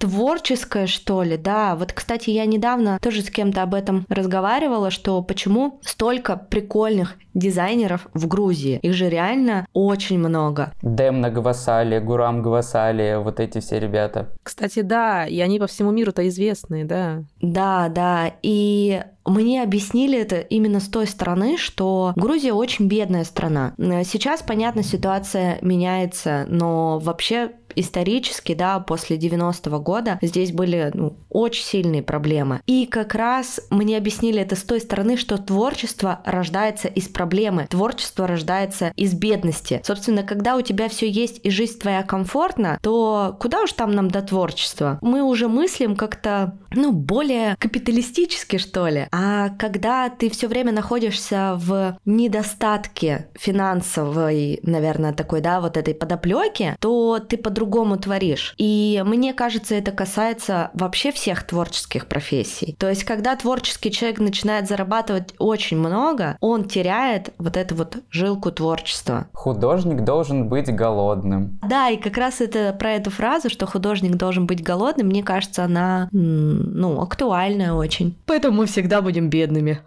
творческое, 0.05 0.85
что 0.85 1.23
ли, 1.23 1.35
да. 1.35 1.75
Вот, 1.75 1.91
кстати, 1.91 2.29
я 2.29 2.45
недавно 2.45 2.99
тоже 3.01 3.23
с 3.23 3.29
кем-то 3.31 3.63
об 3.63 3.73
этом 3.73 4.05
разговаривала, 4.07 4.91
что 4.91 5.21
почему 5.23 5.79
столько 5.83 6.37
прикольных 6.37 7.15
дизайнеров 7.33 8.07
в 8.13 8.27
Грузии. 8.27 8.79
Их 8.83 8.93
же 8.93 9.09
реально 9.09 9.65
очень 9.73 10.19
много. 10.19 10.71
Демна 10.83 11.31
Гвасали, 11.31 11.99
Гурам 11.99 12.43
Гвасали, 12.43 13.19
вот 13.21 13.39
эти 13.39 13.59
все 13.59 13.79
ребята. 13.79 14.29
Кстати, 14.43 14.81
да, 14.81 15.25
и 15.25 15.39
они 15.39 15.59
по 15.59 15.67
всему 15.67 15.91
миру-то 15.91 16.27
известные, 16.27 16.85
да. 16.85 17.23
Да, 17.41 17.89
да, 17.89 18.31
и 18.43 19.01
мне 19.25 19.63
объяснили 19.63 20.19
это 20.19 20.37
именно 20.37 20.79
с 20.79 20.87
той 20.87 21.07
стороны, 21.07 21.57
что 21.57 22.13
Грузия 22.15 22.53
очень 22.53 22.87
бедная 22.87 23.23
страна. 23.23 23.73
Сейчас, 23.77 24.43
понятно, 24.43 24.83
ситуация 24.83 25.57
меняется, 25.61 26.45
но 26.47 26.99
вообще 26.99 27.51
исторически, 27.75 28.53
да, 28.53 28.79
после 28.79 29.17
90-го 29.17 29.79
года 29.79 30.19
здесь 30.21 30.51
были 30.51 30.91
ну, 30.93 31.17
очень 31.29 31.63
сильные 31.63 32.03
проблемы. 32.03 32.61
И 32.65 32.85
как 32.85 33.15
раз 33.15 33.61
мне 33.69 33.97
объяснили 33.97 34.41
это 34.41 34.55
с 34.55 34.63
той 34.63 34.79
стороны, 34.79 35.17
что 35.17 35.37
творчество 35.37 36.21
рождается 36.25 36.87
из 36.87 37.07
проблемы, 37.07 37.67
творчество 37.69 38.27
рождается 38.27 38.91
из 38.95 39.13
бедности. 39.13 39.81
Собственно, 39.83 40.23
когда 40.23 40.55
у 40.55 40.61
тебя 40.61 40.89
все 40.89 41.09
есть 41.09 41.39
и 41.43 41.49
жизнь 41.49 41.79
твоя 41.79 42.03
комфортна, 42.03 42.79
то 42.81 43.35
куда 43.39 43.61
уж 43.63 43.73
там 43.73 43.91
нам 43.91 44.09
до 44.09 44.21
творчества? 44.21 44.99
Мы 45.01 45.23
уже 45.23 45.47
мыслим 45.47 45.95
как-то, 45.95 46.57
ну, 46.71 46.91
более 46.91 47.55
капиталистически, 47.57 48.57
что 48.57 48.87
ли. 48.87 49.07
А 49.11 49.49
когда 49.49 50.09
ты 50.09 50.29
все 50.29 50.47
время 50.47 50.71
находишься 50.71 51.55
в 51.57 51.97
недостатке 52.05 53.27
финансовой, 53.35 54.59
наверное, 54.63 55.13
такой, 55.13 55.41
да, 55.41 55.61
вот 55.61 55.77
этой 55.77 55.93
подоплеки, 55.93 56.75
то 56.79 57.19
ты 57.19 57.37
по-другому 57.37 57.64
творишь. 57.97 58.53
И 58.57 59.03
мне 59.05 59.33
кажется, 59.33 59.75
это 59.75 59.91
касается 59.91 60.71
вообще 60.73 61.11
всех 61.11 61.43
творческих 61.43 62.07
профессий. 62.07 62.75
То 62.79 62.89
есть, 62.89 63.03
когда 63.03 63.35
творческий 63.35 63.91
человек 63.91 64.19
начинает 64.19 64.67
зарабатывать 64.67 65.33
очень 65.37 65.77
много, 65.77 66.37
он 66.39 66.65
теряет 66.65 67.33
вот 67.37 67.57
эту 67.57 67.75
вот 67.75 67.97
жилку 68.09 68.51
творчества. 68.51 69.27
Художник 69.33 70.03
должен 70.03 70.47
быть 70.47 70.73
голодным. 70.73 71.59
Да, 71.67 71.89
и 71.89 71.97
как 71.97 72.17
раз 72.17 72.41
это 72.41 72.73
про 72.73 72.93
эту 72.93 73.09
фразу, 73.11 73.49
что 73.49 73.65
художник 73.65 74.15
должен 74.15 74.45
быть 74.45 74.63
голодным, 74.63 75.07
мне 75.07 75.23
кажется, 75.23 75.63
она, 75.63 76.09
ну, 76.11 77.01
актуальная 77.01 77.73
очень. 77.73 78.15
Поэтому 78.25 78.57
мы 78.57 78.65
всегда 78.65 79.01
будем 79.01 79.29
бедными. 79.29 79.79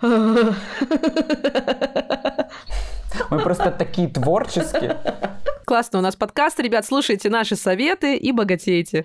Мы 3.30 3.40
просто 3.40 3.70
такие 3.70 4.08
творческие. 4.08 4.96
Классно, 5.68 5.98
у 5.98 6.02
нас 6.02 6.16
подкаст, 6.16 6.58
ребят, 6.60 6.86
слушайте 6.86 7.28
наши 7.28 7.54
советы 7.54 8.16
и 8.16 8.32
богатейте. 8.32 9.04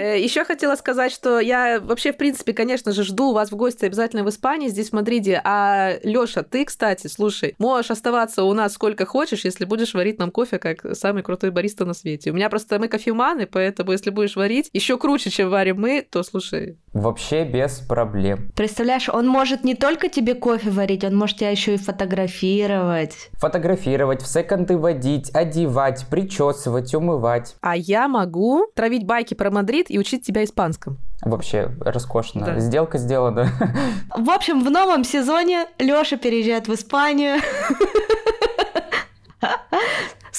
Э, 0.00 0.18
Еще 0.18 0.44
хотела 0.44 0.76
сказать, 0.76 1.12
что 1.12 1.40
я 1.40 1.78
вообще, 1.78 2.12
в 2.12 2.16
принципе, 2.16 2.54
конечно 2.54 2.92
же, 2.92 3.04
жду 3.04 3.32
вас 3.32 3.52
в 3.52 3.56
гости 3.56 3.84
обязательно 3.84 4.24
в 4.24 4.30
Испании, 4.30 4.68
здесь, 4.68 4.90
в 4.90 4.92
Мадриде. 4.94 5.40
А, 5.44 5.92
Лёша, 6.02 6.42
ты, 6.42 6.64
кстати, 6.64 7.06
слушай, 7.06 7.54
можешь 7.58 7.90
оставаться 7.90 8.44
у 8.44 8.54
нас 8.54 8.72
сколько 8.72 9.04
хочешь, 9.04 9.44
если 9.44 9.66
будешь 9.66 9.92
варить 9.92 10.18
нам 10.18 10.30
кофе, 10.30 10.58
как 10.58 10.96
самый 10.96 11.22
крутой 11.22 11.50
бариста 11.50 11.84
на 11.84 11.92
свете. 11.92 12.30
У 12.30 12.34
меня 12.34 12.48
просто 12.48 12.78
мы 12.78 12.88
кофеманы, 12.88 13.46
поэтому 13.46 13.92
если 13.92 14.08
будешь 14.08 14.36
варить 14.36 14.70
еще 14.72 14.96
круче, 14.96 15.28
чем 15.28 15.50
варим 15.50 15.78
мы, 15.78 16.06
то 16.08 16.22
слушай. 16.22 16.78
Вообще 16.94 17.44
без 17.44 17.80
проблем. 17.80 18.50
Представляешь, 18.56 19.08
он 19.10 19.28
может 19.28 19.64
не 19.64 19.74
только 19.74 20.08
тебе 20.08 20.34
кофе 20.34 20.70
варить, 20.70 21.04
он 21.04 21.14
может 21.14 21.36
тебя 21.36 21.50
еще 21.50 21.74
и 21.74 21.76
фотографировать. 21.76 23.30
Фотографировать, 23.34 24.22
в 24.22 24.26
секонды 24.26 24.78
водить, 24.78 25.30
одевать, 25.34 26.06
причесывать, 26.10 26.94
умывать. 26.94 27.56
А 27.60 27.76
я 27.76 28.08
могу 28.08 28.66
травить 28.74 29.04
байки 29.04 29.34
про 29.34 29.50
Мадрид 29.50 29.89
и 29.90 29.98
учить 29.98 30.24
тебя 30.24 30.44
испанскому. 30.44 30.96
Вообще 31.22 31.70
роскошно. 31.80 32.46
Да. 32.46 32.58
Сделка 32.60 32.98
сделана. 32.98 33.50
В 34.16 34.30
общем, 34.30 34.64
в 34.64 34.70
новом 34.70 35.04
сезоне 35.04 35.66
Лёша 35.78 36.16
переезжает 36.16 36.68
в 36.68 36.74
Испанию. 36.74 37.40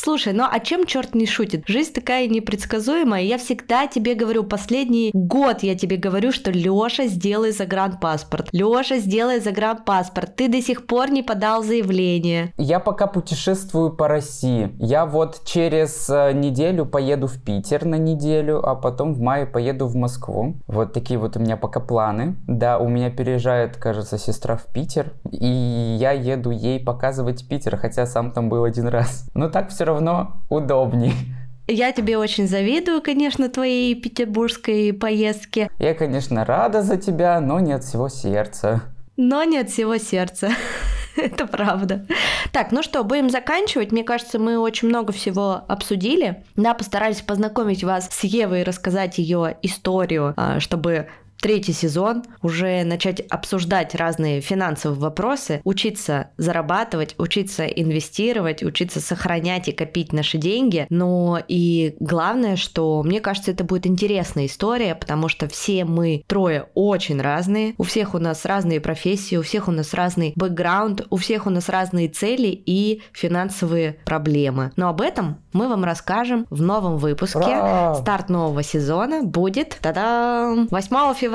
Слушай, 0.04 0.34
ну 0.34 0.46
а 0.52 0.60
чем 0.60 0.88
черт 0.88 1.14
не 1.14 1.28
шутит? 1.28 1.66
Жизнь 1.68 1.94
такая 1.94 2.28
непредсказуемая. 2.28 3.22
Я 3.22 3.38
всегда 3.38 3.86
тебе 3.86 4.16
говорю, 4.16 4.44
последний 4.44 5.12
год 5.14 5.62
я 5.62 5.76
тебе 5.76 5.96
говорю, 5.96 6.32
что 6.32 6.50
Лёша, 6.50 7.06
сделай 7.06 7.52
загранпаспорт. 7.52 8.50
Лёша, 8.52 8.98
сделай 8.98 9.40
загранпаспорт. 9.40 10.36
Ты 10.36 10.48
до 10.48 10.60
сих 10.60 10.88
пор 10.88 11.12
не 11.12 11.22
подал 11.22 11.62
заявление. 11.62 12.52
Я 12.58 12.80
пока 12.80 13.06
путешествую 13.06 13.92
по 13.92 14.08
России. 14.08 14.72
Я 14.80 15.06
вот 15.06 15.44
через 15.46 16.10
э, 16.10 16.32
неделю 16.34 16.88
поеду 16.88 17.28
в 17.28 17.40
Питер 17.40 17.86
на 17.86 18.00
неделю, 18.00 18.68
а 18.68 18.74
потом 18.74 19.14
в 19.14 19.20
мае 19.20 19.46
поеду 19.46 19.86
в 19.86 19.96
Москву. 19.96 20.56
Вот 20.66 20.94
такие 20.94 21.20
вот 21.20 21.38
у 21.38 21.40
меня 21.40 21.58
пока 21.58 21.80
планы. 21.80 22.38
Да, 22.48 22.80
у 22.80 22.88
меня 22.88 23.12
переезжает, 23.12 23.78
кажется, 23.78 24.18
сестра 24.18 24.56
в 24.56 24.66
Питер, 24.74 25.14
и 25.30 25.46
я 26.00 26.12
еду 26.12 26.50
ей 26.50 26.80
показывать 26.80 27.48
Питер, 27.48 27.78
хотя 27.78 28.08
сам 28.08 28.32
там 28.32 28.50
был 28.50 28.64
один 28.64 28.88
раз. 28.88 29.30
Но 29.36 29.48
так 29.48 29.70
все 29.70 29.84
равно 29.84 29.91
удобней. 30.50 31.14
Я 31.68 31.92
тебе 31.92 32.18
очень 32.18 32.48
завидую, 32.48 33.02
конечно, 33.02 33.48
твоей 33.50 33.96
петербургской 33.96 34.94
поездке, 34.94 35.70
Я, 35.80 35.94
конечно, 35.94 36.44
рада 36.44 36.82
за 36.82 36.98
тебя, 36.98 37.40
но 37.40 37.60
не 37.60 37.74
от 37.74 37.84
всего 37.84 38.10
сердца. 38.10 38.82
но 39.16 39.44
не 39.44 39.58
от 39.60 39.70
всего 39.70 39.98
сердца. 39.98 40.50
Это 41.16 41.46
правда. 41.46 42.06
Так, 42.52 42.72
ну 42.72 42.82
что, 42.84 43.04
будем 43.04 43.30
заканчивать. 43.30 43.92
Мне 43.92 44.04
кажется, 44.04 44.40
мы 44.40 44.58
очень 44.58 44.88
много 44.88 45.12
всего 45.14 45.62
обсудили. 45.68 46.44
Да, 46.56 46.74
постарались 46.74 47.22
познакомить 47.22 47.84
вас 47.84 48.08
с 48.10 48.24
Евой 48.24 48.62
и 48.62 48.64
рассказать 48.64 49.18
ее 49.18 49.58
историю, 49.62 50.34
а, 50.38 50.60
чтобы 50.60 51.08
третий 51.42 51.74
сезон, 51.74 52.24
уже 52.42 52.84
начать 52.84 53.20
обсуждать 53.20 53.96
разные 53.96 54.42
финансовые 54.42 55.00
вопросы, 55.00 55.62
учиться 55.64 56.30
зарабатывать, 56.38 57.16
учиться 57.18 57.66
инвестировать, 57.66 58.64
учиться 58.64 59.02
сохранять 59.02 59.68
и 59.68 59.72
копить 59.72 60.14
наши 60.14 60.38
деньги. 60.38 60.86
Но 60.90 61.40
и 61.48 61.96
главное, 62.00 62.56
что 62.56 63.02
мне 63.04 63.20
кажется, 63.20 63.52
это 63.52 63.64
будет 63.64 63.88
интересная 63.88 64.46
история, 64.46 64.96
потому 64.96 65.28
что 65.28 65.48
все 65.48 65.84
мы 65.84 66.24
трое 66.28 66.68
очень 66.76 67.20
разные, 67.20 67.74
у 67.78 67.84
всех 67.84 68.14
у 68.14 68.20
нас 68.20 68.46
разные 68.46 68.80
профессии, 68.80 69.36
у 69.36 69.42
всех 69.42 69.68
у 69.68 69.72
нас 69.72 69.94
разный 69.94 70.34
бэкграунд, 70.36 71.08
у 71.10 71.18
всех 71.18 71.48
у 71.48 71.50
нас 71.50 71.70
разные 71.70 72.08
цели 72.08 72.48
и 72.48 73.02
финансовые 73.12 73.98
проблемы. 74.06 74.72
Но 74.76 74.90
об 74.90 75.02
этом 75.02 75.38
мы 75.54 75.68
вам 75.68 75.84
расскажем 75.84 76.46
в 76.50 76.62
новом 76.62 76.98
выпуске. 76.98 77.40
Ура! 77.40 77.96
Старт 77.96 78.30
нового 78.30 78.64
сезона 78.64 79.24
будет 79.24 79.78
та-дам, 79.82 80.68
8 80.70 81.14
февраля, 81.16 81.31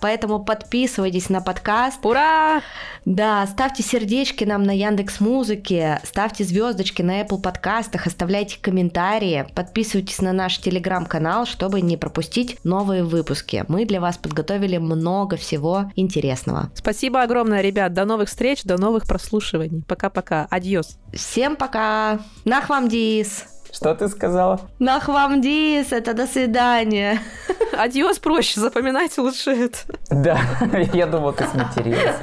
поэтому 0.00 0.44
подписывайтесь 0.44 1.28
на 1.28 1.40
подкаст. 1.40 2.04
Ура! 2.04 2.62
Да, 3.04 3.46
ставьте 3.46 3.82
сердечки 3.82 4.44
нам 4.44 4.62
на 4.62 4.70
Яндекс 4.74 5.20
Музыке, 5.20 6.00
ставьте 6.04 6.44
звездочки 6.44 7.02
на 7.02 7.20
Apple 7.20 7.40
подкастах, 7.40 8.06
оставляйте 8.06 8.58
комментарии, 8.60 9.46
подписывайтесь 9.54 10.20
на 10.20 10.32
наш 10.32 10.58
телеграм-канал, 10.58 11.44
чтобы 11.44 11.82
не 11.82 11.96
пропустить 11.96 12.58
новые 12.64 13.04
выпуски. 13.04 13.64
Мы 13.68 13.84
для 13.84 14.00
вас 14.00 14.16
подготовили 14.16 14.78
много 14.78 15.36
всего 15.36 15.92
интересного. 15.96 16.70
Спасибо 16.74 17.22
огромное, 17.22 17.60
ребят. 17.60 17.92
До 17.92 18.04
новых 18.04 18.28
встреч, 18.28 18.62
до 18.64 18.78
новых 18.78 19.06
прослушиваний. 19.06 19.82
Пока-пока. 19.86 20.46
Адьос. 20.50 20.98
Всем 21.12 21.56
пока! 21.56 22.20
Нахвамдис! 22.44 23.53
Что 23.74 23.92
ты 23.94 24.06
сказала? 24.08 24.60
Нахвамдис! 24.78 25.90
Это 25.90 26.14
до 26.14 26.28
свидания! 26.28 27.20
Адьос 27.76 28.20
проще, 28.20 28.60
запоминайте 28.60 29.20
лучше 29.20 29.50
это. 29.50 29.78
Да, 30.10 30.38
я 30.92 31.06
думал, 31.06 31.32
ты 31.32 31.44
сматерилась. 31.48 32.16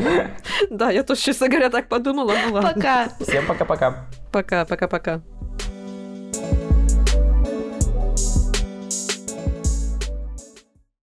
Да, 0.69 0.91
я 0.91 1.03
тоже, 1.03 1.21
честно 1.21 1.49
говоря, 1.49 1.69
так 1.69 1.89
подумала. 1.89 2.33
Ну 2.47 2.53
ладно. 2.53 2.71
Пока! 2.73 3.09
Всем 3.19 3.45
пока-пока. 3.45 4.05
Пока, 4.31 4.63
пока, 4.63 4.87
пока. 4.87 5.21